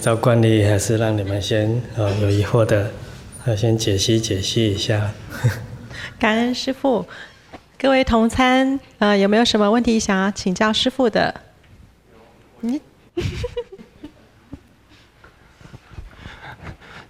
[0.00, 2.90] 照惯例，还是让你们先呃有疑惑的，
[3.44, 5.12] 呃先解析解析一下。
[6.18, 7.06] 感恩师父，
[7.78, 11.34] 各位同参，呃有没有什么问题想要请教师父的？
[12.62, 12.80] 嗯，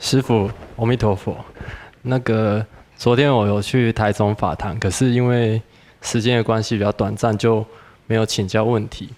[0.01, 1.37] 师父，阿弥陀佛。
[2.03, 5.63] 那个昨天我有去台中法堂，可是因为
[6.03, 7.65] 时间的关系比较短暂，就
[8.07, 9.09] 没有请教问题。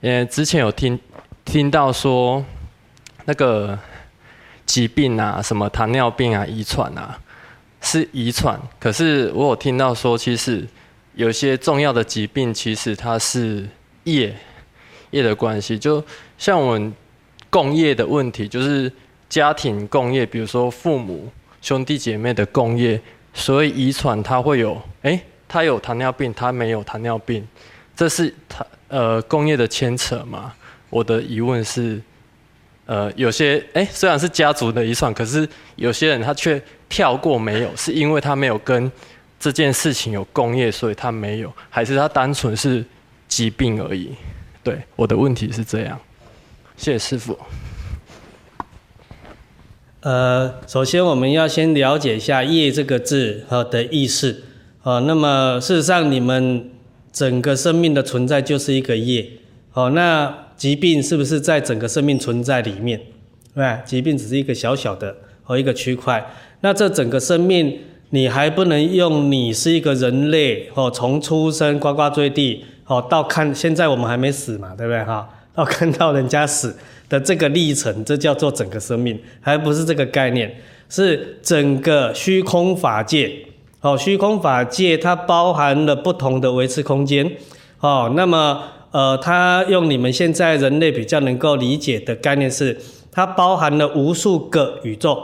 [0.00, 0.98] 因为之前有听
[1.44, 2.44] 听到说。
[3.26, 3.78] 那个
[4.64, 7.18] 疾病啊，什么糖尿病啊，遗传啊，
[7.80, 8.58] 是遗传。
[8.78, 10.64] 可是我有听到说，其实
[11.14, 13.68] 有些重要的疾病，其实它是
[14.04, 14.34] 业
[15.10, 15.76] 业的关系。
[15.76, 16.02] 就
[16.38, 16.94] 像我们
[17.50, 18.90] 共业的问题，就是
[19.28, 21.28] 家庭共业，比如说父母
[21.60, 23.00] 兄弟姐妹的共业，
[23.34, 27.46] 所以遗传它会有，哎，他有糖尿病，他没有糖尿病，
[27.96, 30.54] 这是他呃共业的牵扯嘛？
[30.90, 32.00] 我的疑问是。
[32.86, 38.90] 呃，有些哎，虽然是家族的遗传，可是有些人他却跳过没有，是因为他没有跟
[39.40, 42.84] 这件事情有共业，所以他没有，还是他单纯是
[43.26, 44.14] 疾病而已？
[44.62, 45.98] 对，我的问题是这样。
[46.76, 47.36] 谢谢师傅。
[50.02, 54.44] 呃，首先我们要先了解一下“业”这个字和的意思。
[54.84, 56.70] 哦，那么事实上，你们
[57.12, 59.28] 整个生命的存在就是一个业。
[59.72, 60.45] 哦，那。
[60.56, 63.00] 疾病是不是在整个生命存在里面？
[63.54, 63.78] 对？
[63.84, 66.24] 疾病只是一个小小的和一个区块。
[66.60, 67.78] 那这整个生命，
[68.10, 75.28] 你还不能用你是一个人类哦，从出生呱呱坠地哦，到看现在我们还没死嘛，对不对哈？
[75.54, 76.76] 到看到人家死
[77.08, 80.54] 的这个历程，这叫做整个生命，还不是这个概念，
[80.88, 83.32] 是整个虚空法界
[83.80, 83.96] 哦。
[83.96, 87.30] 虚空法界它包含了不同的维持空间
[87.80, 88.62] 哦，那么。
[88.90, 92.78] 呃，它用你们现在人类比较能够理解的概念是，
[93.10, 95.18] 它包含了无数个宇宙。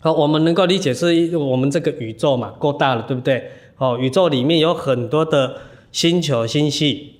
[0.00, 3.50] 好，我们能够理解是我们这个宇宙嘛，够大了，对不对？
[3.76, 5.56] 哦，宇宙里面有很多的
[5.92, 7.16] 星球星系，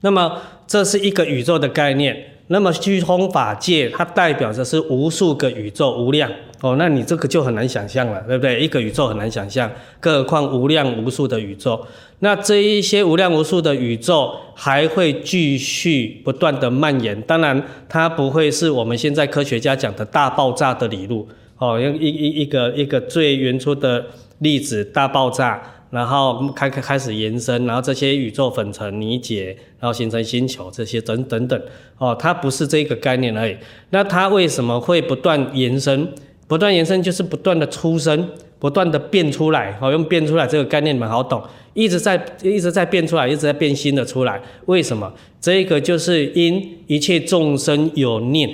[0.00, 2.37] 那么这是一个宇宙的概念。
[2.48, 6.30] 那么虚空法界，它代表着是无数个宇宙，无量
[6.62, 6.76] 哦。
[6.78, 8.60] 那你这个就很难想象了，对不对？
[8.60, 9.70] 一个宇宙很难想象，
[10.00, 11.86] 更何况无量无数的宇宙。
[12.20, 17.20] 那这一些无量无数的宇宙还会继续不断的蔓延。
[17.22, 21.28] 当然，它不会是我们现在科学家讲的大爆炸的理路
[21.58, 24.06] 哦，用一一一个一个最原初的
[24.38, 25.62] 粒子大爆炸。
[25.90, 31.60] 然后开开开始延伸，然后这些宇宙粉尘凝结，然后形成星球，这些等等等，
[31.96, 33.56] 哦，它不是这个概念而已。
[33.90, 36.12] 那它为什么会不断延伸？
[36.46, 39.78] 不断延伸就是不断的出生，不断的变出来。
[39.82, 41.42] 哦，用变出来这个概念你们好懂，
[41.74, 44.40] 一直在一直在变出来，一直在变新的出来。
[44.64, 45.12] 为什么？
[45.40, 48.50] 这个就是因一切众生有念。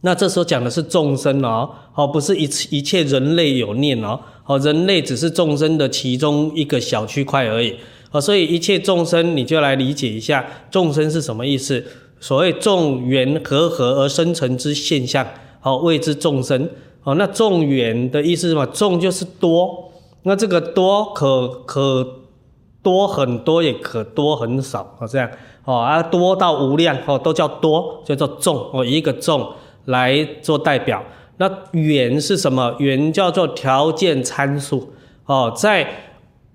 [0.00, 4.20] 那这时候讲的是众生哦，哦，不是一一切人类有念哦。
[4.46, 7.74] 哦，人类只是众生的其中一个小区块而已。
[8.10, 11.84] 哦，所以一切众生，你就来理解一下众生是什么意思。
[12.20, 15.26] 所谓众缘和合而生成之现象，
[15.60, 16.68] 好，谓之众生。
[17.02, 18.64] 哦，那众缘的意思是什么？
[18.66, 19.92] 众就是多，
[20.22, 22.06] 那这个多可可
[22.82, 24.96] 多很多，也可多很少。
[24.98, 25.28] 哦，这样，
[25.64, 28.70] 哦啊，多到无量，哦，都叫多，叫做众。
[28.72, 29.46] 哦，一个众
[29.86, 31.02] 来做代表。
[31.36, 32.76] 那缘是什么？
[32.78, 34.92] 缘叫做条件参数
[35.26, 35.88] 哦，在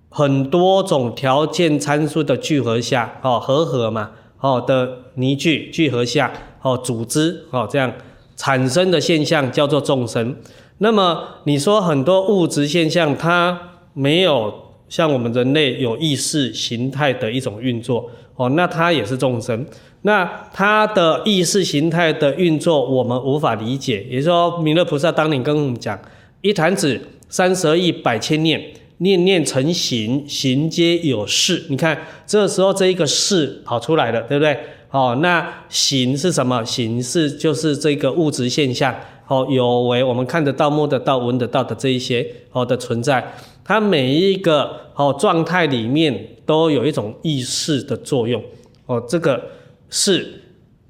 [0.09, 6.31] 很多种条件参数的聚合下，哦，和合嘛，哦的凝聚聚合下，
[6.61, 7.93] 哦组织哦这样
[8.35, 10.35] 产生的现象叫做众生。
[10.77, 13.59] 那么你说很多物质现象，它
[13.93, 14.53] 没有
[14.87, 19.65] 像我们人类有意识形态的一种运作，哦，那它也是众生。
[20.03, 24.01] 那他的意识形态的运作，我们无法理解。
[24.09, 25.99] 也就是说，弥勒菩萨当年跟我们讲：
[26.41, 28.63] 一弹指，三十二亿百千念，
[28.99, 31.65] 念念成形，形皆有事。
[31.67, 34.57] 你看，这时候这一个事跑出来了，对不对？
[34.91, 36.63] 哦，那形是什么？
[36.63, 38.95] 形是就是这个物质现象，
[39.27, 43.33] 哦，有为我们看得到、摸得到、闻得到的这一些哦的存在，
[43.65, 48.41] 它每一个哦状态里面都有一种意识的作用，
[48.85, 49.43] 哦，这个。
[49.89, 50.41] 是，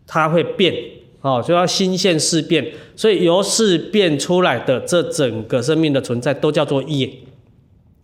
[0.05, 0.73] 它会变，
[1.21, 7.09] 哦，就要心现事变，所以由事变出来的这整个生命的存在都叫做业，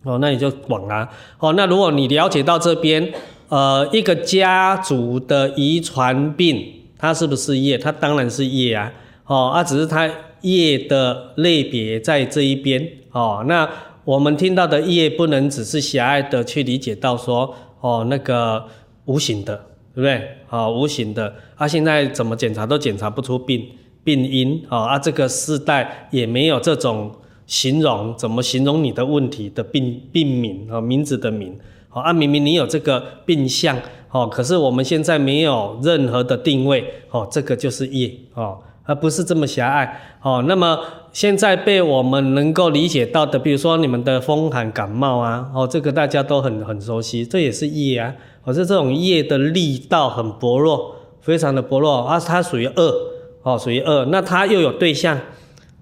[0.04, 1.08] 哦，那你就广啊，
[1.38, 3.12] 哦，那如果你了解到这边，
[3.48, 7.76] 呃，一个家族的遗传病，它是不是业？
[7.78, 8.92] 它当然是业啊，
[9.26, 10.10] 哦，啊，只是它
[10.40, 13.68] 业的类别在这一边，哦，那
[14.04, 18.64] 我们听到的业不能只是狭隘的去理解到说，哦，那个
[19.04, 19.66] 无形的。
[19.96, 20.28] 对不对？
[20.46, 23.66] 好，无形的，啊，现在怎么检查都检查不出病，
[24.04, 27.10] 病因啊，啊，这个世代也没有这种
[27.46, 31.58] 形容，怎么形容你的问题的病病名啊，名字的名，
[31.88, 33.74] 啊，明明你有这个病相，
[34.10, 40.78] 哦，可是我们现在没有任何的定位，哦，这个就是业，哦，而不是这么狭隘，哦，那么
[41.12, 53.12] 现在被我们能够理解到的，比如说你们的风寒感冒啊，哦，这个大家都很很熟悉，这也是业啊，可是这种业的力道很薄弱，非常的薄弱，啊，它属于恶。
[53.48, 55.16] 哦，属于恶，那它又有对象，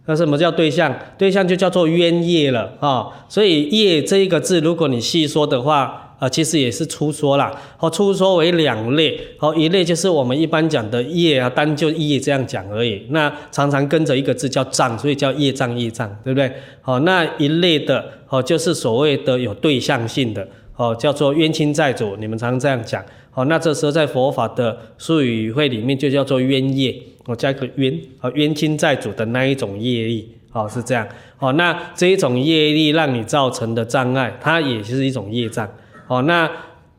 [0.05, 0.95] 那什么叫对象？
[1.17, 7.53] 对象就叫做冤业了啊、所以业这一个字，如果你细说的话，啊、呃，其实也是粗说啦。
[7.79, 13.07] 哦，粗说为两类，哦，一类就是我们一般讲的业啊，单就业这样讲而已。
[13.11, 16.51] 那常常跟着一个字叫障，所以叫业障业障，对不对？
[16.81, 20.47] 好、哦，那一类的哦，就是所谓的有对象性的
[20.77, 23.05] 哦，叫做冤亲债主，你们常常这样讲。
[23.35, 26.95] 哦，那这时候在佛法的术语会里面就叫做冤业。
[27.27, 31.09] 我加一个冤，啊，冤亲债主的那一种业力，哦，是这样，
[31.39, 35.67] 哦，那这一种业力让你造成的障碍，它也是一种业障，
[36.07, 36.51] 哦，那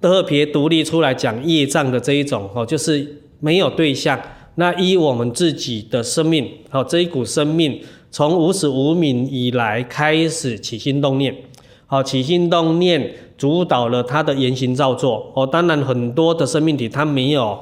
[0.01, 4.19] 特别独立出来讲业障的这一种，哦，就是没有对象，
[4.55, 7.81] 那依我们自己的生命，哦，这一股生命
[8.11, 11.35] 从无始无明以来开始起心动念，
[11.87, 17.59] 好，起心动念主导了他的言行造作，哦，当然很多的生命体它没有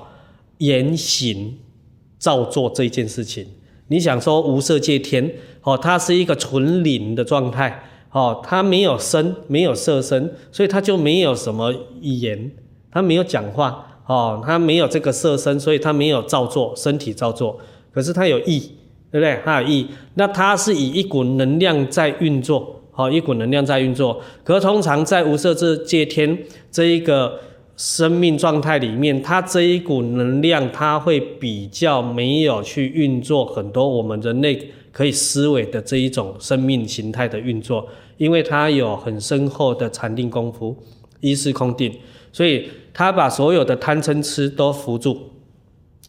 [0.60, 1.58] 言行。
[2.20, 3.46] 造作这件事情，
[3.90, 5.30] 你想说无色界天，
[5.62, 12.52] 哦，它是一个纯灵的状态，哦，它没有声，没有色声，所以它就没有什么语言，
[12.90, 17.60] 它没有讲话，哦，它没有这个色声，所以它没有造作，身体造作，
[17.94, 18.60] 可是它有意，
[19.12, 19.42] 对不对？
[19.44, 26.38] 它有意，那它是以一股能量在运作，哦，一股能量在运作，可通常在无色这界天
[26.72, 27.40] 这一个。
[27.76, 37.88] 生命状态里面，它这一股能量，它会比较没有去运作很多我们人类可以思维的这一种生命形态的运作，
[38.18, 40.76] 因为它有很深厚的禅定功夫，
[41.20, 41.94] 一是空定，
[42.32, 45.18] 所以它把所有的贪嗔痴都扶住，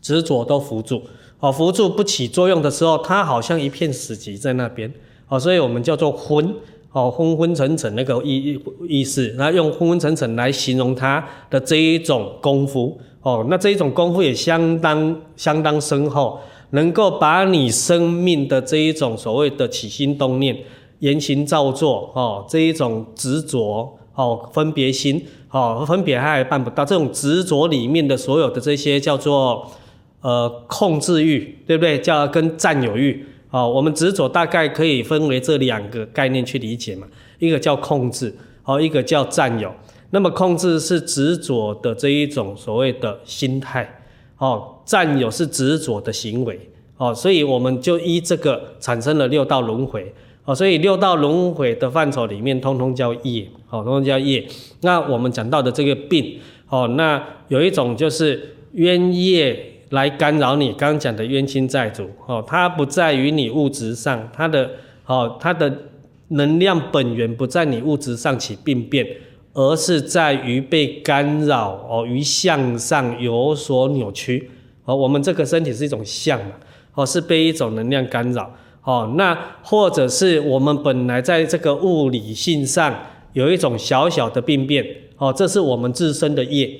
[0.00, 1.02] 执着都扶住，
[1.40, 4.92] 哦，扶住不起作用的时候，它好像一片死寂在那边，
[5.28, 6.54] 哦，所以我们叫做昏。
[6.96, 16.38] 哦，昏昏沉沉那个意意意思，那用昏昏沉沉来形容他的这一种功夫，哦，那这一种功夫也相当相当深厚，
[16.70, 20.56] 能够把你生命的这一种所谓的起心动念、
[21.04, 29.70] 言行造作，哦，这一种执着，哦，分别心，哦，分别还办不到，这种执着里面的所有的这些叫做
[30.22, 32.00] 呃控制欲，对不对？
[32.00, 33.26] 叫跟占有欲。
[33.50, 37.06] 哦，我们执着大概可以分为这两个概念去理解嘛，
[37.38, 38.34] 一个叫控制，
[38.64, 39.70] 哦，一个叫占有。
[40.10, 44.00] 那么控制是执着的这一种所谓的心态，
[44.38, 46.58] 哦，占有是执着的行为，
[46.96, 50.12] 哦，所以我们就依这个产生了六道轮回，
[50.44, 54.46] 哦，所以六道轮回的范畴里面，通通叫业，哦，通通叫业。
[54.82, 59.70] 那我们讲到的这个病，哦，那有一种就是冤业。
[59.90, 64.68] 来干扰你刚刚讲的冤亲债主哦，它不在于你物质上，它的
[65.06, 65.72] 哦，它的
[66.28, 69.06] 能量本源不在你物质上起病变，
[69.52, 74.50] 而是在于被干扰哦，于相上有所扭曲
[74.84, 74.96] 哦。
[74.96, 76.52] 我们这个身体是一种相嘛，
[76.94, 78.52] 哦，是被一种能量干扰
[78.84, 79.14] 哦。
[79.16, 82.94] 那或者是我们本来在这个物理性上
[83.32, 84.86] 有一种小小的病变
[85.16, 86.70] 哦，这是我们自身的业，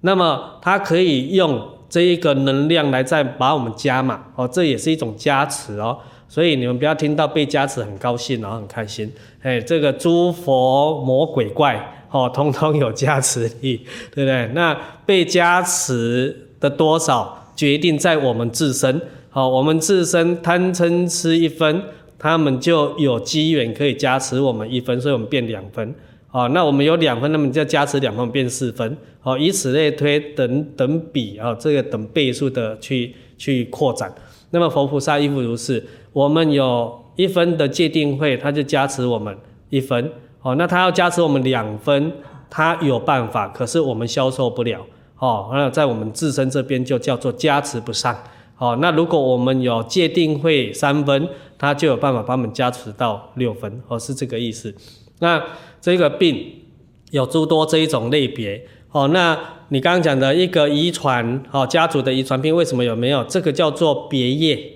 [0.00, 1.60] 那么它可以用。
[1.90, 14.48] 这一个能量来再把我们加码哦，这也是一种加持哦，所以你们不要听到被加持很高兴，然后很开心，哎，这个诸佛魔鬼怪哦，通通有加持力，对不对？
[14.54, 14.72] 那
[15.04, 21.80] 被加持的多少，决定在我们自身，好，我们自身贪嗔痴一分，
[22.18, 25.94] 他们就有机缘可以加持我们一分，所以我们变两分。
[26.32, 34.12] 哦，那我们有两分，那么就加持两分变四分，哦，以此类推，等等比啊，这个等倍数的去去扩展。
[34.50, 39.36] 那么佛菩萨亦复如是，我们有一分的戒定慧，他就加持我们
[39.68, 40.10] 一分，
[40.42, 42.12] 哦，那他要加持我们两分，
[42.48, 44.84] 他有办法，可是我们消受不了，
[45.20, 48.16] 哦，那在我们自身这边就叫做加持不上，
[48.60, 51.26] 哦，那如果我们有界定会三分，
[51.56, 54.74] 他就有办法把我们加持到六分，哦，是这个意思。
[55.20, 55.42] 那
[55.80, 56.36] 这个病
[57.10, 58.62] 有诸多这一种类别
[58.92, 59.08] 哦。
[59.08, 59.38] 那
[59.68, 63.24] 你刚刚讲的一个遗传哦，家族的遗传病为什么有没有？
[63.24, 64.72] 这个叫做别业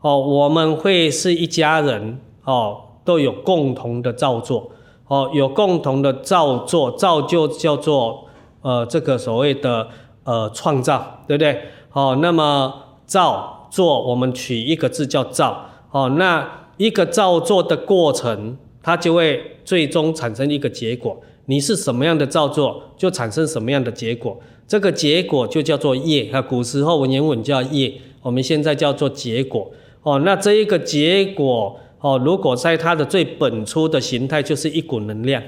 [0.00, 0.18] 哦。
[0.18, 4.72] 我们会是一家人哦，都有共同的造作
[5.08, 8.24] 哦，有共同的造作，造就叫做
[8.62, 9.88] 呃这个所谓的
[10.24, 11.60] 呃创造，对不对？
[11.92, 12.72] 哦，那么
[13.06, 16.16] 造造作，我们取一个字叫造哦。
[16.18, 21.20] 那一个造作的过程，它就会最终产生一个结果。
[21.46, 24.38] 你是什么样的造作，就产生什么样的结果。
[24.66, 26.28] 这个结果就叫做业。
[26.32, 29.70] 啊古时候文言文叫业，我们现在叫做结果。
[30.02, 35.42] 哦，那这一个结果，哦，如果在它的最本初的形态，就是一股能量。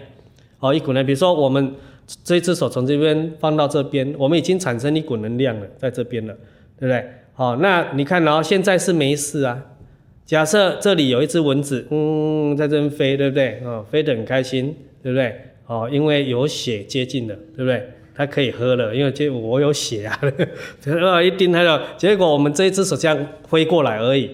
[0.60, 1.74] 哦，一股能，比如说我们
[2.24, 6.34] 这只手从这边放到这边，我们已经产生一股能量了，在这边了，
[6.78, 7.04] 对不对？
[7.38, 9.56] 好，那你看，然后现在是没事啊。
[10.26, 13.62] 假设这里有一只蚊子，嗯，在这边飞，对不对？
[13.64, 15.40] 哦，飞得很开心，对不对？
[15.68, 17.90] 哦，因为有血接近了，对不对？
[18.12, 20.20] 它可以喝了，因为这我有血啊，
[20.84, 23.16] 呃，一叮它就，结果我们这一只手这样
[23.48, 24.30] 挥过来而已，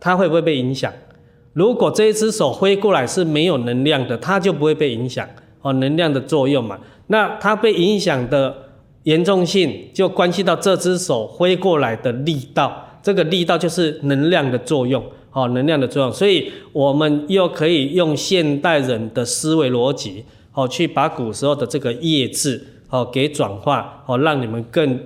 [0.00, 0.92] 它会不会被影响？
[1.52, 5.24] 如果这一只手挥过来是没有能量的，它就不会被影响
[5.62, 6.80] 哦，能量的作用嘛。
[7.06, 8.65] 那它被影响的
[9.06, 16.12] 严重性就关系到这只手挥过来的力道，这个力道就是能量的作用哦，能量的作用。
[16.12, 20.24] 所以我们又可以用现代人的思维逻辑。
[20.58, 24.98] 哦，去把古时候的这个业字哦给转化哦，让你们更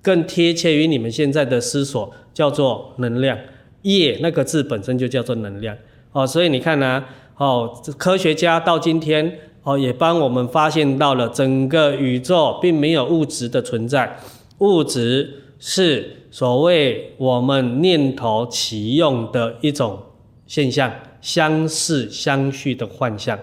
[0.00, 3.36] 更贴切于你们现在的思索，叫做能量。
[3.82, 5.76] 业那个字本身就叫做能量
[6.12, 7.04] 哦，所以你看呢、啊，
[7.36, 14.16] 哦，科学家到今天哦也帮我们发现到了整个宇宙并没有物质的存在，
[14.58, 19.98] 物质是所谓我们念头起用的一种
[20.46, 23.36] 现象，相似相续的幻象。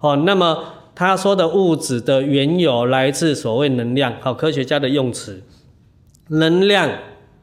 [0.00, 0.74] 哦，那么。
[0.98, 5.40] 他说的物质的缘由来自所谓能量，好，科学家的用词，
[6.30, 6.90] 能量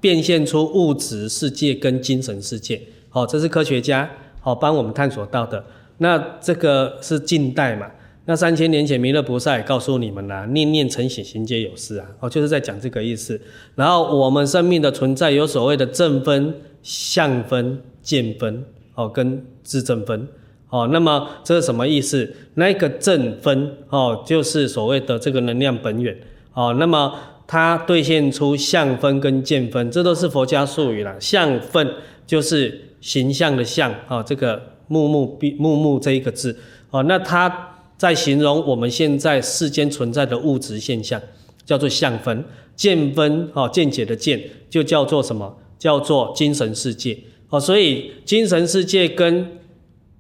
[0.02, 4.10] 变现出物质世界跟精神世界，好，这是科学家
[4.42, 5.64] 好帮我们探索到的。
[6.00, 7.88] 那这个是近代嘛？
[8.26, 13.40] 那三千年前弥勒菩萨也告诉你们啦，念念成形，行皆有事啊，哦，就是在讲这个意思。
[13.76, 18.66] 然后我们生命的存在有所谓的正分、相分、见分，
[18.96, 20.28] 哦，跟自正分。
[20.70, 22.34] 哦，那么这是什么意思？
[22.56, 26.18] 那个正分哦，就是所谓的这个能量本源
[26.54, 26.76] 哦。
[26.80, 27.14] 那么
[27.48, 31.16] 它兑现出相分跟见分，这都是佛家术语啦。
[31.20, 31.88] 相分
[32.26, 36.58] 就是形象的相啊，这个木木必木木这一个字
[36.90, 37.04] 哦。
[37.04, 41.22] 那它在形容我们现在世间存在的物质现象，
[41.66, 42.44] 叫做相分。
[42.76, 45.58] 见分哦，见解的见就叫做什么？
[45.80, 47.58] 叫做精神世界哦。
[47.58, 49.60] 所以精神世界跟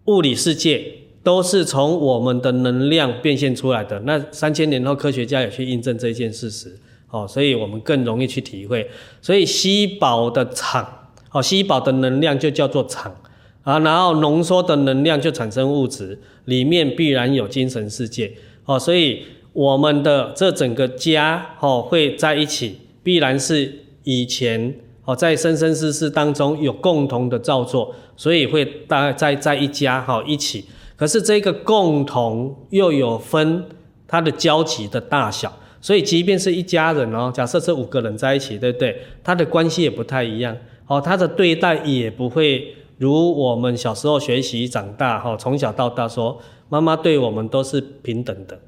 [0.05, 0.85] 物理世界
[1.21, 3.99] 都是从我们的能量变现出来的。
[4.05, 6.79] 那三千年后，科学家也去印证这件事实，
[7.09, 8.89] 哦，所以我们更容易去体会。
[9.21, 13.13] 所以稀薄的场，哦，稀薄的能量就叫做场
[13.65, 18.31] 啊，然后浓缩的能量就产生物质，里面必然有精神世界，
[18.63, 24.73] 哦，所以我们的这整个家，哦，会在一起，必然是以前。
[25.07, 30.65] 哦，在生生世世当中有共同的造作，所以会大在在一家哈一起。
[30.95, 33.63] 可是这个共同又有分
[34.07, 38.99] 它的交集的大小，所以即便是一家人哦，假设是五个人在一起，对不对？
[39.23, 40.57] 他的关系也不太一样
[40.87, 48.59] 哦，他的对待也不会如我们小时候学习长大哈，从小到大说妈妈对我们都是平等的，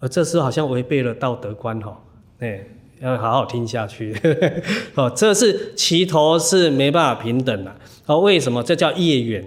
[0.00, 2.00] 而这是好像违背了道德观哈，
[2.40, 2.64] 哎。
[3.00, 4.12] 要好好听下去，
[4.96, 7.72] 哦，这是齐头是没办法平等的，
[8.06, 8.60] 哦，为什么？
[8.60, 9.44] 这叫业缘。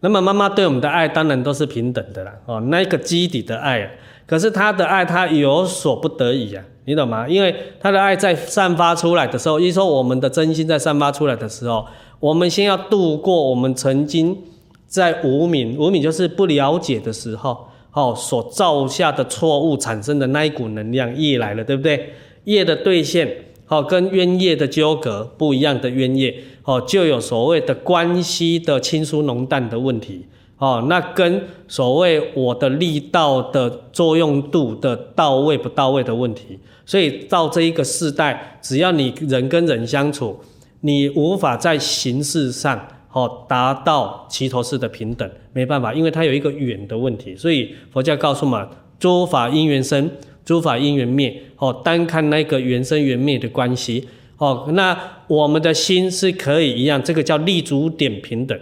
[0.00, 7.26] 那么妈妈对我们的爱当然都是平等的啦，哦，那个基底的爱，可是她的爱她有所不得已啊，你懂吗？
[7.26, 11.86] 因为她的爱在散发出来的时候，一说我们的真心在散发出来的时候，
[12.22, 14.38] 我们先要度过我们曾经
[14.86, 22.12] 在无明，无明就是不了解的时候，哦，所造下的错误产生的那一股能量业来了，对不对？
[22.44, 30.24] 业的兑现，好，跟冤业的纠葛不一样的冤业，哦，就有所谓的关系的亲疏浓淡的问题，
[30.58, 40.38] 哦，那跟所谓我的力道的作用度的到位不到位的问题，所以到这一个世代，只要你人跟人相处，
[40.82, 48.68] 你无法在形式上，哦，达到齐头式的平等，没办法，因为它有一个远的问题，所以佛教告诉我们，
[49.00, 50.10] 诸法因缘生。
[50.44, 54.08] 诸法因缘灭，哦，单看那个缘生缘灭的关系，
[54.38, 54.98] 哦，那
[55.28, 58.58] 我们的心是可以一样，这个叫立足点平等。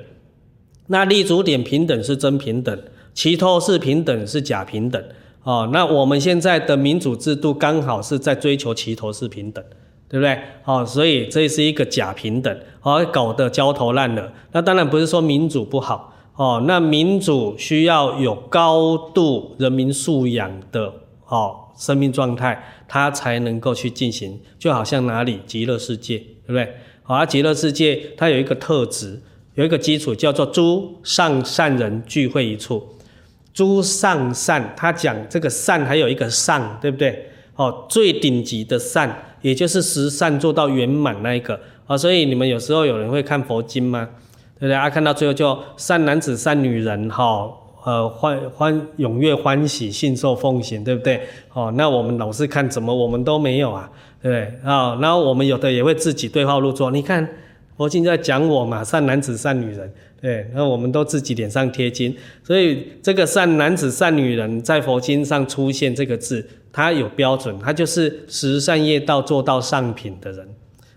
[0.89, 2.79] 那立足点平等是真平等，
[3.15, 5.03] 齐头是平等是假平等，
[5.43, 9.65] 哦，那我们现在的民主制度刚好是在追求齐头是平等，
[10.11, 10.39] 对不对？
[10.65, 14.31] 哦，所以这是一个假平等，哦，搞得焦头烂额。
[14.53, 20.93] 那当然不是说民主不好，哦，那民主需要有高度人民素养的。
[21.29, 24.39] 哦生命状态，它才能够去进行。
[24.59, 26.75] 就好像哪里极乐世界，对不对？
[27.03, 29.23] 好，啊，极乐世界它有一个特质，
[29.55, 32.87] 有一个基础叫做诸上善人聚会一处。
[33.55, 37.31] 诸上善，他讲这个善还有一个上，对不对？
[37.57, 41.61] 哦，最顶级的善，也就是十善做到圆满那一个。
[41.87, 44.09] 啊，所以你们有时候有人会看佛经吗？
[44.59, 44.75] 对不对？
[44.75, 47.51] 啊，看到最后就善男子、善女人，哈，
[47.85, 51.21] 呃，欢欢踊跃欢喜，信受奉行，对不对？
[51.53, 53.91] 哦，那我们老是看怎么我们都没有啊，
[54.23, 54.71] 对不对？
[54.71, 57.29] 啊，然后我们有的也会自己对号入座，你看
[57.77, 59.93] 佛经在讲我嘛，善男子、善女人。
[60.21, 62.15] 对，那我们都自己脸上贴金，
[62.45, 70.49] 所以这个善男子、善女人在佛经上出现这个字，他有标准，他就是十善业道做到上品的人，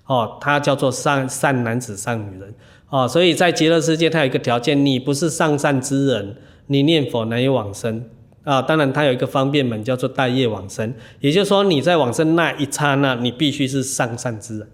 [0.06, 2.54] 哦，他叫做善善男子、善女人，
[2.90, 6.36] 哦，所以在极乐世界，它有一个条件，你不是上善之人，
[6.68, 8.10] 你念佛难以往生
[8.44, 8.62] 啊。
[8.62, 14.68] 当然，他有一个方便门，叫做待业往生，也就是说你在往生那一刹那，你必须是上善之人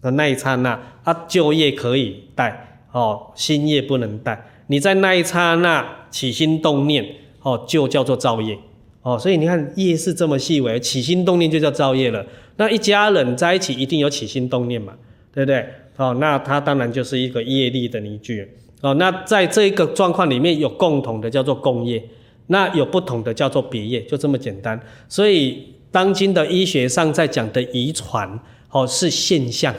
[0.00, 2.64] 的那一刹那，啊，旧业可以带。
[2.92, 4.46] 哦，新业不能带。
[4.68, 7.04] 你在那一刹那起心动念，
[7.42, 8.58] 哦，就叫做造业。
[9.06, 12.26] 哦，所以你看业是这么细微，起心动念就叫造业了。
[12.56, 14.94] 那一家人在一起一定有起心动念嘛，
[15.32, 15.64] 对不对？
[15.96, 18.50] 哦，那它当然就是一个业力的凝聚。
[18.80, 22.02] 哦，那在这个状况里面有共同的叫做共业，
[22.48, 24.80] 那有不同的叫做别业，就这么简单。
[25.08, 28.40] 所以当今的医学上在讲的遗传，
[28.72, 29.72] 哦，是现象，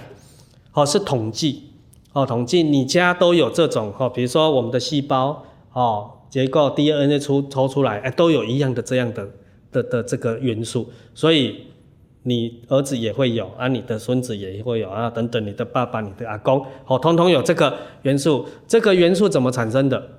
[0.72, 1.64] 哦，是统计。
[2.14, 9.28] 哦，统计你家都有这种哦，比如说我们的细胞哦，结构 DNA 出抽出来，哎，都有一样的这样的
[9.72, 11.56] 的的这个元素，所以
[12.22, 18.46] 你儿子也会有啊，你的孙子也会有啊，等等，你的爸爸、你的阿公，哦，通通有这个元素。
[18.68, 20.12] 这个元素怎么产生的？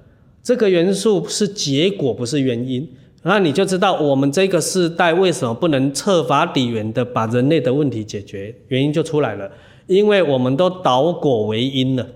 [0.43, 2.89] 这个元素是结果，不是原因。
[3.23, 9.49] 那你就知道我们这个世代为什么不能彻法底源的把人类的问题解决，原因就出来了。
[9.87, 12.09] 因为我们都倒果为因了，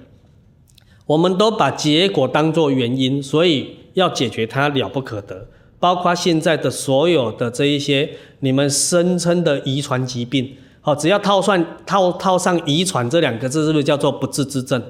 [1.07, 5.47] 我们都把结果当作原因，所以要解决它了不可得。
[5.79, 14.81] 包括现在的所有的这一些你们声称的遗传疾病，好，只要套算套套上遗传这两个字，是不是叫做不治之症？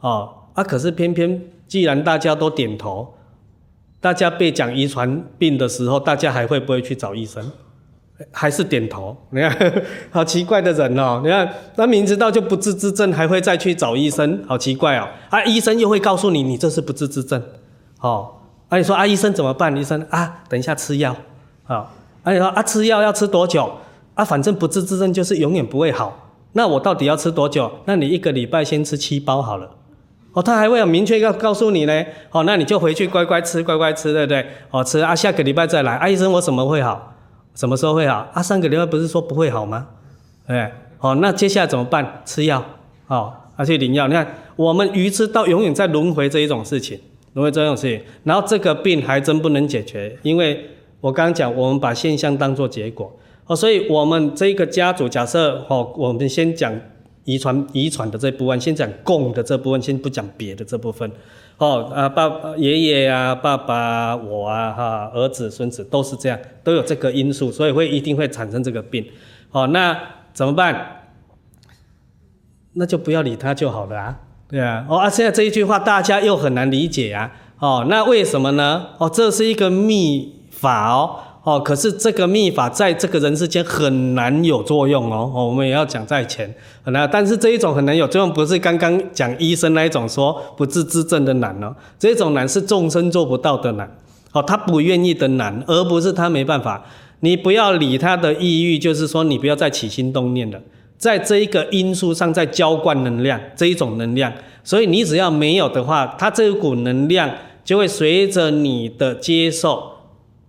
[0.00, 3.14] 哦，啊，可是偏偏既然大家都点头，
[4.02, 7.50] 大家被讲遗传病的时候，大家还会不会去找医生？
[8.30, 11.22] 还是点头，你看， 好奇怪的人哦。
[11.24, 15.08] 你看，他明知道就不治之症，还会再去找医生，好奇怪哦。
[15.30, 17.42] 啊，医生又会告诉你，你这是不治之症，
[18.00, 18.32] 哦。
[18.68, 19.76] 啊，你说啊，医生怎么办？
[19.76, 21.16] 医生啊，等一下吃药，
[21.66, 21.90] 啊。
[22.22, 23.70] 啊，你说啊，吃药要吃多久？
[24.14, 26.30] 啊，反正不治之症就是永远不会好。
[26.52, 27.70] 那我到底要吃多久？
[27.84, 29.70] 那你一个礼拜先吃七包好了。
[30.32, 32.04] 哦，他还会有明确要告诉你呢。
[32.30, 34.46] 哦，那你就回去乖乖吃，乖乖吃，对不对？
[34.70, 35.96] 哦，吃啊，下个礼拜再来。
[35.96, 37.14] 啊，医生，我怎么会好？
[37.54, 38.26] 什么时候会好？
[38.32, 39.86] 啊，上个礼拜不是说不会好吗？
[40.46, 42.22] 哎，好，那接下来怎么办？
[42.24, 42.64] 吃药，
[43.08, 44.08] 哦，而且领药。
[44.08, 47.00] 你看，我们愚痴到永远在轮回这一种事情，
[47.34, 48.02] 轮回这种事情。
[48.24, 50.68] 然后这个病还真不能解决，因为
[51.00, 53.14] 我刚刚讲，我们把现象当作结果。
[53.46, 56.74] 哦，所以我们这个家族，假设哦，我们先讲
[57.24, 61.10] 遗传遗传的这部分，先讲共的这部分，先不讲别的这部分。
[61.58, 69.06] 哦，啊，爸爸、爷爷啊，爸爸，我啊，哈，儿子、孙子都是这样，都有这个因素，所以会一定会产生这个病。
[69.50, 69.96] 哦，那
[70.32, 71.02] 怎么办？
[72.72, 74.20] 那就不要理他就好了啊，
[74.54, 74.86] 对啊。
[74.88, 77.28] 哦，啊，现在这一句话大家又很难理解啊。
[77.58, 78.86] 哦，那为什么呢？
[78.98, 81.16] 哦，这是一个秘法哦。
[81.42, 85.28] 哦，可是这个秘法在这个人世间很难有作用哦。
[85.34, 87.08] 哦，我们也要讲在前，很难。
[87.12, 91.74] 但是这一种很难有作用，不是刚刚讲医生那一种说不治之症的难哦。
[91.98, 93.90] 这种难是众生做不到的难。
[94.30, 96.84] 哦，他不愿意的难，而不是他没办法。
[97.20, 100.60] 你不要理他的意欲，就是说你不要再起心动念了，
[100.96, 104.32] 在这一个因素上在浇灌能量，这一种能量。
[104.62, 107.30] 所以你只要没有的话，它这一股能量
[107.64, 109.92] 就会随着你的接受。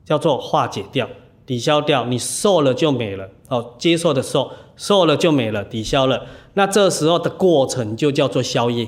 [0.06, 1.10] 叫做化解掉、
[1.48, 3.74] 抵消掉，你受了就没了哦。
[3.80, 6.28] 接受的受，受了就没了，抵消了。
[6.54, 8.88] 那这时候的过程就叫做消业，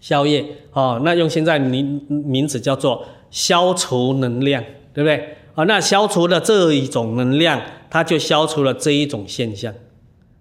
[0.00, 1.00] 消业哦。
[1.04, 5.36] 那用现在名名字叫做消除能量，对不对？
[5.54, 9.72] 哦，那消除了这一种能量，它就消除了这一种现象，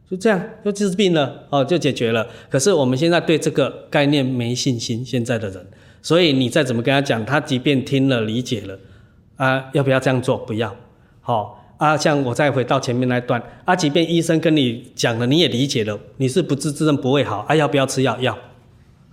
[0.10, 2.28] 就这样就治病了哦，就解决了。
[2.50, 5.67] 可是我们现在对这个概念没信心，现在的人，
[6.02, 8.80] 所以你再怎么跟他讲，他即便听了理解了。
[9.38, 10.38] 啊，要不要这样做？
[10.38, 10.76] 不要，
[11.22, 11.95] 好、啊。
[11.95, 18.19] 像我再回到前面那段，啊，即便医生跟你讲了，你也理解了，你是不治之症不会好，啊，要不要吃药？
[18.19, 18.38] 要。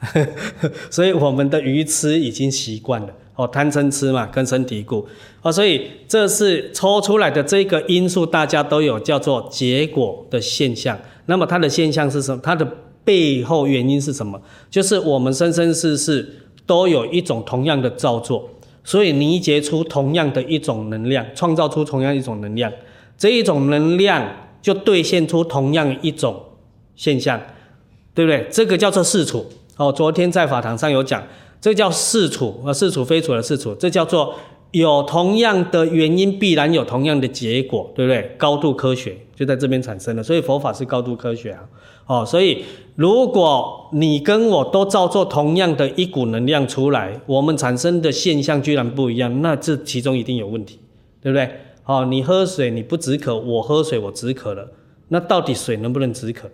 [0.91, 5.07] 所以我们的愚痴已经习惯了，哦，贪嗔痴嘛，根深蒂固。
[5.43, 10.99] 哦，所以这是抽出来的这个因素，大家都有叫做结果的现象。
[11.27, 12.41] 那么它的现象是什么？
[12.43, 12.67] 它的
[13.05, 14.41] 背后原因是什么？
[14.71, 16.27] 就是我们生生世世
[16.65, 18.49] 都有一种同样的造作，
[18.83, 22.73] 所以凝结出同样的一种能量，创造出同样一种能量，
[23.19, 24.27] 这一种能量
[24.63, 26.43] 就兑现出同样一种
[26.97, 27.41] 现象，
[28.15, 28.47] 对不对？
[28.51, 29.47] 这个叫做事处。
[29.77, 31.23] 哦，昨天在法堂上有讲，
[31.67, 34.33] 这叫是处，呃，事处非处的事处，这叫做。
[34.71, 38.35] 有同样的原因，必然有同样的结果，对不对？
[38.37, 41.65] 高度科学就在这边产生了，所以佛法是高度科学啊。
[42.07, 50.79] 哦，所以如果你跟我都造作同样的一股能量出来，我们产生的现象居然不一样，那这其中一定有问题，
[51.21, 51.51] 对不对？
[51.85, 54.71] 哦，你喝水你不止渴，我喝水我止渴了，
[55.09, 56.49] 那到底水能不能止渴？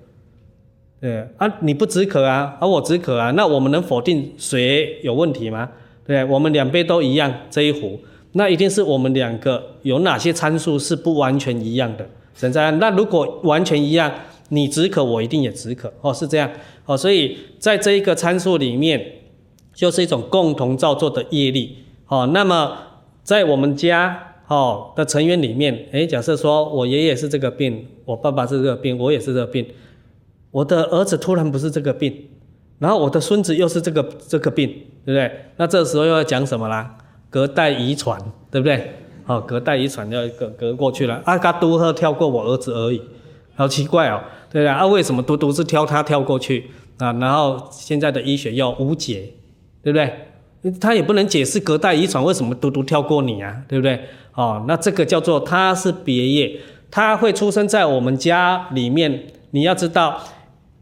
[1.02, 5.68] 对啊，你不止渴啊，而、我止渴啊，那我们能否定水有问题吗？
[6.06, 7.98] 对，我们两杯都一样，这一壶。
[8.34, 12.78] 那一定是我们两个有哪些参数是不完全一样的，怎这样？
[12.78, 14.12] 那如果完全一样，
[14.50, 16.48] 你止渴，我一定也止渴，哦，是这样，
[16.86, 19.04] 哦，所以在这一个参数里面，
[19.74, 22.78] 就是一种共同造作的业力，哦，那么
[23.24, 29.66] 在我们家，哦的成员里面，诶，假设说我爷爷是这个病，我爸爸是这个病，我也是这个病，
[30.52, 32.28] 我的儿子突然不是这个病，
[32.78, 34.68] 然后我的孙子又是这个这个病，
[35.04, 35.32] 对不对？
[35.56, 36.96] 那这时候又要讲什么啦？
[37.30, 38.92] 隔代遗传，对不对？
[39.24, 41.22] 好，隔代遗传要隔隔过去了。
[41.24, 43.00] 阿嘎都赫跳过我儿子而已，
[43.54, 47.12] 好奇怪哦，对啊，啊，为什么独独是挑他跳过去啊？
[47.14, 49.32] 然后现在的医学又无解，
[49.82, 50.72] 对不对？
[50.78, 53.98] 他也不能解释隔代遗传为什么独独跳过你啊，对不对？
[54.34, 56.60] 哦，那这个叫做他是别业，
[56.90, 59.28] 他会出生在我们家里面。
[59.54, 60.20] 你要知道。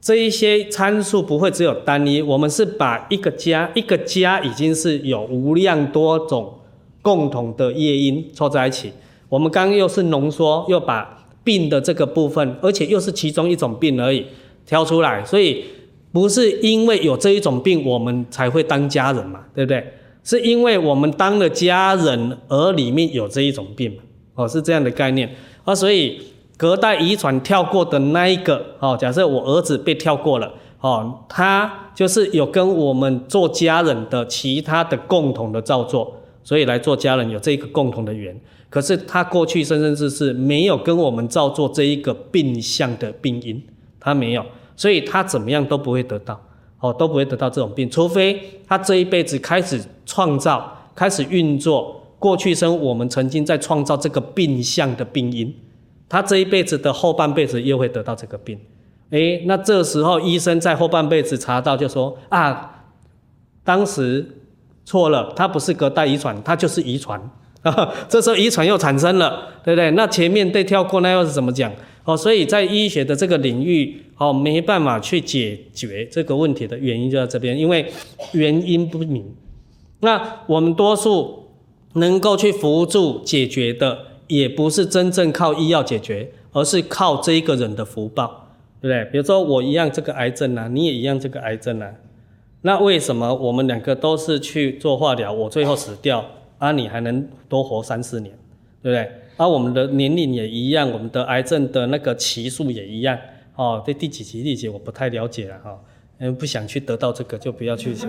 [0.00, 6.54] 这一些参数不会只有单一，我们是把一个家，一个家已经是有无量多种
[7.02, 8.90] 共同的业因凑在一起。
[9.28, 14.24] 我们刚又是浓缩，又把病的这个部分，而且又是其中一种病而已
[14.64, 15.64] 挑出来，所以
[16.12, 19.84] 不是因为有这一种病我们才会当家人嘛，对不对？
[20.24, 24.02] 是因为我们当了家人而里面有这一种病嘛，
[24.36, 25.34] 哦，是这样的概念
[25.64, 26.18] 啊，所以。
[26.60, 38.38] 隔代遗传跳过的那一个，哦，假设我儿子被跳过了，哦，他就是有跟我们做家人的其他的共同的造作，所以来做家人有这个共同的缘。
[38.68, 43.62] 可是他过去生生世世没有跟我们造作这一个病相的病因，
[43.98, 44.44] 他没有，
[44.76, 46.38] 所以他怎么样都不会得到，
[46.80, 55.54] 哦，都不会得到这种病，除非他这一辈子开始创造，开始运作过去生我们曾经在创造这个病相的病因。
[56.10, 58.58] 他这一辈子的后半辈子又会得到这个病，
[59.10, 62.84] 诶，那这时候医生在后半辈子查到就说啊，
[63.62, 64.26] 当时
[64.84, 67.30] 错了，他不是隔代遗传，他就是遗传，
[68.10, 69.92] 这时候遗传又产生了，对不对？
[69.92, 71.72] 那前面被跳过，那又是怎么讲？
[72.04, 77.88] 哦，所以在医学的这个领域，哦，没办法去解决这个问题的原因就在这边，因为
[78.32, 79.24] 原因不明。
[80.00, 81.50] 那我们多数
[81.92, 84.09] 能够去辅助解决的。
[84.30, 88.48] 也不是真正靠医药解决，而是靠这一个人的福报，
[88.80, 89.04] 对不对？
[89.10, 91.90] 比如说我一样这个癌症啊，你也一样这个癌症啊，
[92.62, 96.24] 那为什么我们两个都是去做化疗，我最后死掉，
[96.58, 98.32] 啊，你还能多活三四年，
[98.80, 99.12] 对不对？
[99.36, 103.18] 而、啊、我们的年龄也一样，我们的癌症的那个期数也一样，
[103.56, 105.76] 哦，这第几期第几我不太了解了哈，
[106.18, 108.08] 嗯，不想去得到这个就不要去想，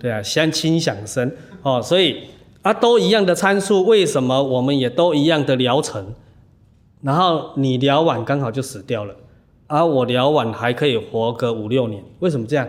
[0.00, 1.30] 对啊，相亲想生，
[1.62, 2.24] 哦，所以。
[2.62, 6.14] 啊，都一样的参数，为什么我们也都一样的疗程？
[7.02, 9.14] 然后你疗完刚好就死掉了，
[9.66, 12.68] 而我疗完还可以活个五六年，为什么这样？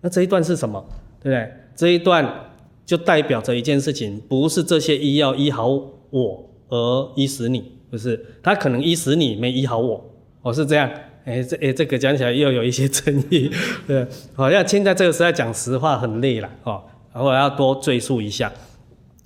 [0.00, 0.82] 那这一段是什么？
[1.22, 1.52] 对不对？
[1.76, 2.50] 这一段
[2.86, 5.68] 就代表着一件事情，不是这些医药医好
[6.10, 10.02] 我而医死你，不是，他可能医死你没医好我，
[10.40, 10.90] 我是这样。
[11.26, 13.50] 哎，这哎这个讲起来又有一些争议，
[13.86, 16.82] 对，好像现在这个时代讲实话很累了哦，
[17.14, 18.50] 我要多赘述一下。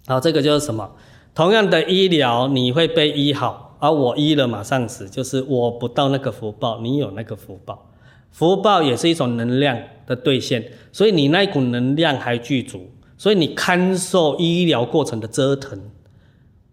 [0.09, 0.91] 好，这个就是什么？
[1.35, 7.91] 同样的医疗，你会被医好，而我医了马上死，就是我不到那个福报，你有那个福报。
[8.31, 15.79] 福报也是一种能量的兑现，所以你那股能量还具足，所以你堪受医疗过程的折腾。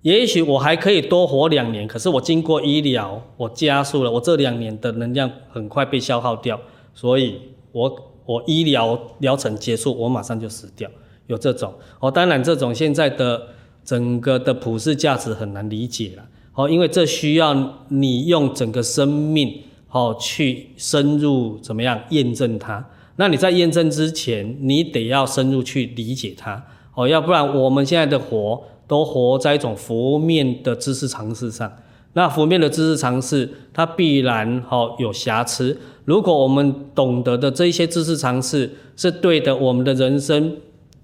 [0.04, 6.58] 也许我还可以多活两年，可是我经过医疗，我加速了，我这两年的能量很快被消耗掉，
[6.94, 7.42] 所以
[7.74, 10.90] 我我医疗疗程结束，我马上就死掉。
[11.28, 13.42] 有这种哦，当然这种现在的
[13.84, 22.86] 整个的普世价值很难理解了哦，因为这需要你用整个生命哦去深入怎么样验证它。
[23.18, 31.72] 那你在验证之前，你得要深入去理解它哦，要不然我们现在的活都活在一种浮面的知识常识上。
[32.14, 35.78] 那浮面的知识常识，它必然好有瑕疵。
[36.06, 40.56] 如果我们懂得的这一些知识常识是对的，我们的人生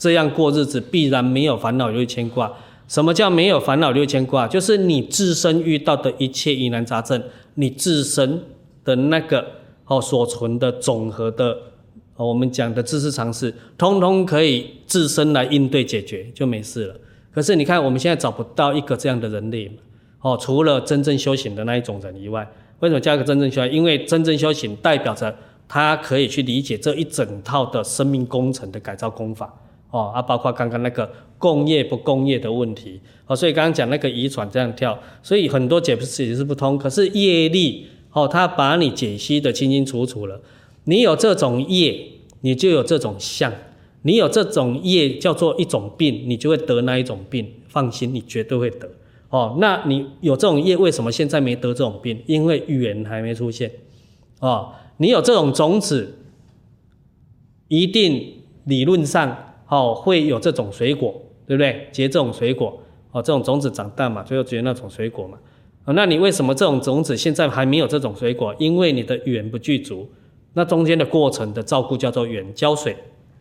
[0.01, 2.51] 这样过日子，必然没有烦恼，没有牵挂。
[2.87, 4.47] 什么叫没有烦恼，没有牵挂？
[4.47, 7.21] 就是你自身遇到的一切疑难杂症，
[7.53, 8.41] 你自身
[8.83, 9.45] 的那个
[9.85, 11.55] 哦所存的总和的，
[12.15, 16.95] 我们讲的知识常识，通通可以自身来应对解决，就没事了。
[17.31, 19.71] 可是你看，我们现在找不到一个这样的人类。
[20.21, 23.71] 哦，除了真正修行的那一种人以外，为什么加个真正修行？
[23.71, 25.35] 因为真正修行代表着
[25.67, 29.53] 他可以去理解这一整套的生命工程的改造功法。
[29.91, 32.99] 哦，啊，包括刚刚那个共业不共业的问题。
[33.27, 36.77] 哦，所以刚刚讲那个遗传这样跳，所以很多解释也是不通。
[36.77, 40.41] 可是业力，哦，他把你解析得清清楚楚了。
[40.85, 42.07] 你有这种业，
[42.41, 43.53] 你就有这种相。
[44.03, 47.47] 你有这种业叫做一种病，你就会得那一种病。
[47.67, 48.89] 放心，你绝对会得。
[49.29, 52.21] 哦，那你有这种业，为什么现在没得这种病？
[52.25, 53.71] 因为缘还没出现。
[54.39, 56.17] 哦，你有这种种子，
[57.67, 61.13] 一定理论上哦会有这种水果，
[61.47, 61.87] 对不对？
[61.93, 62.77] 结这种水果，
[63.11, 65.37] 哦，这种种子长大嘛，最后结那种水果嘛。
[65.85, 68.53] 哦，那你为什么这种种子现在还没有这种水果？
[68.59, 70.07] 因为你的缘不具足。
[70.53, 72.93] 那中间的过程的照顾叫做缘，浇水，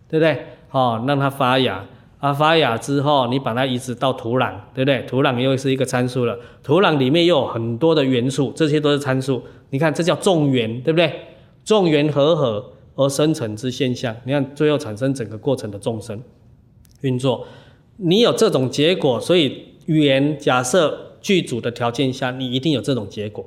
[0.09, 0.47] 对不对？
[0.71, 1.85] 哦，让它发芽。
[2.21, 5.03] 啊，发芽之后，你把它移植到土壤，对不对？
[5.09, 6.39] 土壤又是一个参数了。
[6.63, 9.43] 土壤里面又有很多的元素，这些都是参数。
[9.71, 11.13] 你看，这叫种缘，对不对？
[11.65, 14.15] 种缘和合而生成之现象。
[14.27, 16.23] 你看，最后产生整个过程的众生
[17.01, 17.47] 运作。
[17.97, 23.45] 你有这种结果，所以缘假设具足的条件下，你一定有这种结果。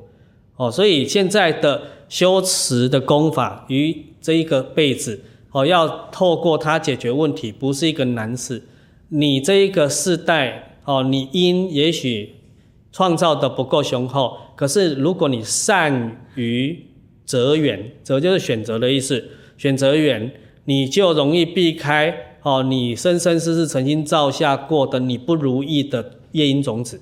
[0.56, 5.22] 哦，所以现在的修持的功法于这一个辈子。
[5.52, 8.64] 哦，要透过它解决问题，不是一个难事。
[9.10, 12.38] 你这一个世代，哦，你因也许
[12.92, 16.88] 创造的不够雄厚，可是如果你善于
[17.24, 19.24] 择缘，择就是选择的意思，
[19.58, 20.32] 选择远，
[20.66, 27.00] 你就容易避开哦，你生生世世曾经造下过的你不如意的业因种子，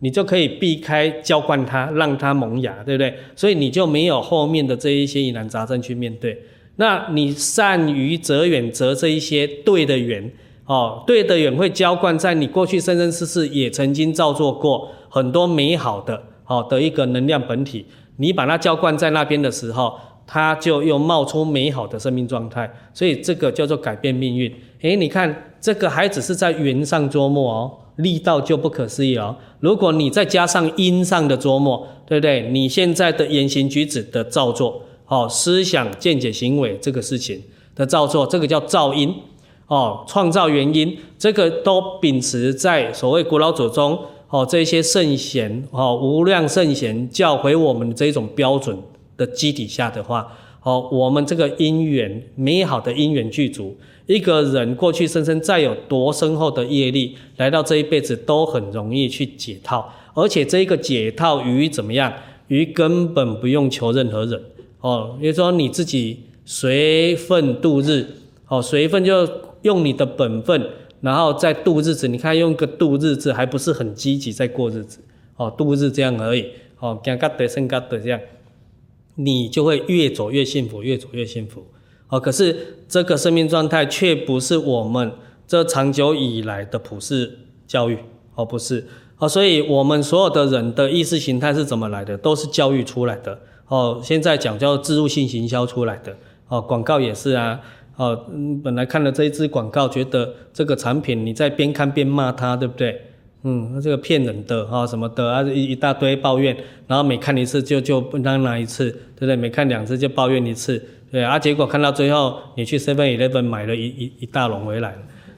[0.00, 3.14] 你就可以避开浇灌它，让它萌芽，对不对？
[3.34, 6.38] 所以你就没有后面的这一些疑难杂症去面对。
[6.76, 10.30] 那你善于择远，择这一些对的缘，
[10.66, 24.52] 哦，对的缘会浇灌在你过去生生世世也曾经造作过很多美好的，哦的一个能量本体，你把它浇灌在那边的时候，他就又冒出美好的生命状态，所以这个叫做改变命运。
[24.82, 29.36] 诶，你看这个还只是在缘上琢磨哦，力道就不可思议哦。
[29.60, 32.48] 如果你再加上因上的琢磨，对不对？
[32.50, 34.82] 你现在的言行举止的造作。
[35.06, 37.42] 哦，思想、见解、行为这个事情
[37.76, 39.14] 的造作，这个叫造因。
[39.66, 48.76] 哦，创造原因，这个都秉持在所谓古老祖宗哦这些圣贤哦无量圣贤教诲我们这种标准
[49.16, 62.12] 的基底下的话，哦，我们这个因缘美好的因缘具足，一个人过去生生再有多深厚的业力，来到这一辈子都很容易去解套，而且这一个解套于怎么样？
[62.48, 64.38] 于根本不用求任何人。
[64.80, 68.06] 哦，比如说你自己随份度日，
[68.48, 69.26] 哦，随份就
[69.62, 70.68] 用你的本分，
[71.00, 72.06] 然后再度日子。
[72.06, 74.98] 你看用个度日子，还不是很积极在过日子，
[75.36, 76.44] 哦，度日这样而已，
[76.80, 78.20] 哦，讲嘎得生嘎得这样，
[79.16, 81.66] 你就会越走越幸福，越走越幸福。
[82.08, 85.12] 哦，可是这个生命状态却不是我们
[85.46, 87.98] 这长久以来的普世教育，
[88.34, 88.86] 哦，不是，
[89.18, 92.16] 哦，所以我们所有的人的意识形态是怎么来的？
[92.16, 93.40] 都是教育出来的。
[93.66, 96.16] 哦，现在讲叫自入性行销出来的
[96.48, 97.60] 哦，广告也是啊。
[97.96, 98.26] 哦，
[98.62, 103.00] 本来看了这一支广告，觉得这个产品，你在边看边骂它，对不对？
[103.46, 109.36] 嗯，这个骗人的啊、什么的啊，一一大堆抱怨，然后每看一次就就不让拿一次，对不对？
[109.36, 111.38] 每看两次就抱怨一次，对啊。
[111.38, 114.96] 结果看到最后，你去 Seven Eleven 买了一一一大笼回来，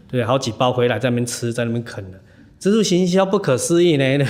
[0.09, 2.21] 对，好几包回来在那边吃，在那边啃的，
[2.61, 4.25] 置入行销不可思议呢。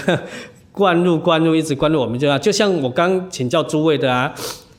[0.73, 4.35] 灌入灌入，一直灌入，我们就要就像我刚请教诸位的啊，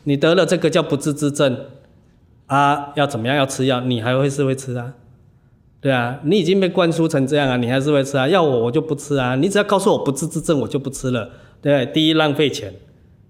[0.05, 1.55] 你得了这个叫不治之症
[2.47, 3.35] 啊，要怎么样？
[3.35, 4.93] 要吃药，你还会是会吃啊？
[5.79, 8.27] 对啊，你已经被灌输成这样啊，你还是会吃啊？
[8.27, 11.29] 要我我就不吃啊，你只要告诉我不治之症，我就不吃了。
[11.61, 12.73] 对，第一浪费钱，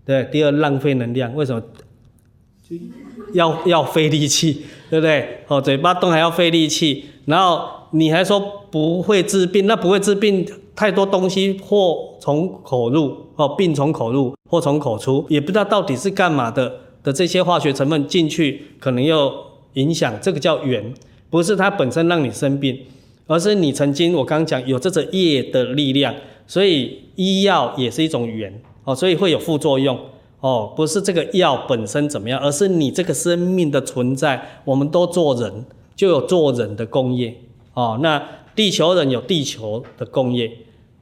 [0.06, 1.62] 对，第二浪费能量，为什么？
[3.34, 5.40] 要要费力气，对不对？
[5.48, 8.40] 哦，嘴巴动还要费力气，然后你还说
[8.72, 10.46] 不会治病，那不会治病。
[10.76, 19.34] 太多东西祸从口入哦，病从口入，祸从口出，也不知道到底是干嘛的的这些化学成分进去，可能又
[19.74, 20.94] 影响，这个叫缘，
[21.30, 22.80] 不是它本身让你生病，
[23.28, 26.14] 而是你曾经我刚刚讲有这个业的力量，
[26.46, 30.00] 所以医药也是一种缘哦，所以会有副作用
[30.40, 37.36] 哦，不是这个药本身怎么样，而是你这个生命的存在，我们都做人，就有做人的工业
[37.74, 38.00] 哦。
[38.02, 38.24] 那
[38.56, 40.50] 地球人有地球的工业，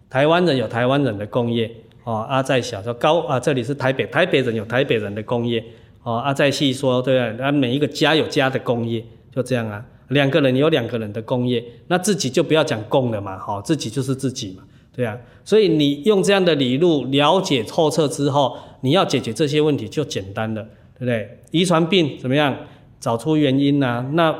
[0.09, 1.69] 台湾人有台湾人的工业
[2.03, 2.25] 哦。
[2.27, 5.63] 阿在小说高啊，这里是台北，台北人有台北人的工业
[6.03, 6.15] 哦。
[6.15, 9.03] 阿在细说对啊，那每一个家有家的工业，
[9.35, 9.85] 就这样啊。
[10.09, 14.63] 两个人有两个人的工业，那自己就不要讲共了嘛，好，自己就是自己嘛，
[14.93, 15.17] 对啊。
[15.43, 20.63] 所以你用这样的理路了解透彻之后，你要解决这些问题就简单了，
[20.93, 21.39] 对不对？
[21.51, 22.55] 遗传病怎么样？
[22.99, 24.09] 找出原因呐、啊？
[24.13, 24.35] 那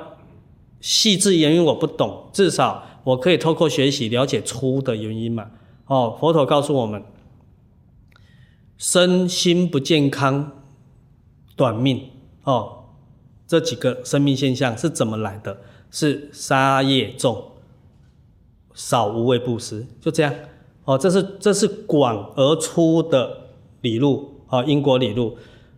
[0.82, 5.52] 细致原因我不懂，至少我可以透过学习了解出的原因嘛。
[5.86, 7.04] 哦，佛陀告诉我们，
[8.78, 10.52] 身心不健康，
[11.56, 12.10] 短命
[12.44, 12.75] 哦。
[13.48, 15.58] 这几个生命现象是怎么来的？
[15.92, 17.52] 是杀业重，
[18.74, 20.34] 少无畏布施，就这样。
[20.84, 23.48] 哦，这是这是广而粗的
[23.82, 25.38] 理路，哦，因果理路。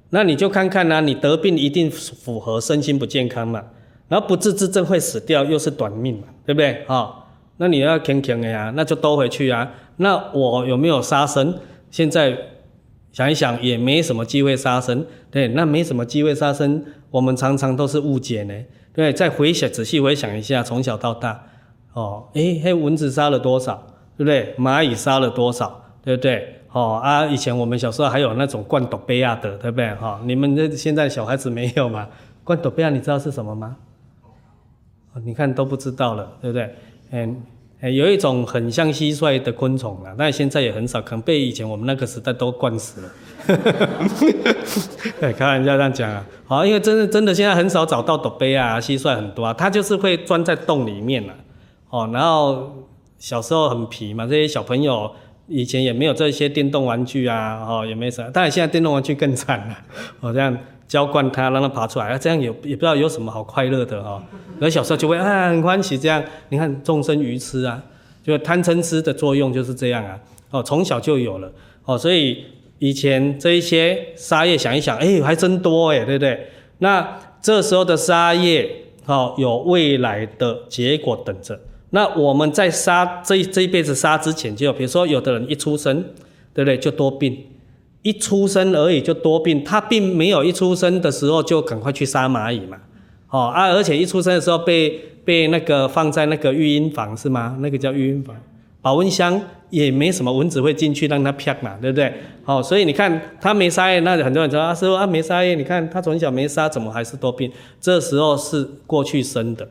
[0.09, 3.63] 那你就看看呢、你得病一定符合身心不健康嘛，
[4.07, 6.83] 然后不治之症会死掉，又是短命嘛，对不对？
[6.87, 7.13] 哦，
[7.57, 9.71] 那你要轻轻的呀，那就兜回去啊。
[9.97, 11.53] 那我有没有杀生？
[11.91, 12.37] 现在
[13.17, 16.85] 想一想，也没什么机会杀生，对，那没什么机会杀生。
[17.09, 18.53] 我们常常都是误解呢，
[18.93, 21.43] 对，再回想仔细回想一下，从小到大，
[21.93, 24.53] 哦，诶，嘿，蚊子杀了多少，对不对？
[24.59, 26.61] 蚂蚁杀了多少，对不对？
[26.71, 29.91] 哦啊，以前我们小时候还有那种灌斗贝亚的，对不对？
[29.95, 32.07] 哈、哦，你们这现在小孩子没有吗？
[32.43, 33.77] 灌斗贝亚，你知道是什么吗？
[35.23, 36.75] 你看都不知道了，对不对？
[37.09, 37.41] 嗯。
[37.79, 43.09] 哎，有一种很像蟋蟀的昆虫啊，但现在也很少，可能被以前我们那个时代都灌死了。
[45.19, 51.33] 对， 开玩笑这样讲啊，好，因为真的真的现在很少找到斗杯啊，蟋蟀很多啊，它就是会钻在洞里面了。
[51.89, 52.87] 哦，然后
[53.19, 55.11] 小时候很皮嘛，这些小朋友
[55.47, 59.77] 以前也没有这些电动玩具啊，哦，也没啥，但是现在电动玩具更惨了，
[60.21, 60.57] 哦，这样。
[60.87, 64.23] 浇灌它，让它爬出来，啊，这样也也不知道有什么好快乐的哈。
[64.61, 67.83] 而小时候就会啊很欢喜这样，你看众生愚痴啊，
[68.23, 70.19] 就贪嗔痴的作用就是这样啊。
[70.49, 71.51] 哦，从小就有了
[71.83, 72.45] 哦，所以
[72.79, 76.47] 以前这一些沙业想一想，哎，还真多哎，对不对？
[76.79, 78.69] 那这时候的沙业，
[79.05, 81.59] 哦，有未来的结果等着。
[81.89, 86.01] 那我们在杀这这一辈子杀之前，就比如说有的人一出生，
[86.53, 87.37] 对不对，就多病。
[88.07, 92.77] 一出生而已就多病，他并没有一出生的时候就赶快去杀蚂蚁嘛，
[93.29, 97.57] 哦啊，而且一出生的时候被被那个放在那个育婴房是吗？
[97.59, 98.33] 那个叫育婴房，
[98.81, 99.41] 保温箱
[99.71, 102.13] 也没什么蚊子会进去让它啪嘛，对不对？
[102.45, 107.51] 哦，所以你看他没杀，那很多人说啊师父啊没杀，你看他从小没杀，怎么还是多病？
[107.81, 109.67] 这时候是过去生的，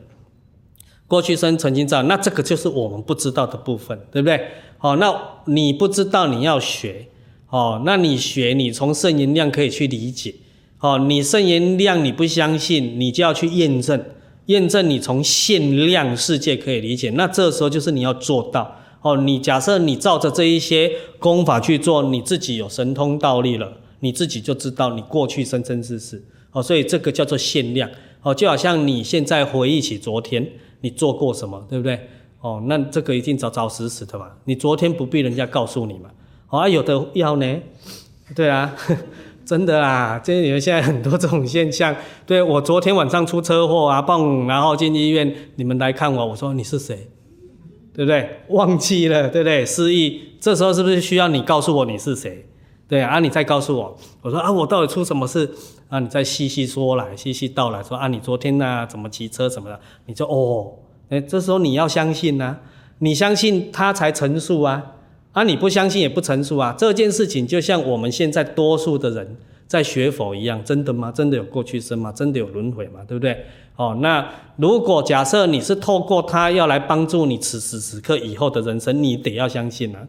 [1.07, 4.39] 过去生曾经造，那这个就是我们不知道的部分，对不对？
[4.77, 5.11] 好，那
[5.45, 7.07] 你不知道你要学。
[7.49, 10.35] 哦，那你学，你从圣言量可以去理解。
[10.79, 14.03] 哦，你圣言量你不相信，你就要去验证，
[14.47, 17.09] 验证你从限量世界可以理解。
[17.11, 18.75] 那这时候就是你要做到。
[19.01, 23.71] 哦，你假设你照着这一些功法去做，你自己有神通道力了，
[24.01, 26.21] 你自己就知道你过去生生世世。
[26.51, 27.89] 哦，所以这个叫做限量。
[28.21, 30.45] 哦，就好像你现在回忆起昨天
[30.81, 31.97] 你做过什么，对不对？
[32.41, 34.27] 哦，那这个一定找找死死的嘛。
[34.45, 36.09] 你昨天不必人家告诉你嘛。
[36.47, 37.59] 啊，有的要呢，
[38.35, 38.73] 对啊，
[39.45, 41.95] 真的啊，这你们现在很多这种现象。
[42.25, 47.09] 对，我昨天晚上出车祸啊，蹦，然后进医院，你们来看我，我说你是谁？
[47.93, 48.41] 对不对？
[48.49, 49.65] 忘记了，对不对？
[49.65, 52.45] 失忆，这时候是不是需要你告诉我你是谁？
[52.87, 55.49] 对啊，你再告诉我，我说啊，我到底出什么事？
[55.89, 59.79] 啊，你再细细说来，细细道来说啊，你昨天啊怎么骑车什么的？
[60.05, 60.73] 你就哦，
[61.09, 62.59] 哎，这时候你要相信啊，
[62.99, 64.93] 你相信他才陈述啊。
[65.37, 66.73] 啊，你不相信也不成熟啊！
[66.75, 71.11] 这件事情就像我们现在多数的人在学佛一样，真的吗？
[71.11, 72.11] 真的有过去生吗？
[72.11, 73.01] 真的有轮回吗？
[73.07, 73.45] 对不对？
[73.75, 80.07] 哦，那如果假设你是透过他要来帮助你此时此刻以后的人生，你得要相信啊！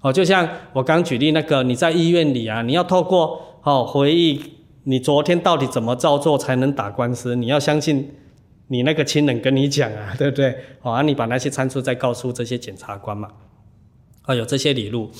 [0.00, 4.42] 哦，就像我刚举例那个，你在医院里啊，你要透过哦回忆
[4.82, 8.10] 你昨天到底怎么照做才能打官司，你要相信
[8.66, 10.52] 你那个亲人跟你讲啊，对不对？
[10.82, 13.28] 哦，啊，你把那些参数再告诉这些检察官嘛。
[14.24, 15.10] 啊，有这些理路，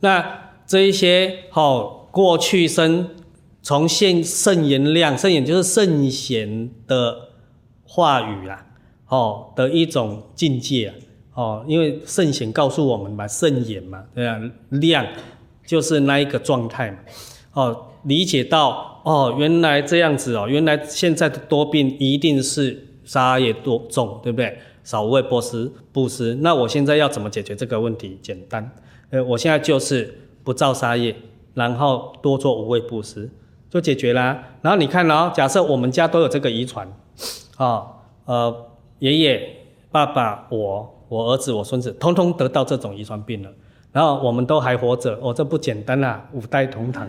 [0.00, 3.10] 那这一些哦过去生
[3.62, 7.30] 从现圣言量，圣言就是圣贤的
[7.84, 8.66] 话语啦，
[9.08, 10.94] 哦的一种境界啊，
[11.34, 14.40] 哦，因为圣贤告诉我们嘛，圣言嘛，对啊，
[14.70, 15.06] 量
[15.64, 16.98] 就是那一个状态嘛，
[17.52, 24.58] 哦，理解到哦，原来这样子哦，原来现在的多病一定是杀业多重，对不对？
[24.88, 26.34] 少无畏布施布施。
[26.36, 28.18] 那我现在要怎么解决这个问题？
[28.22, 28.70] 简单，
[29.10, 31.14] 呃，我现在就是不造杀业，
[31.52, 33.28] 然后多做无畏布施，
[33.68, 34.42] 就解决啦。
[34.62, 36.88] 然后你看哦，假设我们家都有这个遗传，
[37.58, 37.86] 啊、哦，
[38.24, 38.66] 呃，
[39.00, 39.56] 爷爷、
[39.90, 43.50] 爸爸、我、我儿子、我孙子，通通得到这种遗传病了。
[43.92, 47.06] 然后我们都还活着，哦，这不简单啦，五代同堂。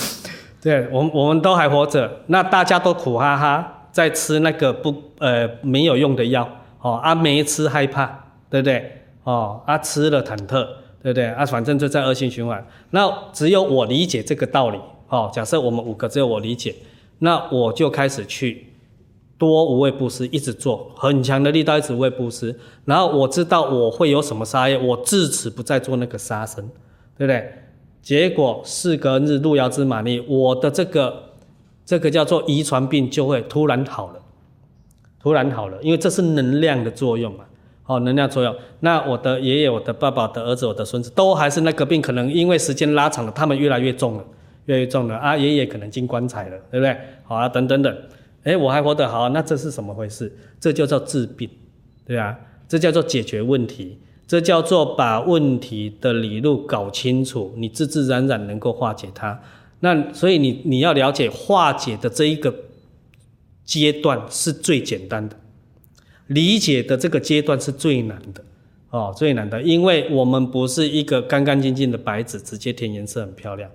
[0.60, 6.46] 对，我们我们都还活着，那大家都苦哈哈在吃那个不呃没有用的药，
[6.84, 8.04] 哦啊没吃害怕，
[8.50, 9.00] 对不对？
[9.24, 10.62] 哦啊吃了忐忑，
[11.02, 11.26] 对不对？
[11.28, 12.64] 啊反正就在恶性循环。
[12.90, 14.78] 那只有我理解这个道理，
[15.08, 16.74] 哦，假设我们五个只有我理解，
[17.20, 18.66] 那我就开始去。
[19.36, 22.56] 多无畏布施，一直做很强的力道，一直无畏布施。
[22.84, 26.64] 然后我知道我会有什么杀业，我自此不再做那个杀生，
[27.18, 27.52] 对不对？
[28.00, 31.30] 结果四隔日，路遥知马力，我的这个
[31.84, 34.20] 这个叫做遗传病就会突然好了，
[35.24, 37.46] 突然好了，因为这是能量的作用嘛，
[37.86, 38.54] 哦，能量作用。
[38.80, 44.24] 那我的爷爷、我的爸爸、的儿子、我的孙子都还是那个病，可能因为时间拉长了，他们越来越重了，
[44.66, 46.94] 越来越重了啊，爷爷可能进棺材了，对不对？
[47.24, 47.96] 好啊，等等等。
[48.42, 50.30] 哎，我还活得好，那这是什么回事？
[50.60, 51.48] 这就叫治病，
[52.06, 59.40] 对啊，这叫做解决问题，这叫做把问题的理路搞清楚，你自自然然能够化解它。
[59.80, 62.54] 那所以你你要了解化解的这一个
[63.64, 65.36] 阶段是最简单的，
[66.26, 68.44] 理解的这个阶段是最难的。
[68.90, 73.68] 哦，最难的，因为我们不是一个干干净净的白纸，直接填颜色很漂亮。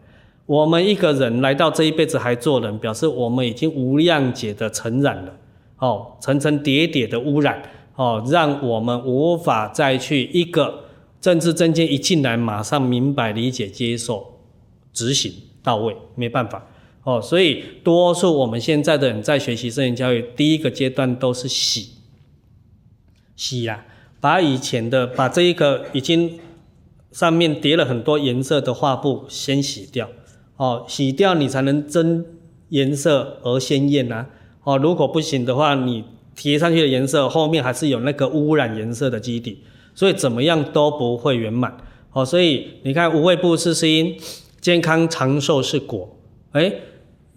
[0.45, 5.35] 我们一个人来到这一辈子还做人，表示我们已经无量劫的尘染了，
[5.79, 7.61] 哦，层层叠叠的污染，
[7.95, 10.85] 哦，让我们无法再去一个
[11.19, 14.39] 正知正见一进来，马上明白理解接受
[14.93, 16.65] 执行到位，没办法，
[17.09, 21.93] 哦，所以多数我们现在的人在学习圣言教育，第一个阶段都是洗，
[23.35, 23.83] 洗呀、
[24.21, 26.39] 把以前的把这一个已经
[27.11, 30.07] 上面叠了很多颜色的画布先洗掉。
[30.57, 32.23] 哦，洗掉你才能增
[32.67, 34.27] 颜色而鲜艳呐。
[34.63, 36.03] 哦，如果不行的话，你
[36.35, 39.63] 贴上去的颜色后面还是有那个污染颜色的基底，
[39.95, 41.75] 所以怎么样都不会圆满。
[42.11, 44.15] 哦，所以你看无畏布施是因，
[44.61, 46.15] 健康长寿是果。
[46.51, 46.81] 诶，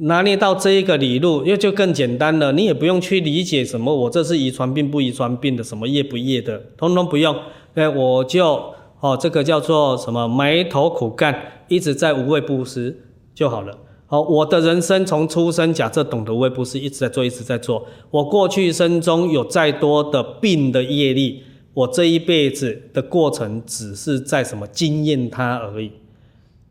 [0.04, 7.36] 拿捏到这一个理路，又就更简单了，你也不用去理解什么我这是遗传病不遗传病的，什么业不业的，通通不用。
[7.74, 12.98] 诶，我就哦，这个叫做什么埋头苦干，一直在无畏布施。
[13.34, 13.78] 就好了。
[14.06, 17.86] 好，我的人生从出生，假设懂得无畏布施，一直在做，一直在做。
[18.10, 21.42] 我过去生中有再多的病的业力，
[21.72, 25.92] 我这一辈子的过程只是在什么经验它而已，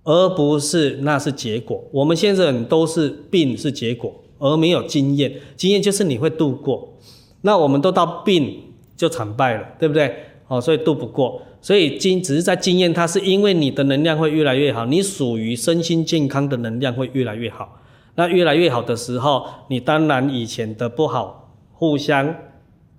[0.04, 1.84] 而不是那是结果。
[1.92, 5.34] 我们现在都是病是结果，而没有经验。
[5.56, 6.98] 经验就是你会度过，
[7.42, 10.16] 那我们都到病就惨败了，对不对？
[10.48, 11.42] 哦，所以度不过。
[11.62, 17.78] 所以经只是在经验它，是因为你的能量会越来越好，你属于身心健康的能量会越来越好。
[18.16, 22.36] 那越来越好的时候，你当然以前的不好互相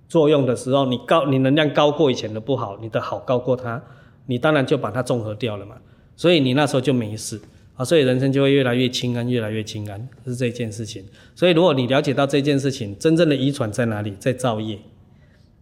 [0.07, 3.83] 作用的时候，你高你能量高过以前的不好，你的好高过它，
[4.27, 5.75] 你当然就把它综合掉了嘛。
[6.15, 7.39] 所以你那时候就没事
[7.75, 11.03] 啊，所以人生就会越来越清安，越来越清安，是这件事情。
[11.35, 14.77] 所以如果你了解到这件事情，真正的遗传在哪里，在造业。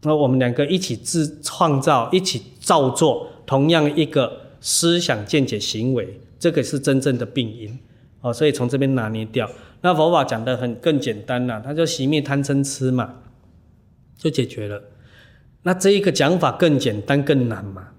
[0.04, 7.80] 那我们两个一起自创造，一起造作同样一个思想见解行为，这个是真正的病因
[8.22, 8.34] 哦。
[8.34, 9.50] 所以从这边拿捏掉，
[9.82, 13.20] 那佛法讲得很更简单了，它就熄灭贪嗔痴嘛，
[14.18, 14.82] 就解决了。
[15.64, 17.90] 那这一个讲法更简单更难嘛？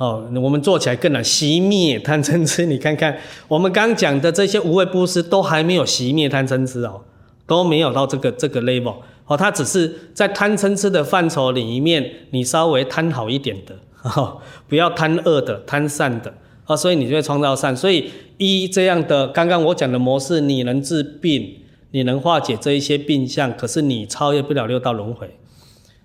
[0.00, 1.22] 哦，我们做起来更难。
[1.22, 3.14] 熄灭贪嗔痴，你看看
[3.46, 7.02] 我们刚讲的这些无畏布施都还没有熄灭贪嗔痴哦，
[7.46, 8.94] 都没有到这个这个 level。
[9.26, 13.76] 哦，它只是在贪嗔痴的范畴里面，你稍微贪好一点的，
[14.66, 16.32] 不要贪恶的，贪善的，
[16.64, 17.76] 哦，所以你就会创造善。
[17.76, 21.56] 所以一这样的刚刚我讲的模式，你能治病，
[21.90, 25.36] 你能化解这一些病相，可是你超越不了六道轮回。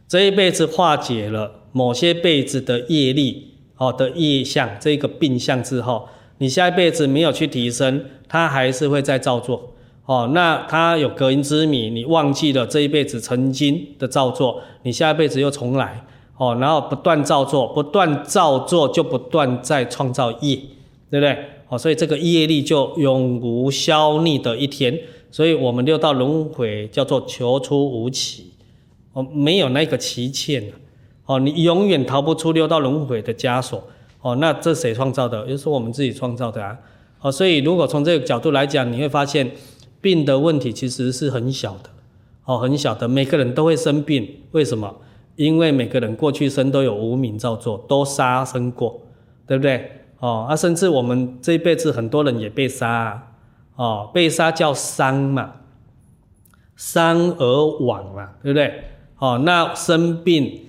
[0.05, 6.07] 这一辈子化解了某些辈子的业力，哦的业相，这个病相之后，
[6.37, 9.71] 你下一辈子没有去提升，他还是会再造作。
[10.05, 16.05] 哦，那他有隔音之谜，你忘记了这一辈子曾经的造作，你下一辈子又重来，
[16.37, 20.57] 哦，然后不断造作，不断造作就不断在创造业，
[21.09, 21.35] 对不对？
[21.69, 24.95] 哦，所以这个业力就永无消匿的一天，
[25.31, 28.51] 所以我们六道轮回叫做求出无期，
[29.13, 30.71] 哦，没有那个期限，
[31.25, 33.83] 哦，你永远逃不出六道轮回的枷锁，
[34.21, 35.45] 哦，那这谁创造的？
[35.47, 36.77] 就是我们自己创造的啊，
[37.21, 39.51] 哦，所以如果从这个角度来讲，你会发现。
[40.01, 41.89] 病的问题其实是很小的，
[42.43, 44.97] 哦，很小的，每个人都会生病，为什么？
[45.35, 49.01] 因为每个人过去生都有无明造作，都杀生过，
[49.47, 50.03] 对不对？
[50.19, 53.23] 哦，啊，甚至我们这一辈子很多人也被杀啊，
[53.77, 55.53] 哦，被杀叫伤嘛，
[56.75, 58.83] 伤而亡嘛，对不对？
[59.17, 60.64] 哦，那生病，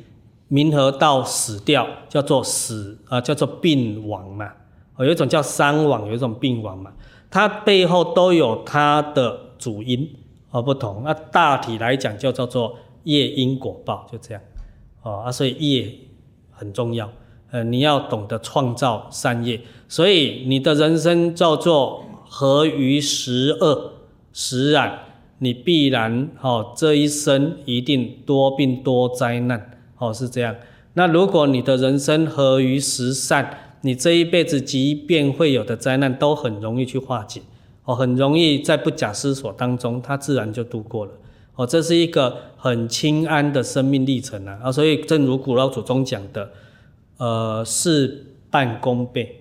[0.49, 4.53] 民和到死掉，叫做死啊，叫做病亡嘛。
[4.97, 6.92] 哦，有一种叫伤亡，有一种病亡嘛，
[7.30, 10.09] 它背后都有它的主因
[10.51, 11.03] 而不同。
[11.05, 14.42] 那大体来讲，就叫做业因果报，就这样。
[15.03, 15.92] 哦啊，所以业
[16.51, 17.11] 很重要。
[17.51, 23.92] 呃，你要懂得创造善业，所以你的人生叫做合于十恶
[24.32, 24.99] 十染，
[25.38, 30.55] 你必然哦这一生一定多病多灾难哦，是这样。
[30.94, 37.42] 那如果你的人生合于十善，你这一辈子即便会有的灾难都很容易去化解
[37.84, 41.12] 哦，很容易在不假思索当中，它自然就度过了
[41.55, 41.66] 哦。
[41.66, 44.59] 这是一个很轻安的生命历程啊！
[44.62, 46.51] 啊，所以正如古老祖宗讲的。
[47.18, 49.40] 呃，事半功倍，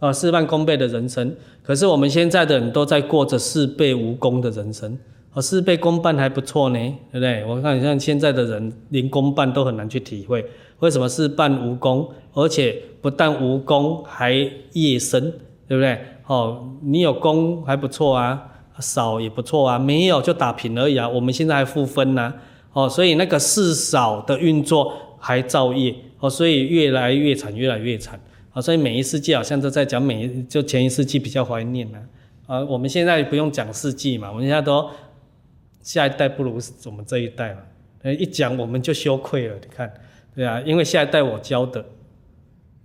[0.00, 1.34] 啊，事半功倍的人生。
[1.62, 4.98] 可是我们现在的人都在过着事倍无功的人生，
[5.36, 6.78] 我，事倍功半还不错呢，
[7.12, 7.44] 对不对？
[7.44, 10.42] 我看像现在的人连功半都很难去体会，
[10.78, 12.08] 为什么事半无功？
[12.32, 14.32] 而且不但无功，还
[14.72, 15.30] 夜深，
[15.68, 15.98] 对不对？
[16.26, 18.42] 哦，你有功还不错啊，
[18.80, 21.06] 少也不错啊，没有就打平而已啊。
[21.06, 22.32] 我们现在还负分呢，
[22.72, 25.94] 哦，所以那个事少的运作还造业。
[26.18, 28.18] 哦，所以越来越惨，越来越惨。
[28.54, 31.98] 啊，所以每一世纪好像都在讲每一，就前一世纪比较怀念呢。
[32.46, 34.88] 啊，我们现在不用讲世纪嘛，我们现在都
[35.86, 37.60] 下一代不如我们这一代嘛。
[38.18, 39.92] 一讲我们就羞愧了，你看，
[40.34, 41.84] 对啊，因为下一代我教的，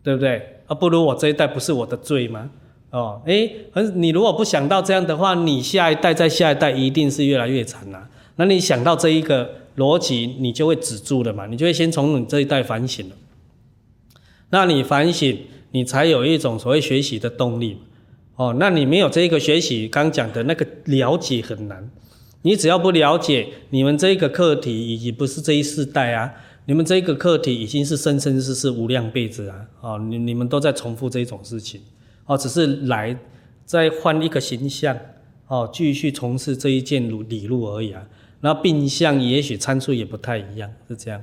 [0.04, 0.60] 对不对？
[0.68, 2.49] 啊，不如我这一代不是我的罪吗？
[2.91, 8.10] 哦，诶，可是你如果不想到这样的话，你下一代在下一代一定是越来越惨啊。
[8.36, 13.16] 那你想到这一个逻辑，你就会止住了嘛，你就会先从你这一代反省了。
[14.49, 15.38] 那你反省，
[15.72, 17.78] 你才有一种所谓学习的动力，
[18.36, 21.89] 哦，那你没有这个学习，刚讲的那个了解很难。
[22.44, 26.34] 你只要不了解，你们这个课题已经不是这一世代啊，
[26.66, 31.82] 你们这个课题已经是生生世世无量辈子啊，哦，你你们都在重复这种事情，
[32.26, 33.18] 哦，只是来
[33.66, 34.98] 再换一个形象，
[35.48, 38.08] 哦，继续从事这一件路理路而已啊。
[38.42, 41.22] 那病相也许参数也不太一样，是这样，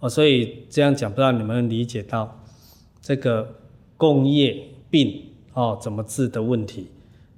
[0.00, 2.42] 哦，所以这样讲，不知道你们理解到。
[3.02, 3.54] 这个
[3.96, 4.56] 共业
[4.90, 6.88] 病哦，怎么治的问题？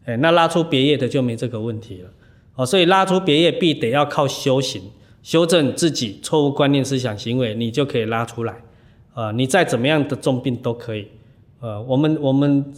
[0.06, 2.10] 哎，那拉出别业的就没这个问题了
[2.58, 2.66] 哦。
[2.66, 4.82] 所以拉出别业必得要靠修行，
[5.22, 8.56] 修正自己错误观念、思想、行为，你就可以拉出来。
[9.14, 11.08] 啊，你再怎么样的重病都可以。
[11.60, 12.74] 呃，我们我们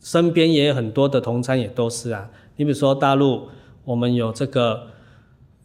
[0.00, 2.28] 身边也有很多的同参也都是啊。
[2.56, 3.48] 你比如说大陆，
[3.84, 4.88] 我们有这个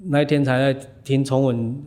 [0.05, 1.83] 那一天才在听崇文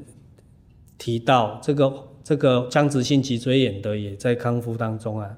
[0.99, 2.05] 提到这个。
[2.29, 5.31] 这个僵直性脊椎炎的也在康复当中啊，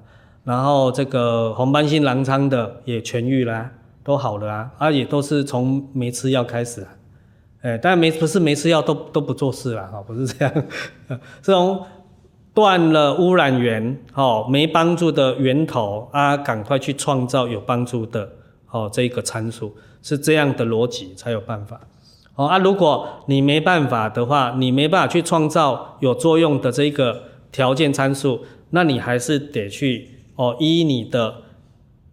[0.43, 3.71] 然后这个红斑性狼疮的也痊愈啦，
[4.03, 6.89] 都好了啊，啊也都是从没吃药开始啊，
[7.61, 10.53] 哎，但没不是没吃药都都不做事了哈，不是这样，
[11.41, 11.85] 这种
[12.53, 18.29] 断了污染源，哦，没帮助的源头啊，赶快去创造有帮助的，
[18.71, 21.79] 哦，这个参数是这样的逻辑才有办法。
[22.35, 28.41] 哦啊，如果你没办法的话，你没办法去创造有作用的这个条件参数，
[28.71, 31.35] 那你还是得去哦，依你的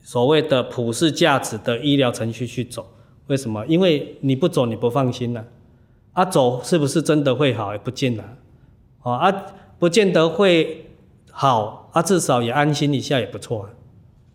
[0.08, 2.88] 所谓的普世价值的医疗程序去走。
[3.26, 3.62] 为什么？
[3.66, 5.44] 因为你不走你不放心呐。
[6.14, 7.72] 啊，走是不是真的会好？
[7.72, 8.24] 也不见得。
[9.02, 9.30] 哦啊，
[9.78, 10.86] 不见得会
[11.30, 13.68] 好啊，至少也安心一下也不错啊。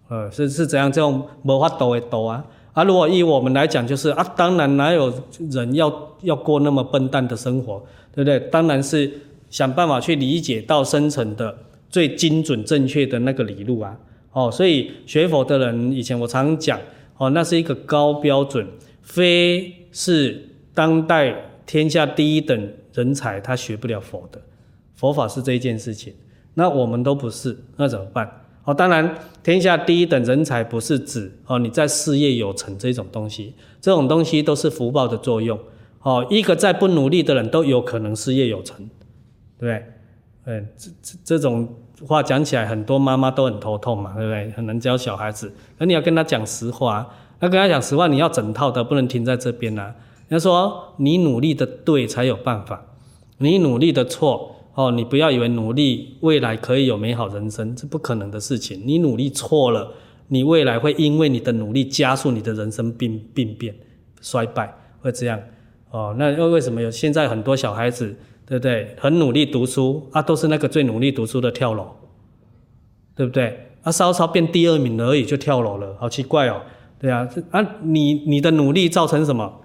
[0.09, 0.91] 呃，是是怎样？
[0.91, 2.45] 这种没法度的度啊。
[2.73, 5.11] 啊，如果以我们来讲，就是啊，当然哪有
[5.49, 8.39] 人要要过那么笨蛋的生活，对不对？
[8.51, 9.11] 当然是
[9.49, 11.57] 想办法去理解到深层的
[11.89, 13.97] 最精准正确的那个理路啊。
[14.33, 16.79] 哦，所以学佛的人，以前我常讲，
[17.17, 18.67] 哦，那是一个高标准，
[19.01, 21.33] 非是当代
[21.65, 24.41] 天下第一等人才他学不了佛的，
[24.95, 26.13] 佛法是这一件事情，
[26.55, 28.29] 那我们都不是，那怎么办？
[28.65, 35.59] 哦，当然，天下第一等人才不是指哦你在事业有成这种东西，这种东西都是福报的作用。
[36.01, 38.77] 哦，一个再不努力的人都有可能事业有成，
[39.57, 39.85] 对不对？
[40.45, 41.73] 嗯，这这这种
[42.05, 44.51] 话讲起来，很多妈妈都很头痛嘛，对不对？
[44.51, 47.07] 很难教小孩子，那你要跟他讲实话，
[47.39, 49.95] 那跟他讲实话，你要整套的，不能停在这边啊。
[50.27, 52.85] 人家说你努力的对才有办法，
[53.37, 54.49] 你努力的错。
[54.75, 58.81] 哦，你不要以为努力未来可以有美好人生，这不可能的事情。
[58.83, 59.91] 你努力错了，
[60.29, 63.75] 你未来会因为你的努力加速你的人生病病变、
[64.19, 65.39] 衰败，会这样。
[65.91, 68.15] 哦，那又为什么有现在很多小孩子，
[68.53, 68.95] 对不对？
[68.99, 71.87] 很努力读书啊，都是那个最努力读书的跳楼，
[73.15, 73.71] 对不对？
[73.81, 76.61] 啊，稍稍变第二名而已就跳楼了，好奇怪哦。
[76.99, 79.61] 对啊，啊，你你的努力造成什么？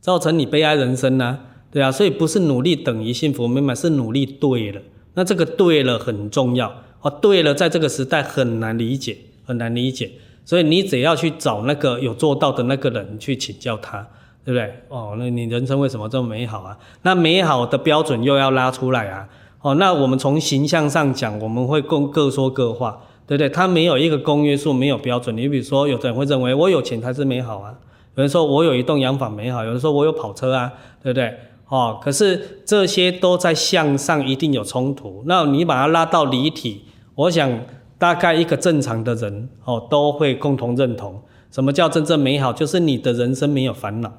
[0.00, 1.40] 造成你悲哀人生呢、啊？
[1.72, 4.80] 对啊，所以不是努力等于幸福美满，是努力对了。
[5.14, 10.12] 那这个对了很重要哦，对了，在这个时代很难理解，很难理解。
[10.44, 14.08] 所以你只要去找那个有做到的那个人去请教他，
[14.46, 14.72] 对不对？
[14.88, 16.78] 哦，那你人生为什么这么美好啊？
[17.02, 19.28] 那美好的标准又要拉出来啊？
[19.60, 23.02] 哦，那我们从形象上讲，我们会各各说各话。
[23.28, 23.48] 对不对？
[23.48, 25.36] 它没有一个公约数，没有标准。
[25.36, 27.74] 你比如说，有的人会认为我有钱才是美好啊，
[28.14, 30.72] 有人说我有一栋洋房美好，有人说我有跑车啊，
[31.02, 31.34] 对不对？
[31.68, 35.24] 哦，可是这些都在向上一定有冲突。
[35.26, 36.84] 那你把它拉到离体，
[37.16, 37.50] 我想
[37.98, 41.20] 大概一个正常的人哦都会共同认同。
[41.50, 42.52] 什么叫真正美好？
[42.52, 44.12] 就是你的人生没有烦恼，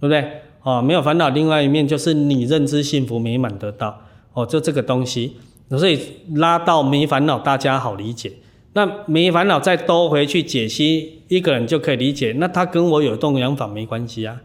[0.00, 0.42] 对不对？
[0.62, 1.28] 哦，没有烦恼。
[1.28, 4.00] 另外一面就是你认知幸福美满得到
[4.32, 5.36] 哦，就这个东西。
[5.70, 6.00] 所以
[6.34, 8.32] 拉到没烦恼，大家好理解。
[8.72, 12.34] 那没烦恼再兜回去解析，一个人就可以理解。
[12.38, 14.36] 那他跟我有栋洋房没关系啊，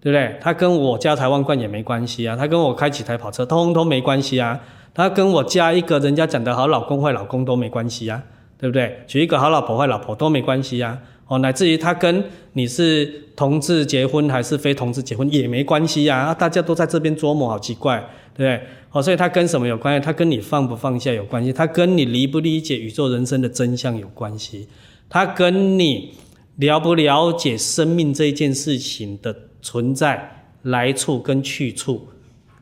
[0.00, 0.36] 对不对？
[0.40, 2.34] 他跟我家财万贯也没关系啊。
[2.36, 4.60] 他跟我开几台跑车，通通没关系啊。
[4.94, 8.22] 他跟我嫁一个人家讲的好老公坏老公都没关系啊，
[8.58, 9.04] 对不对？
[9.06, 10.98] 娶一个好老婆坏老婆都没关系啊。
[11.26, 17.98] 哦，乃至于他跟你是同志结婚还是非同志结婚也没关系呀，啊，大家都在这边琢磨，好奇怪，
[18.36, 18.66] 对不对？
[18.90, 20.04] 哦，所以他跟什么有关系？
[20.04, 24.68] 他跟你放不放下有关系，他跟你理不理解宇宙人生的真相有关系，
[25.08, 26.12] 他跟你
[26.56, 32.08] 了不了解生命这件事情的存在来处跟去处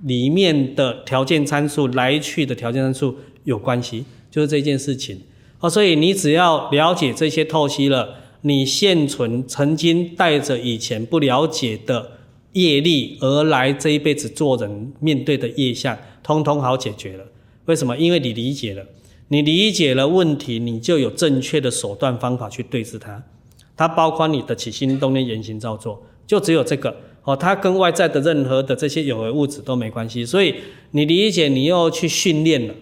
[0.05, 5.21] 里面的条件参数来去的条件参数有关系，就是这件事情。
[5.59, 8.19] 哦，所以你只要了解这些透析了。
[8.43, 12.12] 你现存曾经带着以前不了解的
[12.53, 17.24] 业力而来，这一辈子做人面对的业相，通通好解决了。
[17.66, 17.97] 为什么？
[17.99, 18.84] 因为你理解了，
[19.28, 23.22] 你理解了问题，你就有正确的手段方法去对治它。
[23.76, 27.36] 它包括你的起心动念、言行造作，就只有这个哦。
[27.36, 30.24] 它跟外在的任何的这些有为物质都没关系。
[30.24, 30.55] 所以
[30.93, 32.74] 你理解，你又去训练了，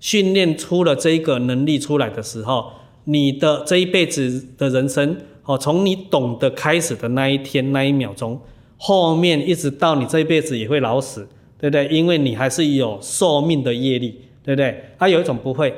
[0.00, 2.72] 训练出了这个能力出来的时候。
[3.04, 8.40] 你的这一辈子的人生，哦，从你懂得开始的那一天那一秒钟，
[8.78, 11.28] 后面一直到你这一辈子也会老死，
[11.58, 11.86] 对不对？
[11.88, 14.92] 因为你还是有寿命的业力，对不对？
[14.98, 15.74] 它有一种不会，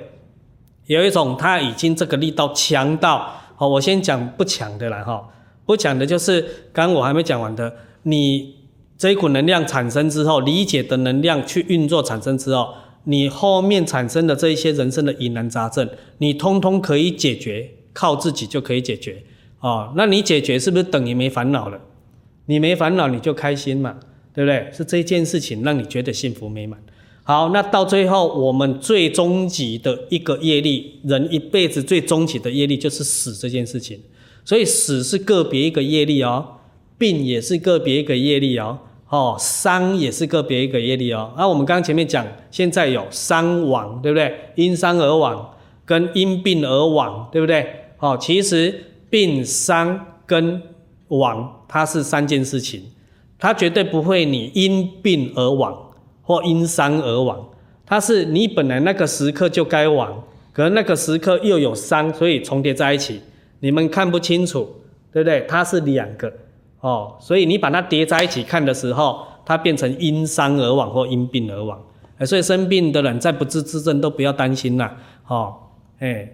[0.87, 5.29] 有一种它已经这个力道强到，哦，我先讲不强的了，哈，
[5.65, 6.41] 不强的就是
[6.73, 7.75] 刚刚我还没讲完的，
[8.05, 8.55] 你
[8.97, 12.69] 这一股能量产生之后，理解的能量去运作产生之后。
[13.09, 15.89] 你后面产生的这一些人生的疑难杂症，
[16.19, 19.23] 你通通可以解决，靠自己就可以解决，
[19.61, 21.81] 哦，那你解决是不是等于没烦恼了？
[22.47, 23.99] 你没烦恼你就开心嘛，
[24.35, 24.71] 对不对？
[24.73, 26.81] 是这件事情让你觉得幸福美满。
[27.23, 34.01] 好，那到最后我们最终极的一个业力，人一辈子最终极的业力就是死这件事情，
[34.45, 36.59] 所以死是个别一个业力哦，
[36.99, 38.81] 病也是个别一个业力哦。
[39.09, 41.33] 哦，伤也是个别一个业力哦。
[41.37, 44.35] 那、我们刚刚前面讲，现在有伤亡，对不对？
[44.57, 45.55] 因伤而亡，
[45.85, 47.67] 跟因病而亡，对不对？
[47.99, 50.61] 哦，其实病伤跟
[51.09, 52.83] 亡，它是三件事情，
[53.39, 55.93] 它绝对不会你因病而亡
[56.23, 57.49] 或因伤而亡，
[57.87, 63.21] 它是你本来那个时刻就该亡，可能那个时刻又有伤，所以重叠在一起，
[63.61, 64.69] 你们看不清楚，
[65.13, 65.47] 对不对？
[65.49, 66.33] 它是两个。
[66.87, 71.77] 哦，所以你把它叠在一起看的时候，它变成因伤而亡或因病而亡。
[72.19, 74.97] 哎所以生病的人在不治之症都不要担心啦。
[75.27, 75.53] 哦，
[75.99, 76.31] 哎，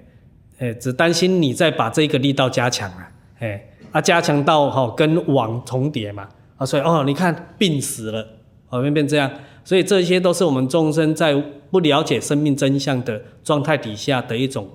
[0.58, 6.28] 哎，只担心你再把这个力道加强啊，哎，啊，加强到哈跟亡重叠嘛。
[6.58, 8.26] 啊，所以哦，你看病死了，
[8.68, 9.30] 哦，变变这样。
[9.64, 11.34] 所以这些都是我们众生在
[11.70, 14.68] 不了解生命真相的状态底下的一种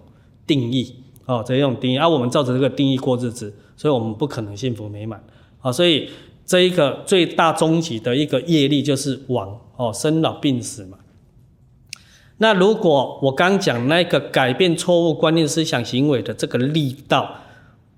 [0.47, 1.03] 定义。
[1.27, 5.21] 哦，这一种定义，而、我们照着这个定义过日子，所以我们不可能幸福美满。
[5.61, 6.09] 啊，所以
[6.45, 10.97] 这一个最大终极的一个业力就是亡哦，生老病死嘛。
[12.37, 17.35] 那如果我刚讲那个改变错误观念、思想、行为的这个力道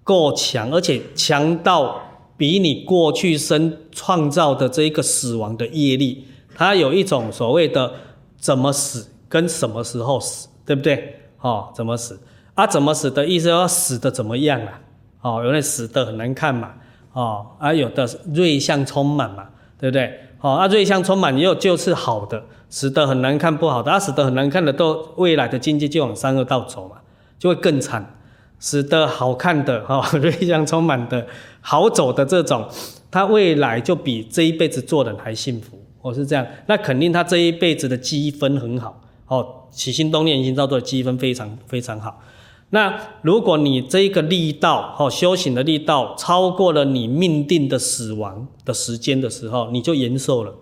[0.03, 2.01] 够强，而且强到
[2.37, 7.93] 比你过去生创造的这一个死亡的业力，它有一种所谓的
[8.37, 11.19] 怎么死跟什么时候死，对不对？
[11.41, 12.17] 哦，怎么死
[12.53, 12.65] 啊？
[12.65, 14.81] 怎么死的意思要死的怎么样啊？
[15.21, 16.73] 哦，有点死的很难看嘛。
[17.19, 20.19] 哦，啊，有的瑞相充满嘛，对不对？
[20.39, 26.95] 哦，啊，瑞相充满也有就是好的，使得很难看不好的，啊，使得很难看的都未来的境界就往三恶道走嘛，
[27.37, 28.15] 就会更惨。
[28.61, 31.25] 使得好看的，哈、哦， 瑞相充满的
[31.61, 32.67] 好走的这种，
[33.09, 42.21] 他未来就比这一辈子做人还幸福，我是这样，那肯定他这一辈子的积分很好哦，起心动念、已经造作的积分非常非常好。
[42.71, 50.53] 那如果你这个力道哦，修行的力道超过了你命定的死亡的时间的时候，你就延寿了，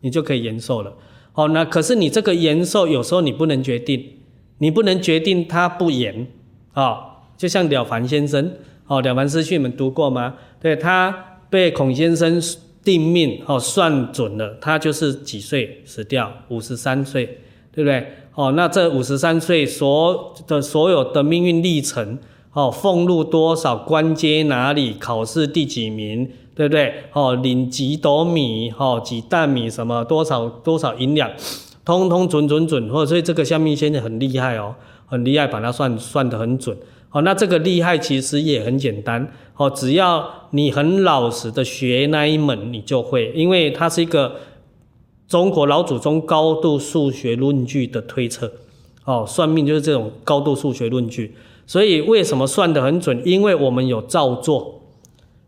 [0.00, 0.94] 你就可以延寿了。
[1.34, 4.18] 哦，那可是你这个延寿有时候你不能决定，
[4.58, 6.26] 你不能决定它不延
[6.72, 7.04] 啊、哦。
[7.36, 8.52] 就像了凡先生
[8.86, 10.34] 哦，了凡四训你们读过吗？
[10.60, 12.40] 对，他被孔先生。
[12.82, 17.26] 定命哦，算准了，他就是几岁死掉，五十三岁，
[17.70, 18.06] 对不对？
[18.34, 22.18] 哦，那这五十三岁所的所有的命运历程，
[22.52, 26.94] 哦，俸禄多少，官阶哪里，考试第几名，对不对？
[27.12, 31.30] 哦，领几斗米，哦，几担米，什么多少多少银两，
[31.84, 32.88] 通通准准准。
[32.88, 34.74] 或哦，所以这个相命先生很厉害哦，
[35.06, 36.76] 很厉害，把它算算得很准。
[37.10, 39.26] 哦，那这个厉害其实也很简单。
[39.56, 44.36] 哦，只要你很老实的学那一门，你就会，因为它是一个
[45.30, 48.52] 中国老祖宗高度数学论据的推测。
[49.04, 51.36] 哦，算命就是这种高度数学论据。
[51.68, 53.22] 所以为什么算得很准？
[53.24, 54.80] 因为我们有造作，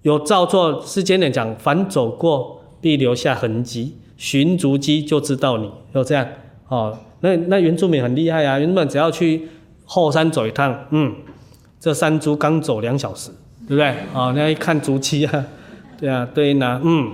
[0.03, 0.81] 有造作。
[0.87, 5.69] 世间人讲，凡走过必留下痕迹，寻足迹就知道你。
[5.93, 6.29] 就这样。
[6.69, 9.49] 哦，那那原住民很厉害啊，原住民只要去
[9.85, 11.13] 后山走一趟，嗯。
[11.81, 13.33] 这山猪刚走两小时，
[13.67, 13.93] 对不对？
[14.15, 15.45] 哦，那一看足迹啊，
[15.99, 17.11] 对啊，对呢，嗯，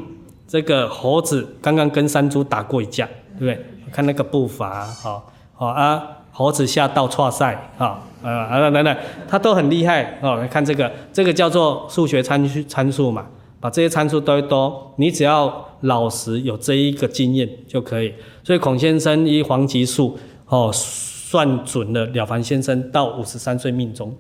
[0.49, 3.07] 这个猴子刚刚跟山猪打过一架，
[3.39, 3.65] 对不对？
[3.93, 8.97] 看那个步伐，好，好啊，猴子下到挫赛，啊，啊，等等，
[9.29, 10.37] 它都很厉害哦。
[10.37, 13.27] 来看这个，这个叫做数学参数参数嘛，
[13.61, 18.15] 把这些参数都一多，你只要老实有这一个经验就可以。
[18.43, 24.17] 所以孔先生依黄极数哦，算准了了凡先生到五十三岁命中。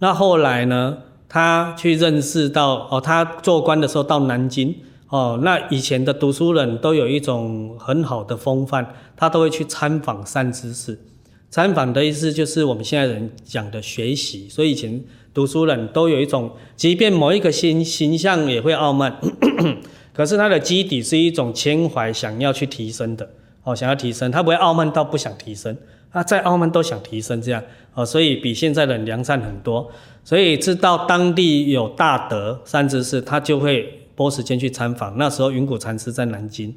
[0.00, 0.98] 那后来呢？
[1.32, 4.74] 他去认识到哦，他做官的时候到南京
[5.08, 5.40] 哦。
[5.42, 11.00] 那以前的读书人都有一种很好的风范，他都会去参访善知识。
[11.48, 14.46] 参访的意思就是我们现在人讲的学习。
[14.50, 15.02] 所以以前
[15.32, 19.18] 读书人都有一种，即便某一个形形象也会傲慢，
[20.12, 23.30] 可是他的基底是一种情怀，想要去提升的
[23.64, 25.74] 哦，想要提升，他不会傲慢到不想提升。
[26.12, 27.62] 他在澳门都想提升，这样
[27.94, 29.90] 哦，所以比现在的人良善很多。
[30.22, 35.16] 所以知道当地有大德三知识，他就会拨时间去参访。
[35.16, 36.72] 那时候云谷禅师在南京，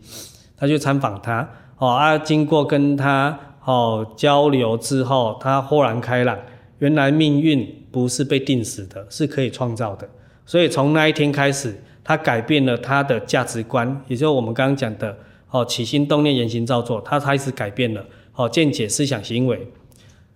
[0.57, 6.37] 他去参访他哦啊，经过跟他哦交流之后，他豁然开朗，
[6.79, 10.09] 原来命运不是被定死的，是可以创造的。
[10.45, 15.15] 所以从那一天开始，他改变了他的价值观，也就是我们刚刚讲的
[15.51, 18.03] 哦，起心动念、言行造作，他开始改变了。
[18.35, 19.67] 哦，见解、思想、行为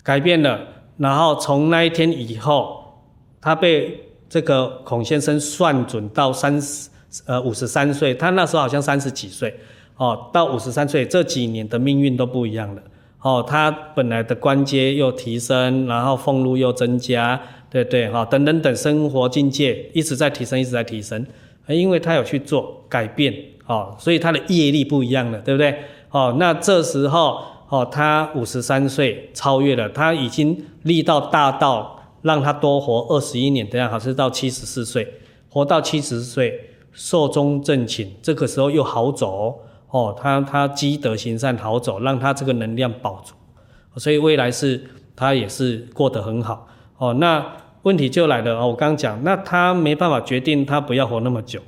[0.02, 0.60] 改变了，
[0.98, 2.82] 然后从那一天以后，
[3.42, 6.90] 他被这个孔先生算准到三十
[7.26, 9.54] 呃五十三岁，他那时候好像三十几岁，
[9.98, 12.82] 哦，到五十三岁这几年的命运都不一样了。
[13.22, 21.28] 哦，他本来的官阶又提升，然后俸禄又增加，对对，哈、哦，等等等，生活境界一直在提升，一直在提升，
[21.68, 23.34] 因为他有去做改变，
[23.68, 25.78] 哦，所以他的业力不一样了，对不对？
[26.12, 27.44] 哦，那这时候。
[27.70, 35.14] 哦，他五十三岁超越了，他已经力道大到让他多活二十一年，等下好像到七十四岁，
[35.50, 39.60] 活到七十岁，寿终正寝，这个时候又好走
[39.92, 43.34] 哦，他他积德行善好走，让他这个能量保住，
[44.00, 44.84] 所以未来是
[45.16, 46.68] 他也是过得很好
[46.98, 47.14] 哦。
[47.14, 47.46] 那
[47.84, 51.62] 问题就来了哦，我刚刚讲，那他没办法决定他不要活那么久，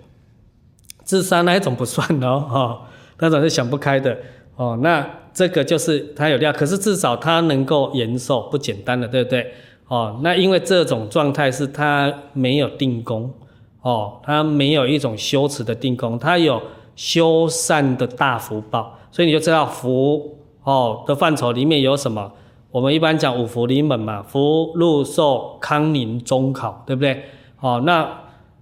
[1.03, 2.81] 自杀那一种不算哦，哦，
[3.19, 4.17] 那种是想不开的
[4.55, 5.05] 哦，那。
[5.33, 9.49] 这个就是他有料，可是至少他能够延寿，不简单的，对不对？
[9.87, 13.33] 哦，那因为这种状态是他没有定功，
[13.81, 16.61] 哦，他没有一种修持的定功，他有
[16.97, 22.29] 修善的大福报，所以你就知道福哦的范畴里面有什么？
[22.69, 27.23] 我们一般讲五福临门嘛，福禄寿康宁中考，对不对？
[27.61, 28.05] 哦，那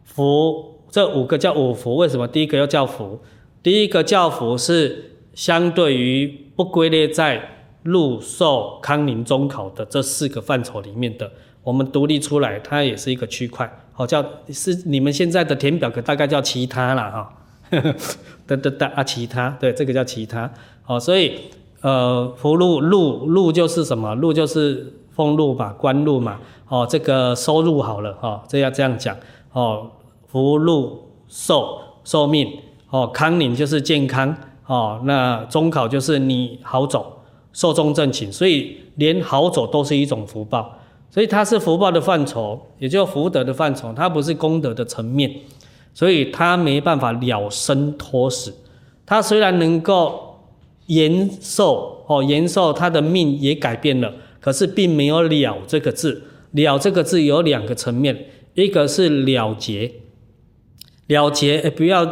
[0.04, 3.20] 福这五个叫五福，为什么第一个又叫福？
[3.64, 5.09] 第一个叫福是
[5.40, 6.46] 相对于。
[6.60, 7.42] 不归类在
[7.84, 11.32] 禄寿康宁中考的这四个范畴里面的，
[11.64, 17.82] 我们独立出来，它也是一个区块，好叫是你们现在的填表格大概叫其他啦哈，
[18.46, 20.52] 得得得啊其他，对这个叫其他，
[20.84, 21.40] 好所以
[21.80, 24.14] 呃福禄禄禄就是什么？
[24.16, 29.16] 禄就是俸禄嘛，官禄嘛，哦这个收入好了哈，这要这样讲
[29.54, 29.90] 哦，
[30.28, 32.52] 福禄寿寿命
[32.90, 34.36] 哦，康宁就是健康。
[34.70, 40.78] 哦，那中考就是你好走，寿终正寝，所以连好走都是一种福报，
[41.10, 45.34] 所以它是福报的范畴，也就福德的范畴，它不是功德的层面，
[45.96, 48.54] 所以它没办法了生脱死，
[49.08, 50.46] 他虽然能够
[50.86, 56.26] 延寿哦，延寿他的命也改变了，可是并没有了这个字。
[56.52, 59.94] 了这个字有两个层面，一个是了结，
[61.08, 62.04] 了结，哎，不要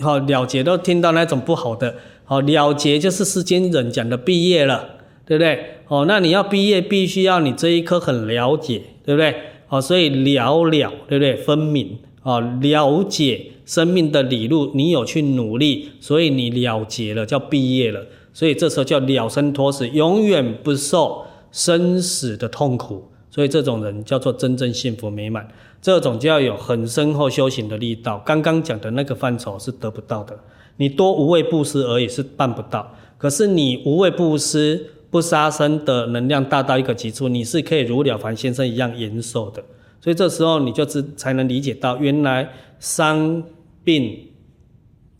[0.00, 5.58] 好了结都听到那种不好的，好了结就是世间人讲的毕业了，对不对？
[5.88, 9.34] 哦，那你要毕业，必须要你这一科很了解，对不对？
[9.68, 11.34] 哦，所以了了，对不对？
[11.36, 18.00] 分明，哦，了解生命的理路，你有去努力，所以你了结了，叫毕业了，
[18.32, 23.10] 所以这时候叫了生脱死，永远不受生死的痛苦。
[23.30, 25.48] 所以这种人叫做真正幸福美满，
[25.84, 28.18] 这种就要有很深厚修行的力道。
[28.24, 30.34] 刚刚讲的那个范畴是得不到的，
[30.78, 32.90] 你多无畏布施而已是办不到。
[33.18, 39.62] 可是你无畏布施、不杀生的能量大到一个极处，你是可以如了凡先生一样延寿的。
[40.00, 42.48] 所以这时候你就知才能理解到，原来
[42.80, 43.42] 伤
[43.84, 44.26] 病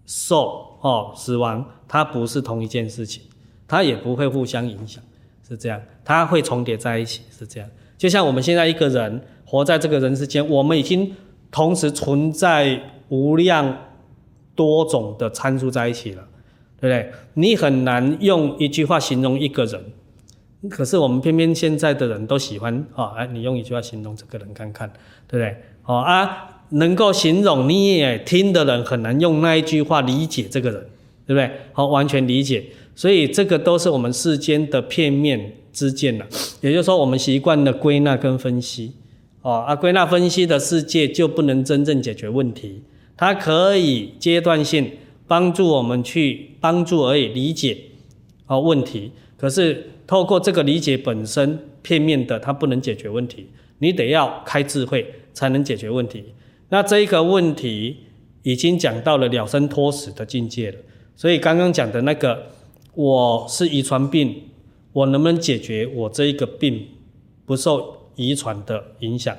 [0.06, 3.22] 寿哦死亡，它不是同一件事情，
[3.68, 5.04] 它也不会互相影响，
[5.46, 7.68] 是这样，它会重叠在一起，是这样。
[7.98, 11.14] 就像我们现在一个人活在这个人世间，我们已经
[11.51, 13.76] 同时存在无量
[14.55, 16.26] 多种的参数在一起了，
[16.80, 17.12] 对不对？
[17.34, 19.80] 你很难用一句话形容一个人，
[20.68, 24.90] 可是我们偏偏现在的人都喜欢啊，哎，你用一句话形容这个人看看，
[25.28, 25.57] 对不对？
[25.84, 30.80] 哦啊，能够形容你也听的人很难用那一句话理解这个人，
[31.26, 31.51] 对不对？
[31.72, 32.64] 好，完全理解，
[32.95, 35.57] 所以这个都是我们世间的片面。
[35.74, 36.26] 之见了，
[36.61, 38.92] 也就是说，我们习惯了归纳跟分析，
[39.45, 42.80] 哦，啊，归纳分析的世界就不能真正解决问题，
[43.14, 44.92] 它可以阶段性
[45.26, 47.76] 帮助我们去帮助而已理解，
[48.47, 53.49] 哦，问题，可是透过这个理解本身片面的，它不能解决问题，
[53.80, 56.24] 你得要开智慧才能解决问题。
[56.70, 57.99] 那这一个问题
[58.45, 60.78] 已经讲到了了生脱死的境界了，
[61.14, 62.47] 所以刚刚讲的那个
[62.95, 64.45] 我是遗传病。
[64.95, 66.86] 我能不能解决我这一个病
[67.45, 69.36] 不受遗传的影响？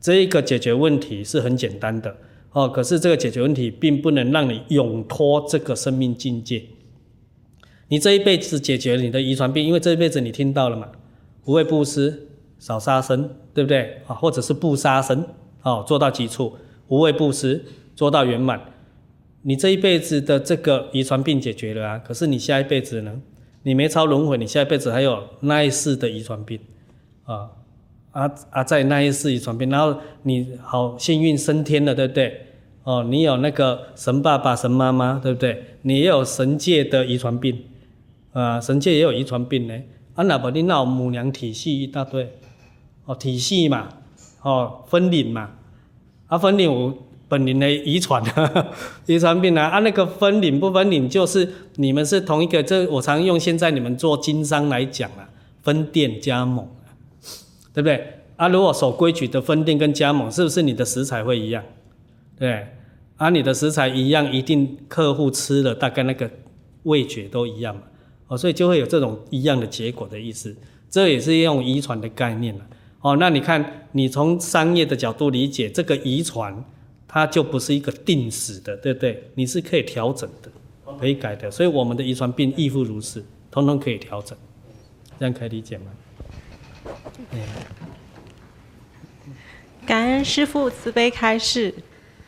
[0.00, 2.16] 这一个解决问题是很简单的
[2.52, 2.68] 哦。
[2.68, 6.62] 可是这个解决问题并不能让你永脱这个生命境界。
[7.88, 10.88] 你这一辈子解决了你的遗传病，因为这一辈子你听到了嘛，
[11.44, 14.14] 无畏布施，少杀生，对不对啊？
[14.14, 15.24] 或者是不杀生，
[15.62, 16.56] 哦，做到极处，
[16.88, 17.64] 无畏布施
[17.94, 18.60] 做到圆满，
[19.42, 21.98] 你这一辈子的这个遗传病解决了啊。
[21.98, 23.22] 可是你下一辈子呢？
[23.62, 26.60] 你没超轮回，你下一辈子还有那一世的遗传病，
[27.24, 27.50] 啊
[28.16, 32.46] 啊啊，在那一世遗传病，然后你好幸运升天了，对不对？
[32.84, 35.76] 哦，你有那个神爸爸、神妈妈，对不对？
[35.82, 37.64] 你也有神界的遗传病，
[38.32, 39.74] 啊，神界也有遗传病呢。
[40.14, 42.32] 啊，那不你那母娘体系一大堆，
[43.04, 43.88] 哦，体系嘛，
[44.40, 45.50] 哦，分灵嘛，
[46.28, 46.94] 啊，分灵我。
[47.28, 48.22] 本灵的遗传，
[49.06, 52.62] 遗传病啊，啊，那个分灵不分灵，就是你们是同一个。
[52.62, 55.28] 这我常用现在你们做经商来讲啊，
[55.60, 56.64] 分店加盟，
[57.76, 58.02] 对不对？
[58.36, 61.62] 啊，如果守规矩的分店跟加盟，是不是你的食材会一样？
[62.38, 62.66] 对，
[63.18, 66.30] 啊，你的食材一样，一定客户吃了大概那个
[66.84, 67.82] 味觉都一样嘛，
[68.28, 70.56] 哦，所以就会有这种一样的结果的意思。
[70.88, 72.66] 这也是用遗传的概念了，
[73.02, 76.64] 哦，那你看，你从商业的角度理解这个遗传。
[77.08, 79.22] 它就不是一个定死的，对不对？
[79.36, 80.50] 你是可以调整的，
[80.98, 81.50] 可以改的。
[81.50, 84.36] 所以我们的遗传病亦复如是，通通可以调整。
[85.18, 85.84] 这样可以理解吗？
[89.86, 91.74] 感恩师父慈悲开示。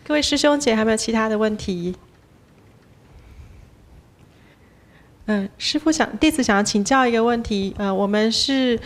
[0.05, 1.95] 各位师兄姐，还有没有其他的问题？
[5.27, 7.75] 嗯，师父想弟子想要请教一个问题。
[7.79, 8.79] 呃，我们是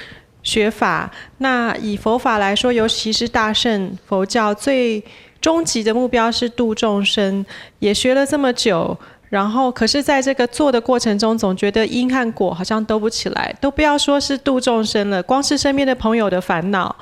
[0.43, 5.05] 学法，那以佛法来说，尤其是大乘佛教最。
[5.43, 7.45] 终极的目标是度众生，
[7.81, 8.97] 也学了这么久，
[9.33, 16.95] 然后可是在这个做的过程中，总觉得因和果好像都不起来，都不要说是度众生了，光是身边的朋友的烦恼，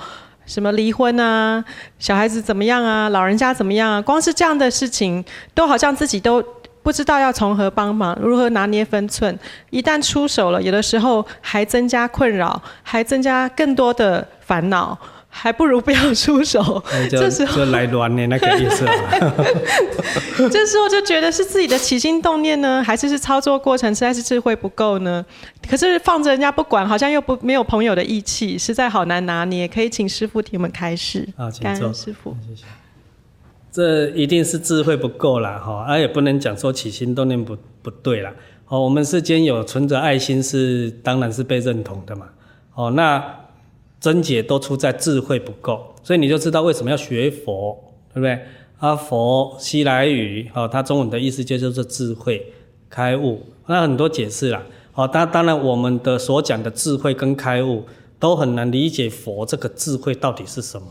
[0.47, 1.65] 什么离婚啊，
[1.99, 5.25] 小孩子怎么样啊，老人家怎么样啊，光是这样的事情，
[5.55, 6.41] 都好像自己都
[6.85, 9.37] 不知道要从何帮忙，如何拿捏分寸，
[9.71, 14.97] 一旦出手了，有的时候还增加困扰，还增加更多的烦恼。
[15.33, 18.85] 还不如不要出手，这时候就来乱的那个意思。
[20.51, 25.25] 这时候就觉得是自己的起心动念呢，还是是操作过程实在是智慧不够呢？
[25.69, 29.69] 可是放着人家不管，好像又不没有朋友的义气，实在好难拿捏。
[29.69, 31.27] 可以请师傅替我们开示。
[31.37, 32.37] 好，请感恩师傅。
[32.47, 32.65] 谢谢。
[33.71, 38.33] 这一定是智慧不够啦，哈，而也不能讲说起心动念不不对啦。
[38.67, 42.27] 哦，我们世间有存着爱心是，当然是被认同的嘛。
[42.75, 43.23] 哦，那。
[44.01, 47.79] 症结都出在智慧不够，所以你就知道为什么要学佛，
[48.13, 48.41] 对不对？
[48.79, 52.47] 啊，佛西来语，哦，它中文的意思就叫做智慧，
[52.89, 54.63] 开悟，那很多解释啦。
[54.93, 57.85] 好，当当然我们的所讲的智慧跟开悟
[58.19, 60.87] 都很难理解佛这个智慧到底是什么，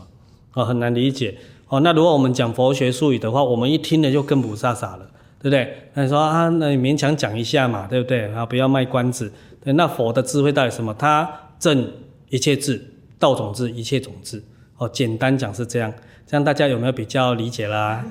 [0.54, 1.36] 哦，很难理解。
[1.68, 5.72] 哦，那如果我们讲佛学术语的话，我们一听了就更不飒飒了，对不对？
[5.94, 8.32] 那你说啊，那你勉强讲一下嘛，对不对？
[8.32, 9.32] 啊，不要卖关子。
[9.62, 10.94] 对，那佛的智慧到底什么？
[10.94, 11.92] 他证
[12.28, 12.82] 一切智，
[13.20, 14.42] 道种智，一切种智。
[14.78, 15.92] 哦，简单讲是这样，
[16.26, 18.04] 这样大家有没有比较理解啦？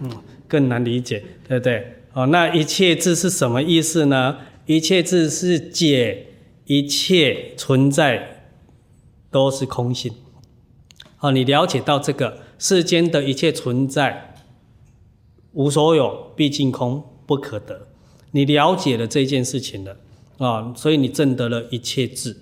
[0.00, 0.10] 嗯，
[0.48, 1.94] 更难理解，对不对？
[2.14, 4.38] 哦，那一切智是什么意思呢？
[4.64, 6.28] 一切智是解
[6.64, 8.48] 一切存在
[9.30, 10.10] 都是空性。
[11.20, 14.34] 哦，你了解到这个世间的一切存在
[15.52, 17.88] 无所有，毕竟空，不可得。
[18.30, 19.92] 你了解了这件事情了
[20.38, 22.32] 啊，哦，所以你证得了一切智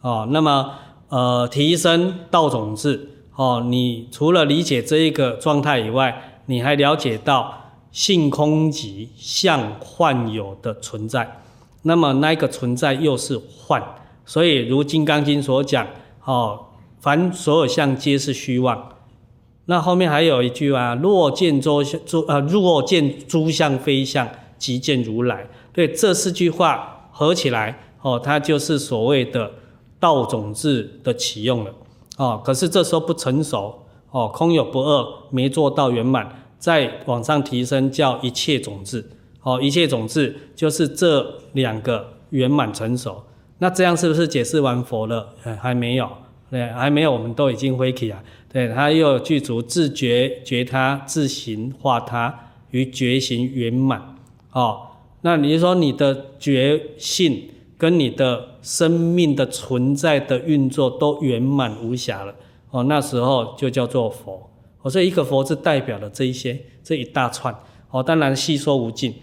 [0.00, 0.28] 啊，哦。
[0.30, 0.78] 那么
[1.14, 11.40] 呃，提升道种智哦，你除了理解这一个状态以外，你还了解到性空即相幻有的存在。
[11.82, 13.80] 那么那个存在又是幻，
[14.26, 15.86] 所以如《金刚经》所讲，
[16.24, 16.58] 哦，
[16.98, 18.96] 凡所有相皆是虚妄。
[19.66, 25.46] 那后面还有一句啊，若见诸相诸呃，若见诸相非相，即见如来。
[25.72, 29.52] 对，这四句话合起来，哦，它就是所谓的
[29.98, 31.72] 道种智的启用了。
[32.16, 39.04] 哦，可是这时候不成熟，哦，空有不二，没做到圆满，再往上提升叫一切种智。
[39.42, 43.22] 哦，一切种智就是这两个圆满成熟，
[43.58, 45.34] 那这样是不是解释完佛了？
[45.60, 46.08] 还没有，
[46.50, 48.22] 对，还没有，我们都已经回去啊。
[48.50, 54.16] 对，他又具足自觉觉他、自行化他与觉行圆满。
[54.52, 54.82] 哦，
[55.20, 57.50] 那你说你的觉性
[57.84, 62.34] 跟你的生命的存在的运作都圆满无瑕了。
[62.70, 64.50] 哦，那时候就叫做佛。
[64.80, 67.54] 哦，所以一个佛字代表了这一些这一大串。
[67.90, 69.14] 哦，当然细说无尽。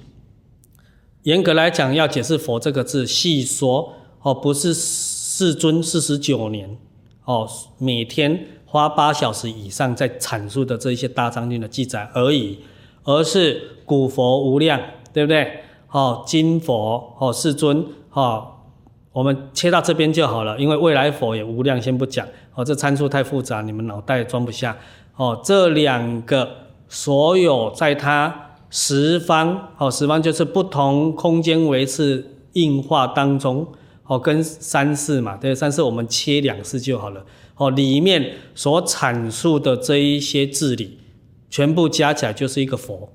[1.23, 6.77] 严格来讲，要解释“佛”这个字，细说哦，不是世尊四十九年
[7.25, 7.49] 哦，
[7.79, 12.59] 每天花八小时以上在阐述的这一些大藏经的记载而已，
[13.05, 14.79] 而是古佛无量，
[15.11, 15.63] 对不对？
[15.89, 17.83] 哦，今佛哦，世尊
[18.13, 18.47] 哦，
[19.11, 24.77] 我们切到这边就好了，因为未来佛也无量，先不讲哦，这参数太复杂，你们脑袋装不下
[25.15, 25.39] 哦。
[25.43, 26.49] 这两个
[26.87, 28.47] 所有在它。
[28.73, 33.67] 十方哦，十方就是不同空间维次硬化当中
[34.05, 37.25] 哦，跟三世嘛，对，三世我们切两世就好了
[37.57, 37.69] 哦。
[37.69, 40.99] 里面所阐述的这一些智理，
[41.49, 43.09] 全部加起来就是一个佛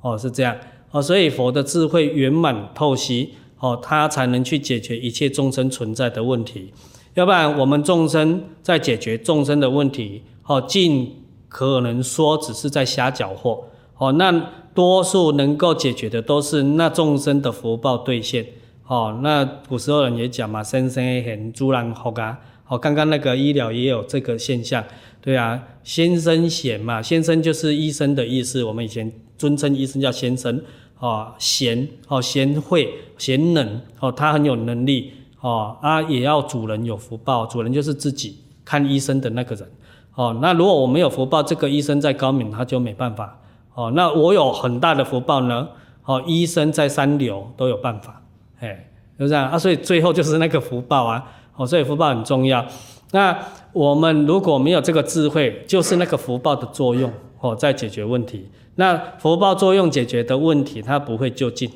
[0.00, 0.56] 哦，是这样
[0.90, 1.00] 哦。
[1.00, 6.72] 所以佛的智慧圆满透析哦，他才能去解决一切众生存在的问题。
[7.14, 13.64] 要不然我们众生在解决众生的问题哦，尽可能说只是在瞎搅和
[13.98, 14.50] 哦，那。
[14.76, 18.44] 多数能够解决的都是那众生的福报兑现，
[18.86, 22.38] 哦，那古时候人也讲嘛，生生险，诸人福啊，
[22.68, 24.84] 哦，刚刚那个医疗也有这个现象，
[25.22, 30.60] 对啊，先生险嘛，先生就是医生的意思，我们以前尊称医生叫先生，
[30.98, 39.68] 哦，贤，哦，贤慧，贤能，哦，他很有能力，哦，啊，也要主人有福报，主人就是自己看医生的那个人，
[40.14, 43.38] 哦，那如果我没有福报，这个医生再高明，他就没办法。
[43.74, 45.68] 哦，那我有很大的福报呢。
[46.06, 48.22] 哦，医生在三流都有办法，
[48.60, 48.88] 哎，
[49.18, 49.58] 就这样啊。
[49.58, 51.22] 所以最后就是那个福报啊。
[51.56, 52.64] 哦，所以福报很重要。
[53.10, 53.36] 那
[53.72, 58.48] 我们如果没有这个智慧，就是那个福报的作用哦，在解决问题。
[58.76, 61.70] 那福报作用解决的问题，它不会就近，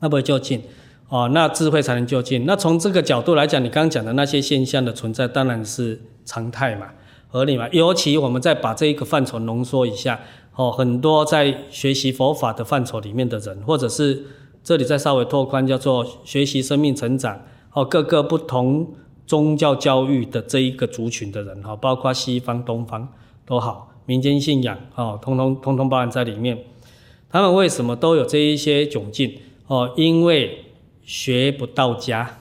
[0.00, 0.62] 它不会就近。
[1.08, 2.46] 哦，那智慧才能就近。
[2.46, 6.86] 那从这个角度来讲，你刚刚讲的那些现象的存在，当然是常态嘛，
[7.26, 7.68] 合理嘛。
[7.72, 10.20] 尤其我们再把这一个范畴浓缩一下。
[10.54, 14.24] 哦，很多在学习佛法的范畴里面的人，或者是
[14.62, 17.40] 这里再稍微拓宽，叫做学习生命成长，
[17.72, 18.92] 哦，各个不同
[19.26, 23.08] 宗教教育的这一个族群的人，哈，包括西方、东方
[23.46, 26.58] 都好，民间信仰，哦，通通通通包含在里面。
[27.30, 29.32] 他们为什么都有这一些窘境？
[29.68, 30.64] 哦，因为
[31.04, 32.38] 学不到家。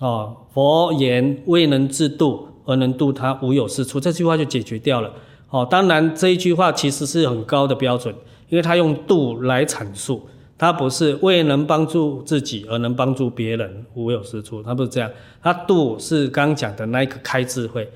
[0.00, 5.12] 哦，佛言未能自度而能度他，无有是处，这句话就解决掉了。
[5.50, 8.12] 哦，当然这一句话其实是很高的标准，
[8.48, 10.26] 因为他用度来阐述，
[10.58, 15.08] 他不是为能帮助自己而能帮助别人，无有是处，他不是这样，
[15.40, 17.88] 他度是刚讲的那一个开智慧。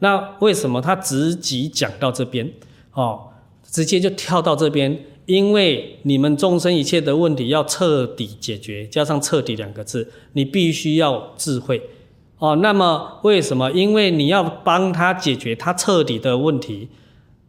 [0.00, 2.52] 那为什么他直击讲到这边？
[2.94, 3.28] 哦，
[3.62, 11.82] 直接就跳到这边，因为你们众生一切的问题要彻底解决，加上彻底两个字，你必须要智慧。
[12.38, 13.70] 哦，那么为什么？
[13.72, 16.88] 因为你要帮他解决他彻底的问题。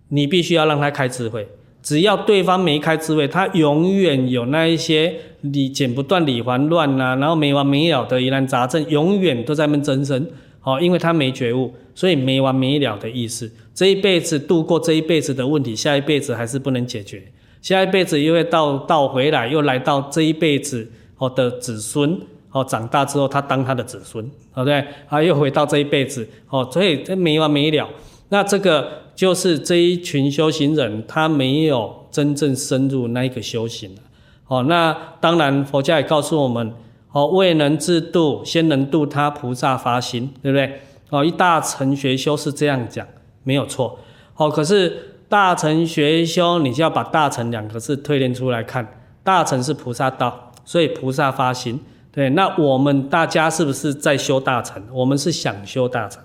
[0.10, 1.48] 你必须要让他开智慧，
[1.82, 10.30] 只要对方没开智慧，他永远有那一些理剪不断理还乱、啊，然后没完没了的疑难杂症，永远都在那边增生。
[10.66, 13.50] 哦，因为他没觉悟，所以没完没了的意思。
[13.72, 17.22] 这一辈子度过这一辈子的问题，下一辈子还是不能解决，
[17.62, 20.90] 下一辈子又会倒倒回来，又来到这一辈子
[21.20, 22.20] 哦的子孙
[22.52, 24.84] 哦，长大之后他当他的子孙，对不对？
[25.08, 27.88] 啊，又回到这一辈子哦，所以这没完没了。
[28.30, 33.96] 那这个就是这一群修行人，他没有真正深入那一个修行。
[34.48, 36.74] 哦，那当然佛家也告诉我们。
[37.16, 40.82] 哦，未能自度，先能度他，菩萨发心，对不对？
[41.10, 43.08] 哦，一大乘学修是这样讲，
[43.44, 43.98] 没有错。
[44.36, 48.86] 哦，可是大乘学修，你就要把大乘两个字推论出来看。
[49.24, 51.80] 大乘是菩萨道，所以菩萨发心。
[52.12, 54.84] 对，那我们大家是不是在修大乘？
[54.92, 56.22] 我们是想修大乘，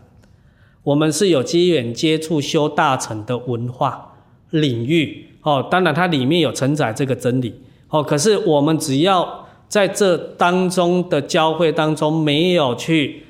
[0.82, 4.16] 我们是有机缘接触修大乘的文化
[4.50, 5.28] 领域。
[5.42, 7.62] 哦，当然它里面有承载这个真理。
[7.90, 9.39] 哦，可是我们只要。
[9.70, 13.22] 在这当中的教会当中，没有去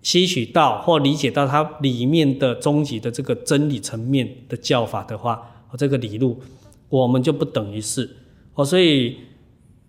[0.00, 5.42] 吸取到或理解到它里面的终极的这个真理层面的教法的话，
[5.76, 6.40] 这个理路，
[6.88, 8.08] 我们就不等于是。
[8.54, 9.16] 哦，所以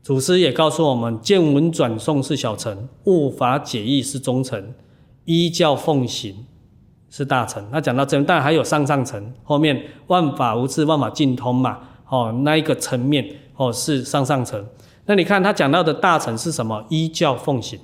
[0.01, 4.74] 祖师也告诉我们：见闻转诵是小乘，悟法解义是中乘，
[5.26, 6.36] 依教奉行
[7.12, 7.64] 是大乘。
[7.72, 11.78] 那讲到这，当然还有上上乘，后面万法无自，万法尽通嘛。
[12.10, 13.24] 哦，那一个层面
[13.55, 14.66] 哦是上上乘。
[15.10, 16.86] 那你看他讲到的大乘是什么？
[16.89, 17.80] 依教奉行，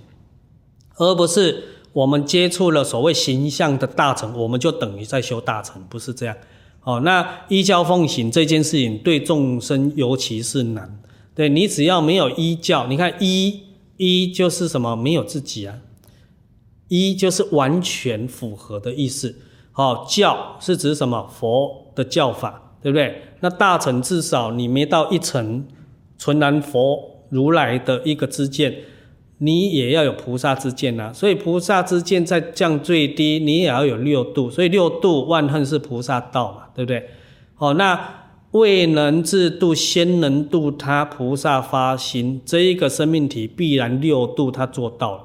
[0.98, 6.38] 而不是我们接触了所谓形象的大乘，我们就等于在修大成，不是这样。
[6.84, 11.00] 哦，那依教奉行这件事情对众生尤其是难。
[11.34, 13.64] 对，你只要没有依教，你看依
[13.98, 14.96] 依就是什么？
[14.96, 15.80] 没有自己啊，
[16.90, 19.36] 依就是完全符合的意思。
[19.74, 21.28] 哦，教是指什么？
[21.28, 23.24] 佛的教法，对不对？
[23.40, 25.66] 那大成至少你没到一乘，
[26.20, 27.15] 纯然佛。
[27.36, 28.74] 如来的一个知见，
[29.40, 31.12] 你也要有菩萨知见呐。
[31.14, 34.50] 所以菩萨知见再降最低，你也要有六度。
[34.50, 37.10] 所以六度万恨是菩萨道嘛，对不对？
[37.58, 38.00] 哦，那
[38.52, 45.24] 未能自度，先能度他，菩萨发心，这一个生命体必然六度他做到了。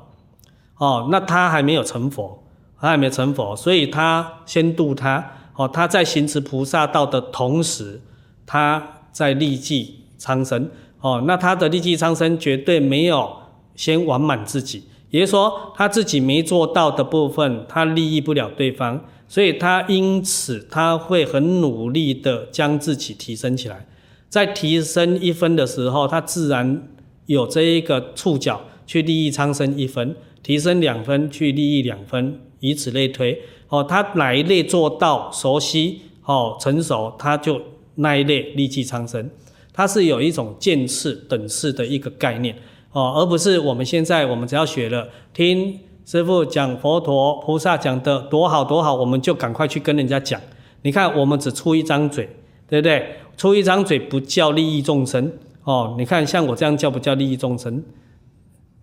[0.79, 2.43] 哦，那他还没有成佛，
[2.81, 5.33] 他还没成佛，所以他先度他。
[5.55, 8.01] 哦，他在行持菩萨道的同时，
[8.47, 10.69] 他在利济苍生。
[11.01, 13.31] 哦，那他的利济苍生绝对没有
[13.75, 23.87] 先完满自己，也就是说他自己没做到的部分，他利益不了对方，所以他因此他会很努力的将自己提升起来，
[24.29, 26.87] 在提升一分的时候，他自然
[27.27, 33.41] 有这一个触角去利益苍生一分，提升两分去利益两分，以此类推。
[33.69, 37.63] 哦，他哪一类做到熟悉哦成熟，他就
[37.95, 39.31] 那一类利济苍生。
[39.73, 42.55] 它是有一种渐次等次的一个概念
[42.93, 50.41] 哦，而不是我们现在我们只要学了听师父讲佛陀菩萨讲的多好多好，我们就赶快去跟人家讲。
[50.83, 52.29] 你看我们只出一张嘴，
[52.67, 53.15] 对不对？
[53.37, 55.33] 出一张嘴不叫利益众生
[55.65, 55.95] 哦。
[55.97, 57.83] 你看像我这样叫不叫利益众生？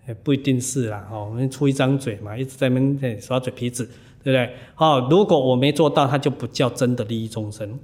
[0.07, 1.27] 也不一定是啦哦。
[1.29, 3.83] 我们出一张嘴嘛，一直在那耍嘴皮子，
[4.23, 4.49] 对不对？
[4.77, 7.77] 哦，如果我没做到，它就不叫真的利益众生。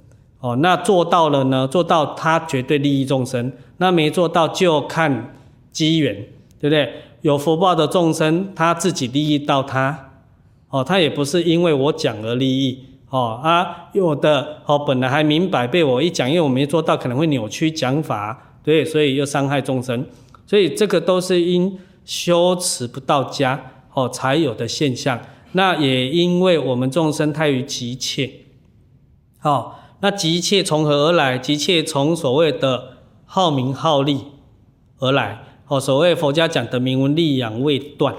[0.44, 1.66] 哦，那做到了呢？
[1.66, 5.34] 做到他绝对利益众生，那没做到就看
[5.72, 6.14] 机缘，
[6.60, 6.92] 对不对？
[7.22, 10.10] 有福报的众生，他自己利益到他，
[10.68, 20.04] 哦，他也不是因为我讲而利益，哦啊，有的哦，本来还明白，被我一讲，因为我没做到，可能会扭曲讲法，对，所以又伤害众生，
[20.46, 23.58] 所以这个都是因修持不到家，
[23.94, 25.18] 哦，才有的现象。
[25.52, 28.30] 那也因为我们众生太于急切，
[29.40, 29.76] 哦。
[30.04, 31.38] 那急切从何而来？
[31.38, 34.20] 急切从所谓的好名好利
[34.98, 35.42] 而来。
[35.66, 38.14] 哦，所谓佛家讲的名闻利养未断。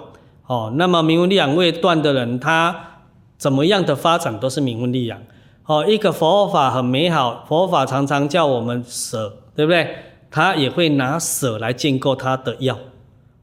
[0.48, 3.04] 哦，那么名闻利养未断的人，他
[3.38, 5.22] 怎么样的发展都是名闻利养。
[5.68, 9.88] 哦，一个佛法很美好，佛法常常叫我们舍，对不对？
[10.32, 12.80] 他也会拿舍来建构他的要。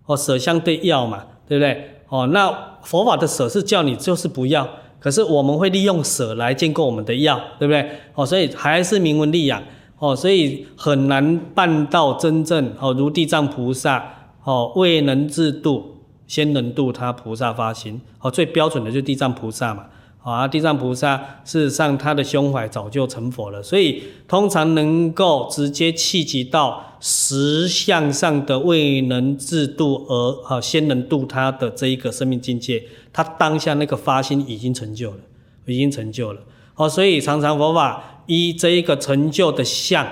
[0.07, 2.01] 哦，舍相对要嘛，对不对？
[2.09, 2.53] 哦，那
[2.83, 4.69] 佛法的舍是叫你就是不要。
[5.03, 7.91] 可是我们会利用舍来建构我们的药，对不对？
[8.15, 9.61] 哦，所以还是明文利养，
[9.99, 15.97] 哦，所以很难办到真正哦，如地藏菩萨，哦，未能自度，
[16.29, 19.87] 先能度他，菩萨发心，哦，最标准的就是地藏菩萨嘛。
[20.23, 35.19] 啊，地藏菩萨事实上他的胸怀早就成佛了，所以通常能够直接契机到实相上的未能自度而啊先能度他的这一个生命境界，他当下那个发心已经成就了，
[35.67, 36.41] 已经成就了。
[36.75, 40.07] 好，所以常常佛法依这一个成就的相，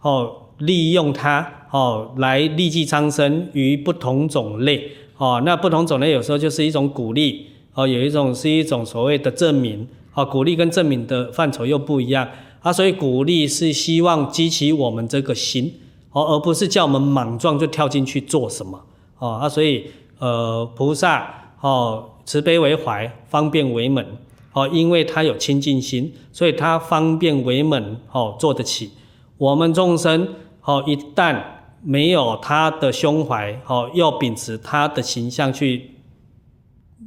[0.00, 12.28] 哦，利用它哦来利济苍生于不同种类哦，那不同种类有时候就是一种鼓励哦，有一种是一种所谓的证明哦，鼓励跟证明的范畴又不一样
[12.60, 15.80] 啊，所以鼓励是希望激起我们这个心
[16.12, 18.84] 哦，而不是叫我们莽撞就跳进去做什么
[19.18, 19.86] 哦啊，所以
[20.18, 24.06] 呃菩萨哦慈悲为怀，方便为门。
[24.54, 28.90] 哦，因为他有清净心，所以他方便为门，哦，做得起。
[29.38, 30.28] 我们众生，
[30.62, 31.42] 哦，一旦
[31.82, 35.91] 没有他的胸怀，哦，要秉持他的形象去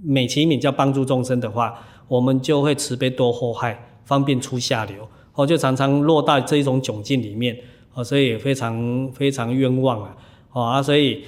[0.06, 1.74] 美其名叫帮助众生的话，
[2.08, 7.58] 我们就会慈悲多祸害，方便出下流，哦，就常常落到这一种窘境里面，
[7.94, 10.16] 哦，所以也非常非常冤枉啊，
[10.54, 11.24] 哦啊，所以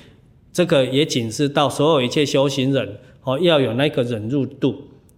[0.54, 4.76] 这个也警示到所有一切修行人，哦，要有那个忍辱度。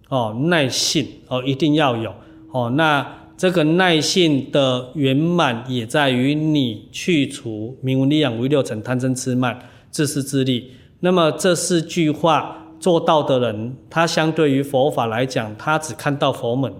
[0.08, 2.12] 哦，耐性哦，一定要有
[2.50, 2.68] 哦。
[2.70, 9.56] 那这个耐性的圆满，也在于你去除名闻利养五欲六尘贪嗔痴慢
[9.88, 10.72] 自私自利。
[10.98, 16.72] 那么这四句话做到的人，他相对于佛法来讲，他只看到佛门，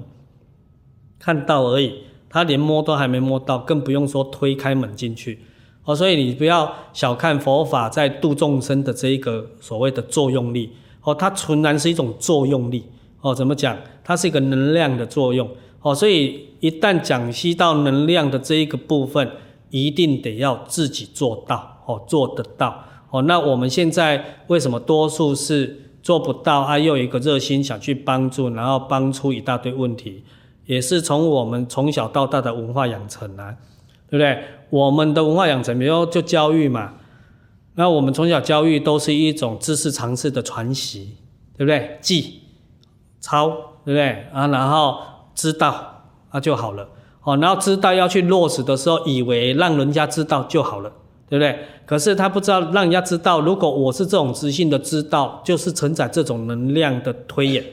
[1.19, 1.95] 看到而已，
[2.29, 5.39] 他连摸都还没摸到，更不用说推开门进去。
[5.85, 10.73] 哦，所以你不要小看佛法在度众生的这一个所谓的作用力
[11.03, 12.85] 哦，它纯然是一种作用力。
[13.23, 13.77] 哦，怎么讲？
[14.03, 15.47] 它是一个能量的作用。
[15.83, 19.31] 哦，所以一旦讲析到能量的这一个部分，
[19.71, 21.83] 一定得要自己做到。
[21.87, 22.85] 哦，做得到。
[23.11, 26.79] 哦，那我们现在为什么多数是做不到啊？
[26.79, 30.25] 又一个热心想去帮助，然后帮出一大堆问题，
[30.67, 33.57] 也是从我们从小到大的文化养成啊，
[34.09, 34.43] 对不对？
[34.71, 36.95] 我们的文化养成，比如就教育嘛，
[37.75, 41.17] 那我们从小教育都是一种知识常识的传习，
[41.57, 41.99] 对不对？
[42.01, 42.41] 记。
[43.23, 43.51] 抄
[43.85, 44.47] 对不对啊？
[44.47, 44.99] 然后
[45.35, 46.89] 知道啊就好了
[47.23, 47.37] 哦。
[47.37, 50.91] 然后知道要去落实的时候，以为让人家知道就好了，
[51.31, 51.59] 对不对？
[51.87, 57.65] 可是他不知道让人家知道，如果我是这种知性的知道，就是承载这种能量的推演，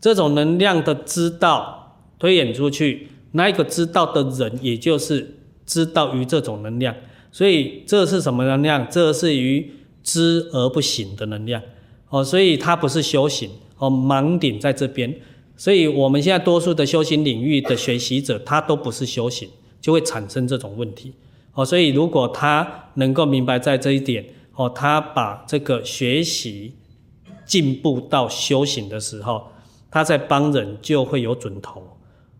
[0.00, 6.94] 这种能量的知道推演出去，那一个知道的人，也就是知道于这种能量。
[7.30, 8.86] 所以这是什么能量？
[8.90, 9.70] 这是于
[10.02, 11.62] 知而不醒的能量
[12.10, 12.22] 哦。
[12.22, 13.48] 所以它不是修行。
[13.78, 15.12] 哦，盲点在这边，
[15.56, 19.48] 所以我们现在多数的修行领域的学习者，他都不是修行，
[19.80, 21.12] 就会产生这种问题。
[21.54, 24.24] 哦，所以如果他能够明白在这一点，
[24.54, 26.74] 哦，他把这个学习
[27.44, 29.48] 进步到修行的时候，
[29.90, 31.82] 他在帮人就会有准头，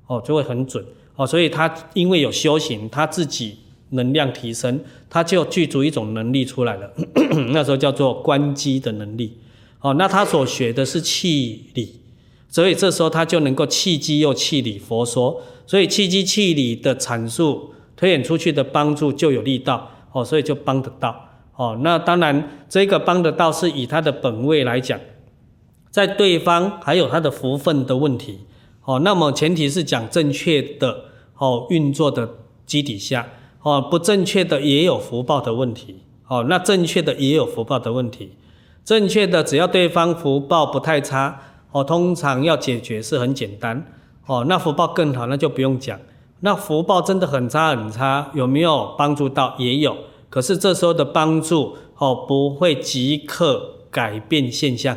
[0.06, 0.84] 哦，就会很准。
[1.14, 3.58] 哦，所以他因为有修行，他自己
[3.90, 4.80] 能量提升，
[5.10, 6.90] 他就具足一种能力出来了，
[7.52, 9.36] 那时候叫做观机的能力。
[9.80, 12.00] 哦，那他所学的是气理，
[12.48, 21.28] 所以这时候他就能够气机又气理佛说，所以气机气理的阐述推演出去的帮助就有力道，哦，所以就帮得到。
[21.54, 24.98] 哦，那当然这个帮得到是以他的本位来讲，
[25.90, 28.40] 在对方还有他的福分的问题。
[28.84, 31.04] 哦，那么前提是讲正确的
[31.36, 32.28] 哦运作的
[32.66, 33.28] 基底下，
[33.62, 36.02] 哦，不正确的也有福报的问题。
[36.26, 38.32] 哦，那正确的也有福报的问题。
[38.84, 41.40] 正确的，只要对方福报不太差，
[41.70, 43.86] 哦，通常要解决是很简单，
[44.26, 46.00] 哦，那福报更好，那就不用讲。
[46.44, 49.54] 那福报真的很差很差，有没有帮助到？
[49.58, 49.96] 也有，
[50.28, 54.96] 可是这时候的帮助，哦，不会即刻改变现象，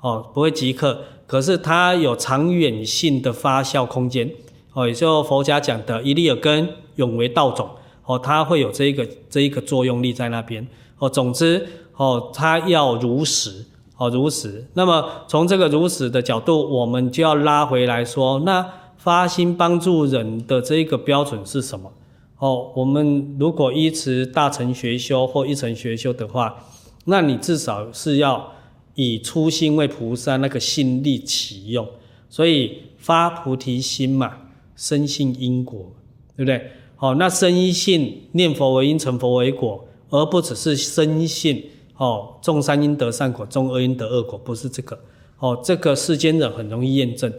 [0.00, 4.30] 哦，不会即刻，可是它有长远性的发酵空间，
[4.72, 7.68] 哦，也就佛家讲的一粒耳根，永为道种，
[8.06, 10.66] 哦，它会有这一个这一个作用力在那边，
[10.98, 11.66] 哦，总之。
[11.96, 13.64] 哦，它要如实，
[13.96, 14.66] 哦，如实。
[14.74, 18.66] 那么从这个如实的角度，我们就要拉回来说，那
[19.04, 21.92] 发心帮助人的这一个标准是什么？
[22.38, 26.64] 哦，我们如果依持大乘学修或一乘学修的话，
[27.04, 28.54] 那你至少是要
[28.94, 31.86] 以初心为菩萨那个心力起用，
[32.30, 34.38] 所以发菩提心嘛，
[34.74, 35.92] 深信因果，
[36.34, 36.70] 对不对？
[36.96, 41.62] 好，那深信念佛为因，成佛为果，而不只是深信。
[41.98, 44.98] 哦，种善因得善果，种恶因得恶果，不是这个。
[45.38, 47.30] 哦，这个世间人很容易验证，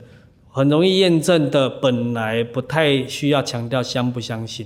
[0.55, 4.65] 很容易验证的，本来不太需要强调相不相信，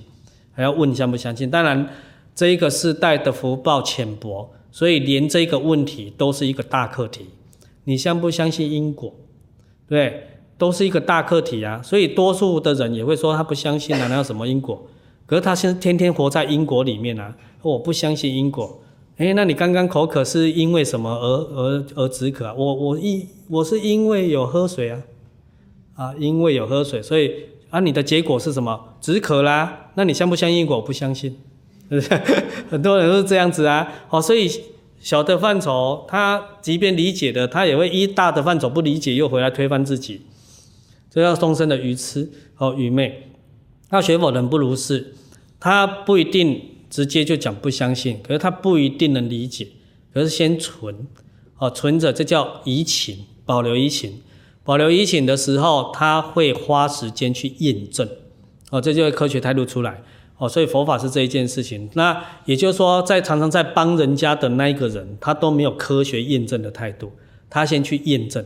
[0.52, 1.50] 还要问相不相信。
[1.50, 1.90] 当然，
[2.36, 7.26] 这一个世代的福报浅薄，所以连这个问题都是一个大课题。
[7.86, 9.12] 你相不相信因果？
[9.88, 10.28] 对，
[10.60, 11.82] 都是一个大课题啊。
[11.82, 14.86] 所以多数的人也会说他不相信啊，哪有什么因果？
[15.26, 18.80] 可是他现在天天活在因果里面啊，我不相信因果。
[19.18, 22.54] 哎，那你刚刚口渴是因为什么而而而止渴啊？
[22.56, 25.02] 我我一我是因为有喝水啊，
[26.00, 27.30] 啊，因为有喝水，所以
[27.70, 28.96] 啊，你的结果是什么？
[29.02, 29.92] 止渴啦。
[29.96, 30.78] 那你相不相信果？
[30.78, 31.38] 我不相信，
[32.72, 33.86] 很多人都是这样子啊。
[34.08, 34.50] 好，所以
[35.02, 40.22] 小的范畴，他即便理解的，他也会一大的范畴不理解，又回来推翻自己，
[41.12, 43.32] 这叫终身的愚痴和愚昧。
[43.90, 45.16] 那学佛人不如是，
[45.60, 49.68] 他不一定直接就讲不相信，可是他不一定能理解，
[50.14, 50.96] 可是先存，
[51.58, 54.22] 哦，存着，这叫疑情，保留疑情。
[54.70, 58.08] 保留疑情的时候，他会花时间去验证，
[58.70, 60.04] 哦，这就会科学态度出来，
[60.38, 61.90] 哦，所以佛法是这一件事情。
[61.96, 67.12] 那也就是说，在常常在帮人家的那一个人，他都没有科学验证的态度，
[67.50, 68.46] 他先去验证，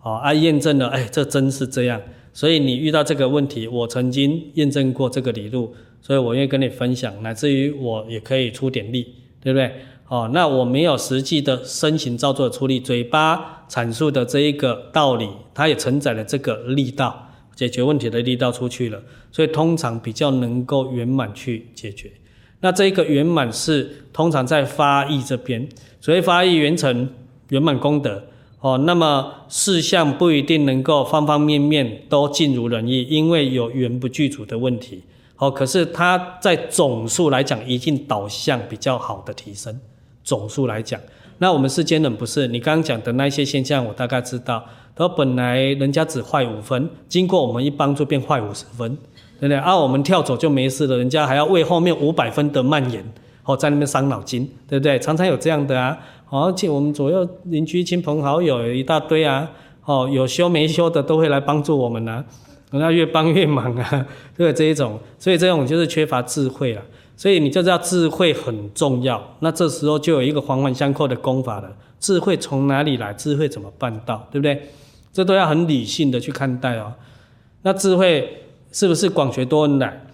[0.00, 2.00] 哦，啊，验证了，哎，这真是这样。
[2.32, 9.72] 所以你遇到这个问题，我曾经验证过这个理路，所以我愿意跟你分享，乃至于我也可以出点力，对不对？
[10.14, 22.12] 哦，那我没有实际的身形造作的出力，嘴巴阐述的这一个道理，它也承载了这个力道，解决问题的力道出去了，所以通常比较能够圆满去解决。
[22.60, 25.68] 那这一个圆满是通常在发意这边，
[26.00, 27.08] 所以发意圆成
[27.48, 28.22] 圆满功德。
[28.60, 35.02] 哦，那么事项不一定能够方方面面都尽如人意，因为有缘不具足的问题。
[35.38, 39.80] 哦，可是它在总数来讲，一定导向比较好的提升。
[40.24, 40.98] 总数来讲，
[41.38, 44.64] 那我们世间人不是你刚刚讲的那些现象，我大概知道。
[44.96, 48.96] 都本来人家只坏五分，经过我们一帮助变坏五十分，
[49.40, 49.56] 对不对？
[49.56, 53.04] 啊，我们跳走就没事了，人家还要为后面五百分的蔓延，
[53.42, 54.96] 哦，在那边伤脑筋，对不对？
[55.00, 55.98] 常常有这样的啊，
[56.30, 59.50] 而且我们左右邻居、亲朋好友一大堆啊，
[59.84, 62.24] 哦，有修没修的都会来帮助我们啊，
[62.78, 64.06] 那越帮越忙啊，
[64.36, 66.82] 对 这一种，所以这种就是缺乏智慧了。
[67.16, 71.70] 所以你就知道智慧很重要，那这时候就有一个环环相扣的功法了。
[72.00, 73.12] 智慧从哪里来？
[73.14, 74.26] 智慧怎么办到？
[74.32, 74.68] 对不对？
[75.12, 76.92] 这都要很理性的去看待哦。
[77.62, 78.42] 那智慧
[78.72, 80.06] 是不是广学多闻来？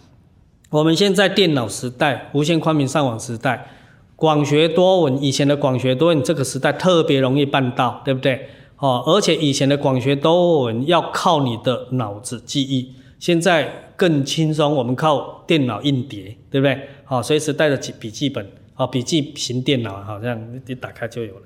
[0.68, 3.66] 我们现在电脑时代、无线宽频上网时代，
[4.14, 8.46] 广学多闻，以前的广学多闻这个时代特别容易办到，对不对？
[8.80, 13.86] 哦，而且以前的广学多闻要靠你的脑子记忆，现在。
[14.00, 16.88] 更轻松，我们靠电脑硬碟，对不对？
[17.04, 21.42] 好，随时带着笔笔记本，好，笔记型电脑，好像一打开就有了。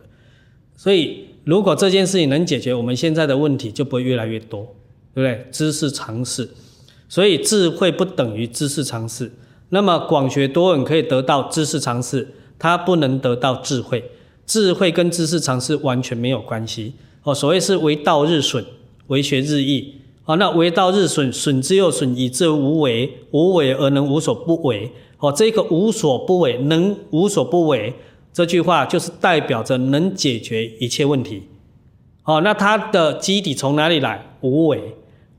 [0.76, 4.62] 所以，如果这件事情能解决，我们现在的问题就不会越来越多，
[5.12, 5.48] 对不对？
[5.50, 6.48] 知识常识，
[7.08, 9.32] 所以智慧不等于知识常识。
[9.70, 14.12] 那么广学多闻可以得到知识常识，它不能得到智慧。
[14.46, 16.94] 智慧跟知识常识完全没有关系。
[17.24, 18.64] 哦，所谓是为道日损，
[19.08, 19.94] 为学日益。
[20.26, 23.18] 哦，那为道日损，损之又损，以至无为。
[23.32, 24.92] 无为而能无所不为。
[25.18, 27.94] 哦，这个无所不为，能无所不为，
[28.32, 31.42] 这句话就是代表着能解决一切问题。
[32.24, 34.34] 哦，那它的基底从哪里来？
[34.40, 34.94] 无为，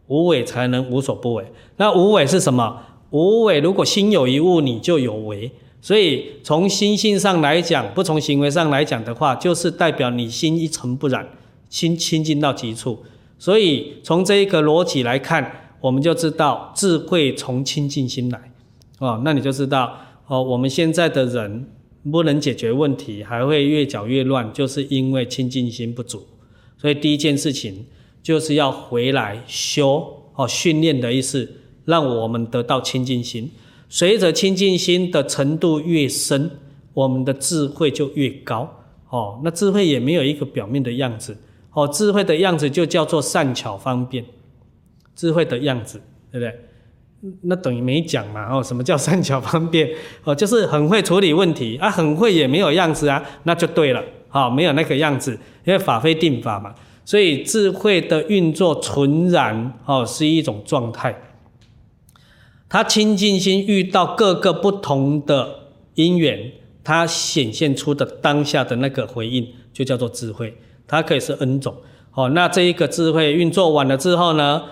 [0.07, 1.45] 无为才能无所不为。
[1.77, 2.81] 那无为是什么？
[3.11, 5.51] 无为，如果心有一物，你就有为。
[5.81, 11.27] 所以从心性上来讲，不从行为上来讲的话，就是代表你心一尘不染，
[11.69, 13.03] 心清净到极处。
[13.37, 18.51] 所以从这一个逻辑来看，我们就知道智慧从清净心来，
[18.99, 19.97] 哦，那你就知道
[20.27, 21.67] 哦，我们现在的人
[22.09, 26.25] 不能解决问题，还会越搅越乱，就是因为清净心不足。
[26.77, 27.85] 所以第一件事情
[28.23, 31.51] 就是要回来修哦，训练的意思，
[31.83, 33.51] 让我们得到清净心。
[33.89, 36.49] 随着清净心的程度越深，
[36.93, 38.69] 我们的智慧就越高。
[39.09, 41.37] 哦，那智慧也没有一个表面的样子。
[41.75, 44.25] 哦，智慧的样子就叫做善巧方便，
[45.13, 46.59] 智慧的样子，对不对？
[47.41, 48.47] 那等于没讲嘛。
[48.49, 49.89] 哦，什么叫善巧方便？
[50.23, 54.01] 哦，就是很会处理问题啊，很会也没有样子啊，那就对了。
[54.29, 56.73] 好，没有那个样子，因为法非定法嘛，
[57.03, 61.13] 所以智慧的运作纯然哦是一种状态。
[62.69, 66.51] 他清净心遇到各个不同的因缘，
[66.83, 70.57] 他显现出的当下的那个回应，就叫做智慧。
[70.87, 71.75] 它可以是 N 种，
[72.13, 74.63] 哦，那这一个智慧运作完了之后呢，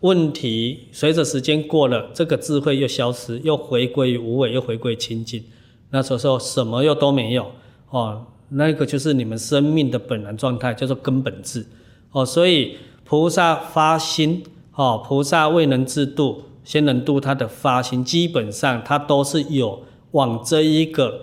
[0.00, 5.42] 问题随着时间过了，这个智慧又消失，又回归于无为，又回归清净，
[5.90, 7.50] 那时候什么又都没有，
[7.88, 11.66] 哦，那个就是你们生命的本然状态，叫做根本智，
[12.12, 14.42] 哦，所以菩萨发心，
[14.74, 21.20] 哦，菩萨未能自度，先能度他的发心，基本上他都是有往这一个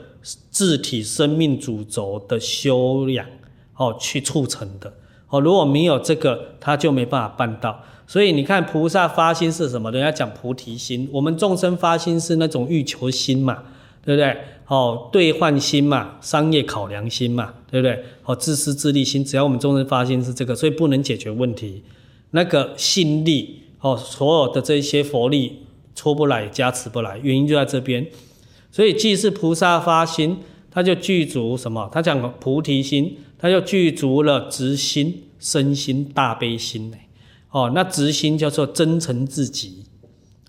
[0.49, 3.25] 自体生命主轴的修养。
[3.81, 4.93] 哦，去促成的
[5.29, 7.81] 哦，如果没有这个，他就没办法办到。
[8.05, 9.89] 所以你看，菩萨发心是什么？
[9.89, 13.63] 人家讲菩提心，我们众生发心是那种欲求心嘛，
[14.05, 14.37] 对不对？
[14.67, 18.03] 哦，兑换心嘛，商业考量心嘛，对不对？
[18.25, 21.81] 哦，自私自利心，只要我们众生发心是这个，所以不能解决问题。
[22.31, 28.05] 那个心力哦，所有的这些佛力出不来，加持不来，原因就在这边。
[28.71, 30.37] 所以既是菩萨发心，
[30.69, 31.89] 他就具足什么？
[31.91, 36.93] 他讲菩提心，他就具足了直心、身心、大悲心。
[37.49, 39.83] 哦，那直心叫做真诚至极。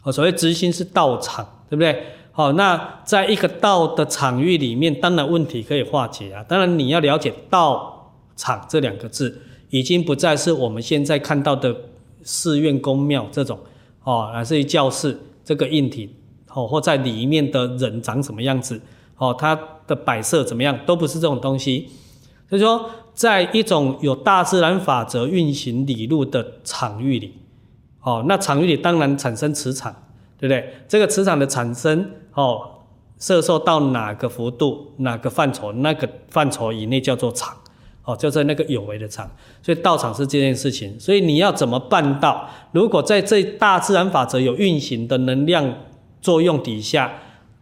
[0.04, 2.04] 哦，所谓直心是道场，对不对？
[2.30, 6.44] 好，那在一个道的场域里面，当然问题可以化解啊。
[6.44, 11.76] 当然你要了解“道场”这两个字，已经不再是我们现在看到的
[12.22, 13.58] 寺院、宫庙这种，
[14.04, 16.08] 哦，乃至于教室这个硬体，
[16.54, 18.80] 哦，或在里面的人长什么样子，
[19.16, 21.88] 哦，它的摆设怎么样，都不是这种东西。
[22.52, 27.32] 所以说，在一种有大自然法则运行理路的场域里，
[28.02, 29.96] 哦，那场域里当然产生磁场。
[30.38, 30.74] 对不对？
[30.88, 32.04] 这个磁场的产生，
[32.34, 32.68] 哦，
[33.16, 37.56] 射受到哪个幅度、哪个范畴，那个范畴以内叫做场，
[38.04, 39.30] 哦，叫做那个有为的场。
[39.62, 40.98] 所以道场是这件事情。
[40.98, 42.50] 所以你要怎么办到？
[42.72, 45.72] 如果在这大自然法则有运行的能量
[46.20, 47.12] 作用底下，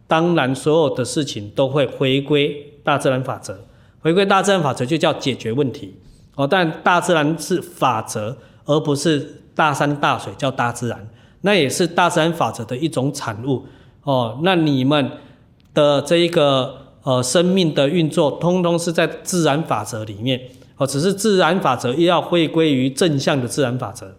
[0.07, 3.59] 当然所有的事情都会回归大自然法则。
[4.01, 5.95] 回归大自然法则就叫解决问题。
[6.35, 11.09] 哦，但大自然是法则，而不是大山大水叫大自然。
[11.41, 13.65] 那也是大自然法则的一种产物
[14.03, 14.39] 哦。
[14.43, 15.11] 那你们
[15.73, 20.39] 的这一个呃生命的运作，通通是在自然法则里面
[20.77, 20.87] 哦。
[20.87, 24.15] 只是自然法则又要回归于正向的自然法则。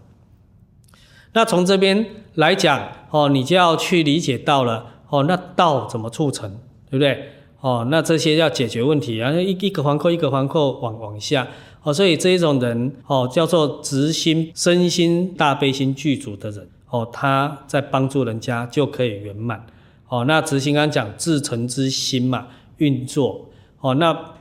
[1.32, 2.04] 那从这边
[2.34, 5.24] 来讲哦，你就要去理解到了哦。
[5.24, 6.58] 那道怎么促成，
[6.90, 7.30] 对不对？
[7.62, 11.46] 哦，那这些要解决问题，然后一一个环扣一个环扣往往下
[11.84, 11.94] 哦。
[11.94, 16.68] 所以这一种人哦，叫做直心、身心、大悲心具足的人。
[16.90, 19.64] 哦，他在帮助人家就可以圆满。
[20.08, 22.48] 哦，那执行刚讲至诚之心嘛，
[22.78, 23.48] 运作。
[23.80, 24.34] 哦，那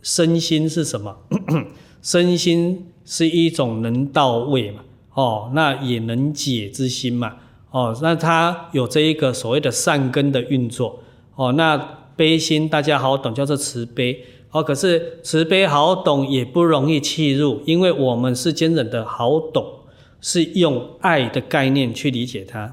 [0.00, 1.14] 身心是什么？
[2.00, 4.80] 身心是一种能到位嘛。
[5.12, 7.34] 哦，那也能解之心嘛。
[7.70, 11.00] 哦，那他有这一个所谓的善根的运作。
[11.34, 14.24] 哦，那悲心大家好懂，叫做慈悲。
[14.52, 19.80] 哦，可是慈悲好懂也不容易契入，因为我们世间人的好懂。
[20.20, 22.72] 是用爱的概念去理解它，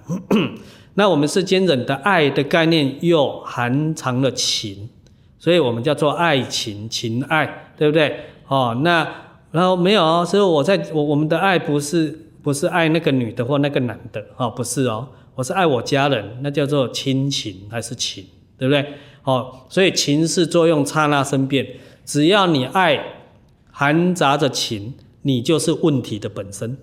[0.94, 4.88] 那我们世间人的爱的概念又含藏了情，
[5.40, 8.18] 所以我们叫做爱情、情爱，对不对？
[8.48, 9.08] 哦，那
[9.52, 18.24] 然后没有哦，所以我在我我们的爱不是不是爱那个女的或那个男的哦，不是哦，我是爱我家人，那叫做亲情还是情，
[18.60, 18.86] 对不对？
[19.30, 21.68] 哦，所以情是作用刹那生变，
[22.04, 23.00] 只要你爱
[23.70, 26.78] 含杂着情，你就是问题的本身。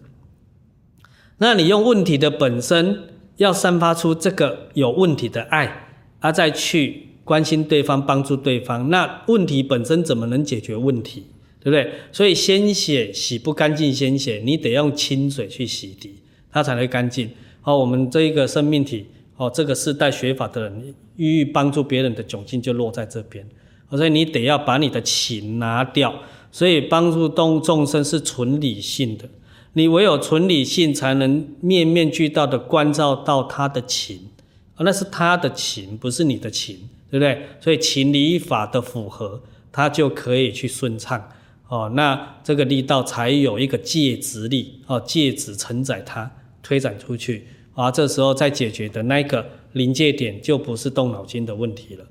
[1.39, 3.01] 那你用问题的本身
[3.39, 5.89] 要散发出这个有问题的爱，
[6.21, 11.27] 而再去关心对方、帮助对方，那问题本身怎么能解决问题？
[11.59, 11.91] 对不对？
[12.13, 16.11] 所以鲜血洗不干净鲜血，你得用清水去洗涤，
[16.53, 17.29] 它才会干净。
[17.61, 19.07] 好，我们这一个生命体，
[19.37, 23.47] 哦，这个世代学法的人，欲帮助别人的窘境就落在这边。
[23.91, 26.15] 所以你得要把你的情拿掉。
[26.53, 29.29] 所以帮助动物众生是纯理性的。
[29.75, 34.31] 你唯有纯理性，才能面面俱到的关照到他的情，
[34.79, 37.43] 那是他的情，不是你的情，对不对？
[37.61, 41.29] 所以情理法的符合，他就可以去顺畅
[41.69, 41.93] 哦。
[41.95, 46.31] 那这个力道才有一个介质力哦，介质承载它
[46.63, 47.47] 推展出去
[47.77, 47.89] 啊。
[47.93, 52.05] 这时候再解决的那个临界点，就不是动脑筋的问题了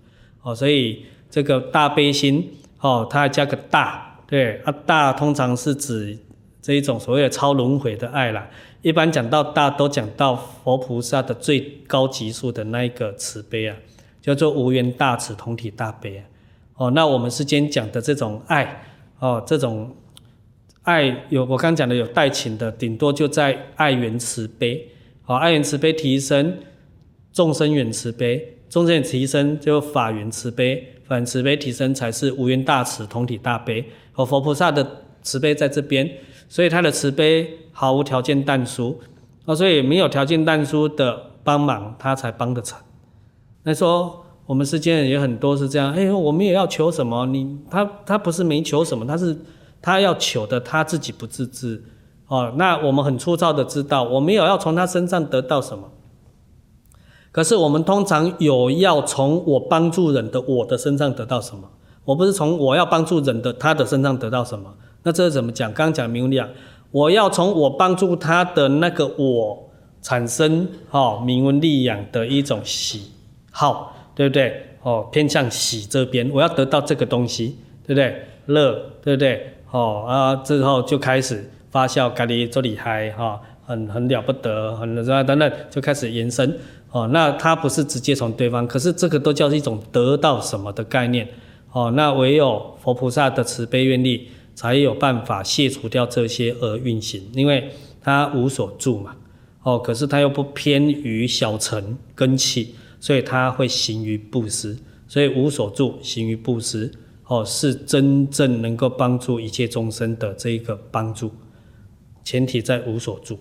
[0.43, 0.55] 哦。
[0.55, 6.17] 所以这个大悲心哦，它还加个大，对啊，大通常是指。
[6.61, 8.49] 这一种所谓的超轮回的爱啦，
[8.81, 13.77] 一般讲到大都讲到佛菩萨的最高级数的那一个慈悲啊，
[14.19, 16.25] 叫做无缘大慈同体大悲啊。
[16.77, 18.83] 哦，那我们是今天讲的这种爱，
[19.19, 19.95] 哦，这种
[20.81, 24.89] 爱有我刚讲的有带情的，顶多就在爱缘慈悲。
[25.25, 26.57] 哦，爱缘慈悲提升
[27.31, 33.85] 众生缘慈悲，众生缘提升就法缘慈悲，法缘慈悲提升才是无缘大慈同体大悲。
[34.15, 36.09] 哦，佛菩萨的慈悲在这边。
[36.47, 39.01] 所以他的慈悲毫无条件但书，
[39.45, 42.77] 啊，所以没有条件但书的帮忙，他才帮得成。
[43.63, 47.25] 那说我们世间也很多是这样，哎，我们也要求什么？
[47.25, 49.35] 你他他不是没求什么，他是
[49.81, 51.83] 他要求的他自己不自知，
[52.35, 55.89] 哦，那我们很粗糙的知道，我没有要从他身上得到什么。
[57.31, 61.69] 可是我们通常有要从我帮助人的我的身上得到什么？
[62.03, 64.73] 我不是从我要帮助人的他的身上得到什么？
[65.03, 65.71] 那这是怎么讲？
[65.73, 66.49] 刚刚讲明了，
[66.91, 69.69] 我要从我帮助他的那个我
[70.01, 73.11] 产生哦，名闻利养的一种喜
[73.51, 74.65] 好，对不对？
[74.83, 78.27] 哦，偏向喜这边，我要得到这个东西，对不对？
[78.45, 78.71] 乐，
[79.03, 79.53] 对不对？
[79.71, 86.57] 哦啊，之后就开始发酵，咖喱做厉害哈，很很了不得，很什么等等，就开始延伸。
[86.89, 91.27] 哦，那他不是直接从对方，可是这个都叫一种得到什么的概念。
[91.73, 97.69] 哦，那唯有佛菩萨的慈悲愿力，才有办法卸除掉这些而运行，因为
[98.01, 99.13] 他无所住嘛。
[99.63, 104.77] 哦，可是他又不偏于小乘根器，所以他会行于布施，
[105.09, 106.89] 所以无所住行于布施，
[107.27, 111.29] 哦，是真正能够帮助一切众生的这一个帮助，
[112.25, 113.39] 前提在无所住。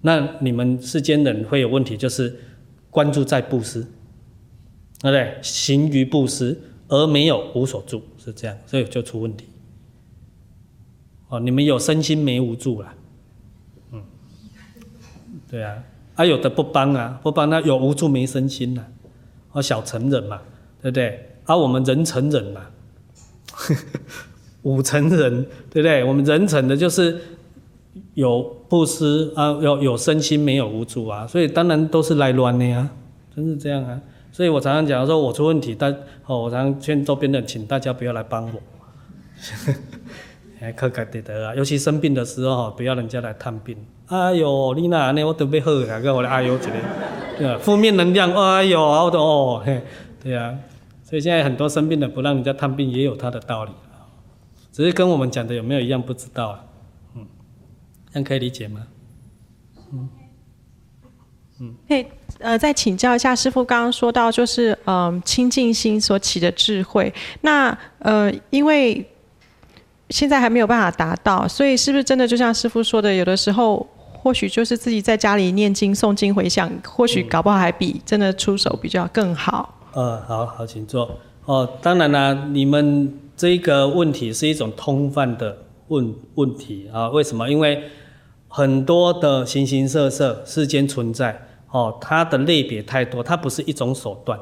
[0.00, 2.36] 那你们世间人会有问题，就是
[2.90, 3.82] 关注在布施，
[5.00, 5.38] 对不对？
[5.40, 9.46] 行于布施而没有无所住，是这样，所以就出问题。
[11.28, 12.92] 哦，你们有身心没无住了。
[15.48, 18.88] 对啊，啊有的不帮啊，不帮那有无助没身心呐、啊，
[19.52, 20.40] 哦小成人嘛，
[20.80, 21.28] 对不对？
[21.44, 22.70] 而、啊、我们人成人嘛，
[24.62, 26.02] 五成人，对不对？
[26.04, 27.20] 我们人成的就是
[28.14, 32.88] 有布施啊，有有身心没有无助啊，所以当然都是来乱的呀，
[33.34, 34.00] 真是这样啊。
[34.30, 35.92] 所以我常常讲说，我出问题，但
[36.26, 38.62] 哦，我常常劝周边的人，请大家不要来帮我，
[40.60, 43.76] 哎，可可得得啊，尤其生病的时候，不要人家来探病。
[44.06, 45.24] 哎呦，你那呢？
[45.24, 46.74] 我准备好啊，跟我的哎呦之类，
[47.38, 49.82] 对啊，负面能量，哎呦，我都哦，嘿，
[50.22, 50.54] 对啊，
[51.02, 53.72] 所以现在很多生病的不让人家探病，也有他的道理，
[54.70, 56.64] 只是跟我们讲的有没有一样不知道啊，
[58.12, 58.86] 这样可以理解吗？
[59.92, 60.08] 嗯，
[61.60, 62.06] 嗯，可以，
[62.38, 69.04] 呃，再请教一下师傅，刚刚说到就是嗯，清净心所起的智慧，那呃，因为
[70.10, 73.86] 现在还没有办法达到，所以是不是真的就像师傅说的，有的时候。
[74.24, 79.76] 或许就是自己在家里念经、诵经、回向，或许搞不好还比真的出手比较更好。
[79.94, 81.18] 呃、嗯，好好，请坐。
[81.44, 85.58] 哦，当然啦，你们这个问题是一种通泛的
[85.88, 87.08] 问问题啊。
[87.08, 87.50] 为什么？
[87.50, 87.82] 因为
[88.54, 94.38] 很多的形形色色世间存在，哦，它的类别太多，它不是一种手段。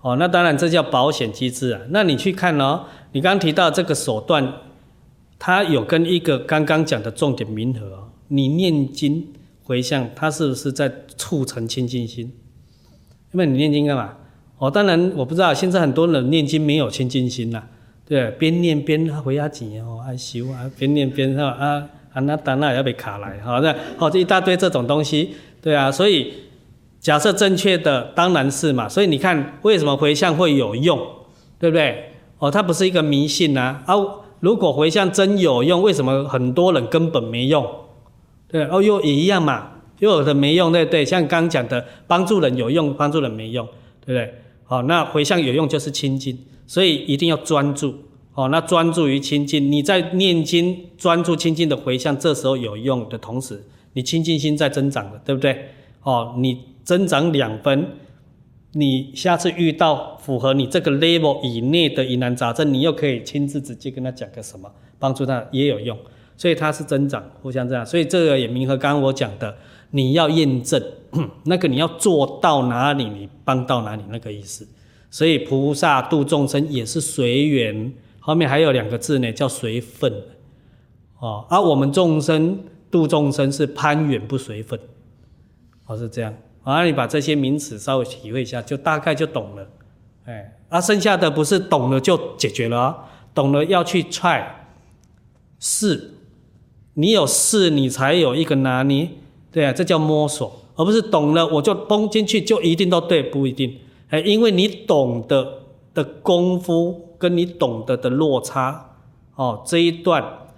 [0.00, 1.80] 哦，那当然这叫保险机制啊。
[1.90, 4.52] 那你去看哦，你刚刚提到这个手段，
[5.38, 8.08] 它有跟一个刚刚讲的重点冥合哦。
[8.26, 9.28] 你念经
[9.62, 12.32] 回向，它是不是在促成清净心？
[13.32, 14.16] 因为你念经干嘛？
[14.58, 17.62] 哦，当然我不知道，现在很多人念经没有清净心呐，
[18.04, 26.32] 对，边念边回压钱哦，爱修啊，边念边哈啊啊那当那也要被卡来，好那，好这一大堆这种东西，对啊，所以
[27.00, 30.98] 假设正确的当然是嘛，所以你看为什么回向会有用，
[31.58, 32.10] 对不对？
[32.38, 33.96] 哦，它不是一个迷信呐啊，啊，
[34.40, 37.66] 如果回向真有用，为什么很多人根本没用？
[38.48, 39.70] 对哦，又也一样嘛，
[40.00, 41.04] 又有的没用，对对？
[41.04, 43.66] 像刚讲的，帮助人有用，帮助人没用，
[44.04, 44.34] 对不对？
[44.64, 47.94] 好，那回向有用就是清净，所以一定要专注。
[48.34, 55.66] 哦，那专注于清净，你在念经专注清净的回向，这时候有用的同时，你清净心在增长了，对不对？
[56.02, 57.86] 哦，你增长两分，
[58.72, 65.98] 你下次遇到符合你这个 level 以内的疑难杂症，你又可以亲自直接跟他讲个什么，帮助他也有用。
[66.34, 69.54] 所以它是增长，互相这样，所以这个也冥合刚刚我讲的，
[69.90, 70.82] 你要验证
[71.44, 74.66] 那个你要做到哪里，你帮到哪里那个意思。
[75.10, 77.92] 所以菩萨度众生也是随缘，
[78.24, 80.12] 后面还有两个字呢，叫随分。
[81.18, 84.78] 哦，而我们众生度众生是攀缘不随分，
[85.86, 86.32] 哦是这样。
[86.62, 89.68] 啊，你把这些名词稍微体会一下，就大概就懂了。
[90.24, 92.96] 哎，啊剩下的不是懂了就解决了哦，
[93.34, 94.44] 懂了要去 try
[95.58, 96.14] 试。
[96.94, 99.08] 你有试，你才有一个拿捏，
[99.50, 103.78] 对啊，这叫摸索，而不是懂了我就崩进去就一定都对，不一定，
[104.10, 105.62] 哎，因为你懂得
[105.94, 108.96] 的功夫跟你懂得的落差，
[109.36, 110.48] 哦，这一段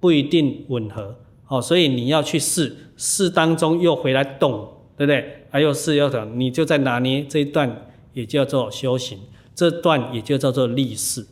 [0.00, 1.14] 不一定吻合，
[1.46, 5.46] 哦，所以你要去试，试当中又回来懂，对不对？
[5.48, 9.20] 还有试又懂，你就在拿捏这一段，也叫做修行，
[9.54, 11.24] 这段也就叫做立誓。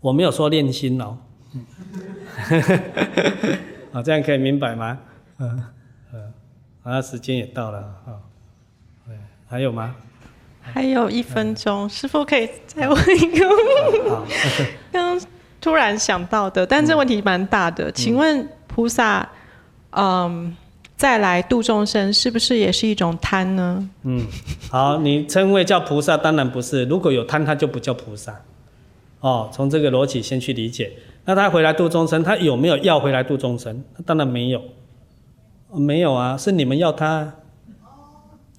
[0.00, 1.16] 我没有说练心哦。
[3.92, 4.98] 啊， 这样可以明白吗？
[5.38, 5.64] 嗯
[6.12, 6.32] 嗯，
[6.82, 8.20] 好，时间也到了啊。
[9.06, 9.16] 对，
[9.48, 9.96] 还有吗？
[10.72, 13.46] 还有一分钟，师傅可以再问一个？
[14.92, 15.20] 刚刚
[15.60, 17.90] 突然想到的，但这问题蛮大的。
[17.92, 19.28] 请问菩萨，
[19.90, 20.56] 嗯，
[20.96, 23.88] 再来度众生，是不是也是一种贪呢？
[24.04, 24.24] 嗯，
[24.70, 26.84] 好，你称谓叫菩萨，当然不是。
[26.84, 28.40] 如果有贪，他就不叫菩萨。
[29.20, 30.92] 哦，从这个逻辑先去理解。
[31.26, 33.84] 那他回来度众生，他有没有要回来度众生？
[33.94, 34.62] 他当然没有，
[35.72, 37.34] 没有啊，是你们要他，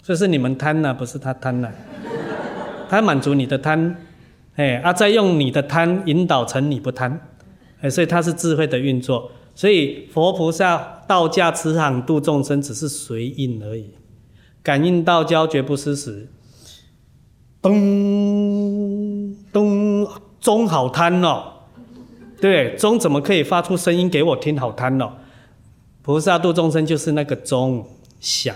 [0.04, 1.74] 这是你们贪呐、啊，不是他贪呐、啊。
[2.90, 3.96] 他满足你的贪，
[4.56, 7.20] 哎，啊，再用你的贪引导成你不贪，
[7.82, 9.32] 哎，所以他是智慧的运作。
[9.54, 13.92] 所以佛菩萨道家慈航度众生，只是随应而已。
[14.64, 16.28] 感应道交，绝不失时。
[17.62, 20.08] 咚咚，
[20.40, 21.44] 钟好贪哦，
[22.42, 24.58] 对，钟怎么可以发出声音给我听？
[24.58, 25.14] 好贪哦。
[26.02, 27.86] 菩萨度众生就是那个钟
[28.20, 28.56] 响，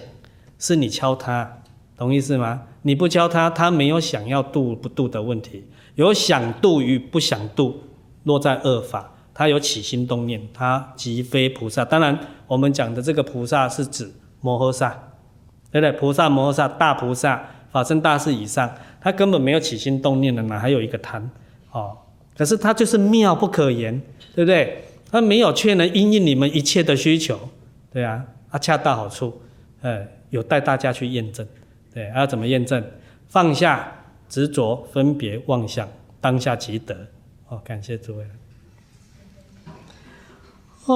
[0.58, 1.62] 是你敲他，
[1.98, 2.64] 懂意思吗？
[2.84, 5.66] 你不敲他，他没有想要度不度的问题，
[5.96, 7.84] 有想度与不想度，
[8.24, 9.12] 落在二法。
[9.34, 11.84] 他有起心动念，他即非菩萨。
[11.84, 12.18] 当然，
[12.48, 14.10] 我们讲的这个菩萨是指
[14.40, 14.92] 摩诃萨，
[15.70, 15.92] 对不对？
[15.92, 21.30] 菩萨、摩诃萨、大菩萨、法身大士以上，他根本没有起心动念的，哪还有一个贪？
[21.72, 21.98] 哦，
[22.38, 24.02] 可是他就是妙不可言，
[24.34, 24.86] 对不对？
[25.12, 27.38] 他没有却能因应你们一切的需求，
[27.92, 29.42] 对啊，他恰到好处，
[29.82, 31.48] 呃，有带大家去验证，
[31.94, 32.84] 对，要怎么验证？
[33.28, 33.92] 放下
[34.30, 35.88] 执着、分别、妄想，
[36.22, 37.08] 当下即得。
[37.48, 38.26] 哦，感谢诸位。
[40.86, 40.96] 哦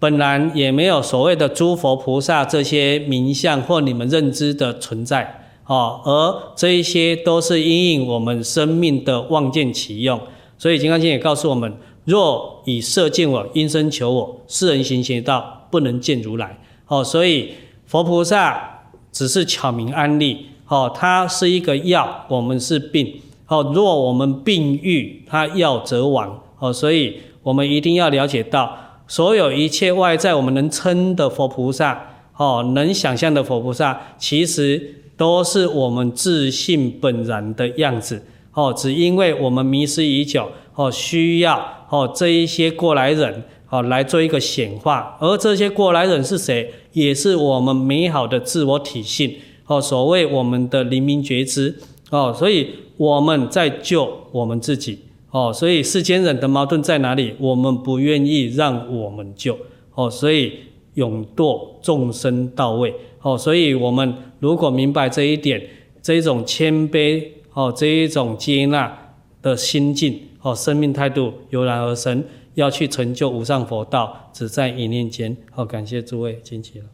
[0.00, 10.18] 本来也没有所谓的诸佛菩萨这些名相或你们认知的存在，哦，而这一些都是因应我们生命的妄见起用。
[10.58, 11.72] 所以《金刚经》也告诉我们：
[12.04, 16.58] 若以色见我，因声求我，世人行邪道，不能见如来。
[16.88, 17.50] 哦，所以。
[17.90, 28.78] 佛菩萨只是巧明安立，哦，他是一个药，我们是病，哦，若我们病愈，他药则亡，哦，所以我们一定要了解到，
[29.10, 32.00] 所有一切外在我们能称的佛菩萨，
[32.36, 38.22] 哦，能想象的佛菩萨，其实都是我们自信本然的样子，
[38.54, 43.42] 哦，只因为我们迷失已久，哦，需要哦这一些过来人。
[43.72, 46.74] 哦，来做一个显化，而这些过来人是谁？
[46.92, 49.32] 也是我们美好的自我体性。
[49.66, 51.76] 哦，所谓我们的灵明觉知。
[52.10, 54.98] 哦，所以我们在救我们自己。
[55.30, 57.34] 哦，所以世间人的矛盾在哪里？
[57.38, 59.56] 我们不愿意让我们救。
[59.94, 60.52] 哦，所以
[60.94, 62.94] 永堕众生到位。
[63.22, 65.62] 哦，所以我们如果明白这一点，
[66.02, 72.24] 这一种谦卑，哦，这一种接纳的心境，哦，生命态度油然而生。
[72.54, 75.36] 要去成就无上佛道，只在一念间。
[75.52, 76.84] 好，感谢诸位，请起了。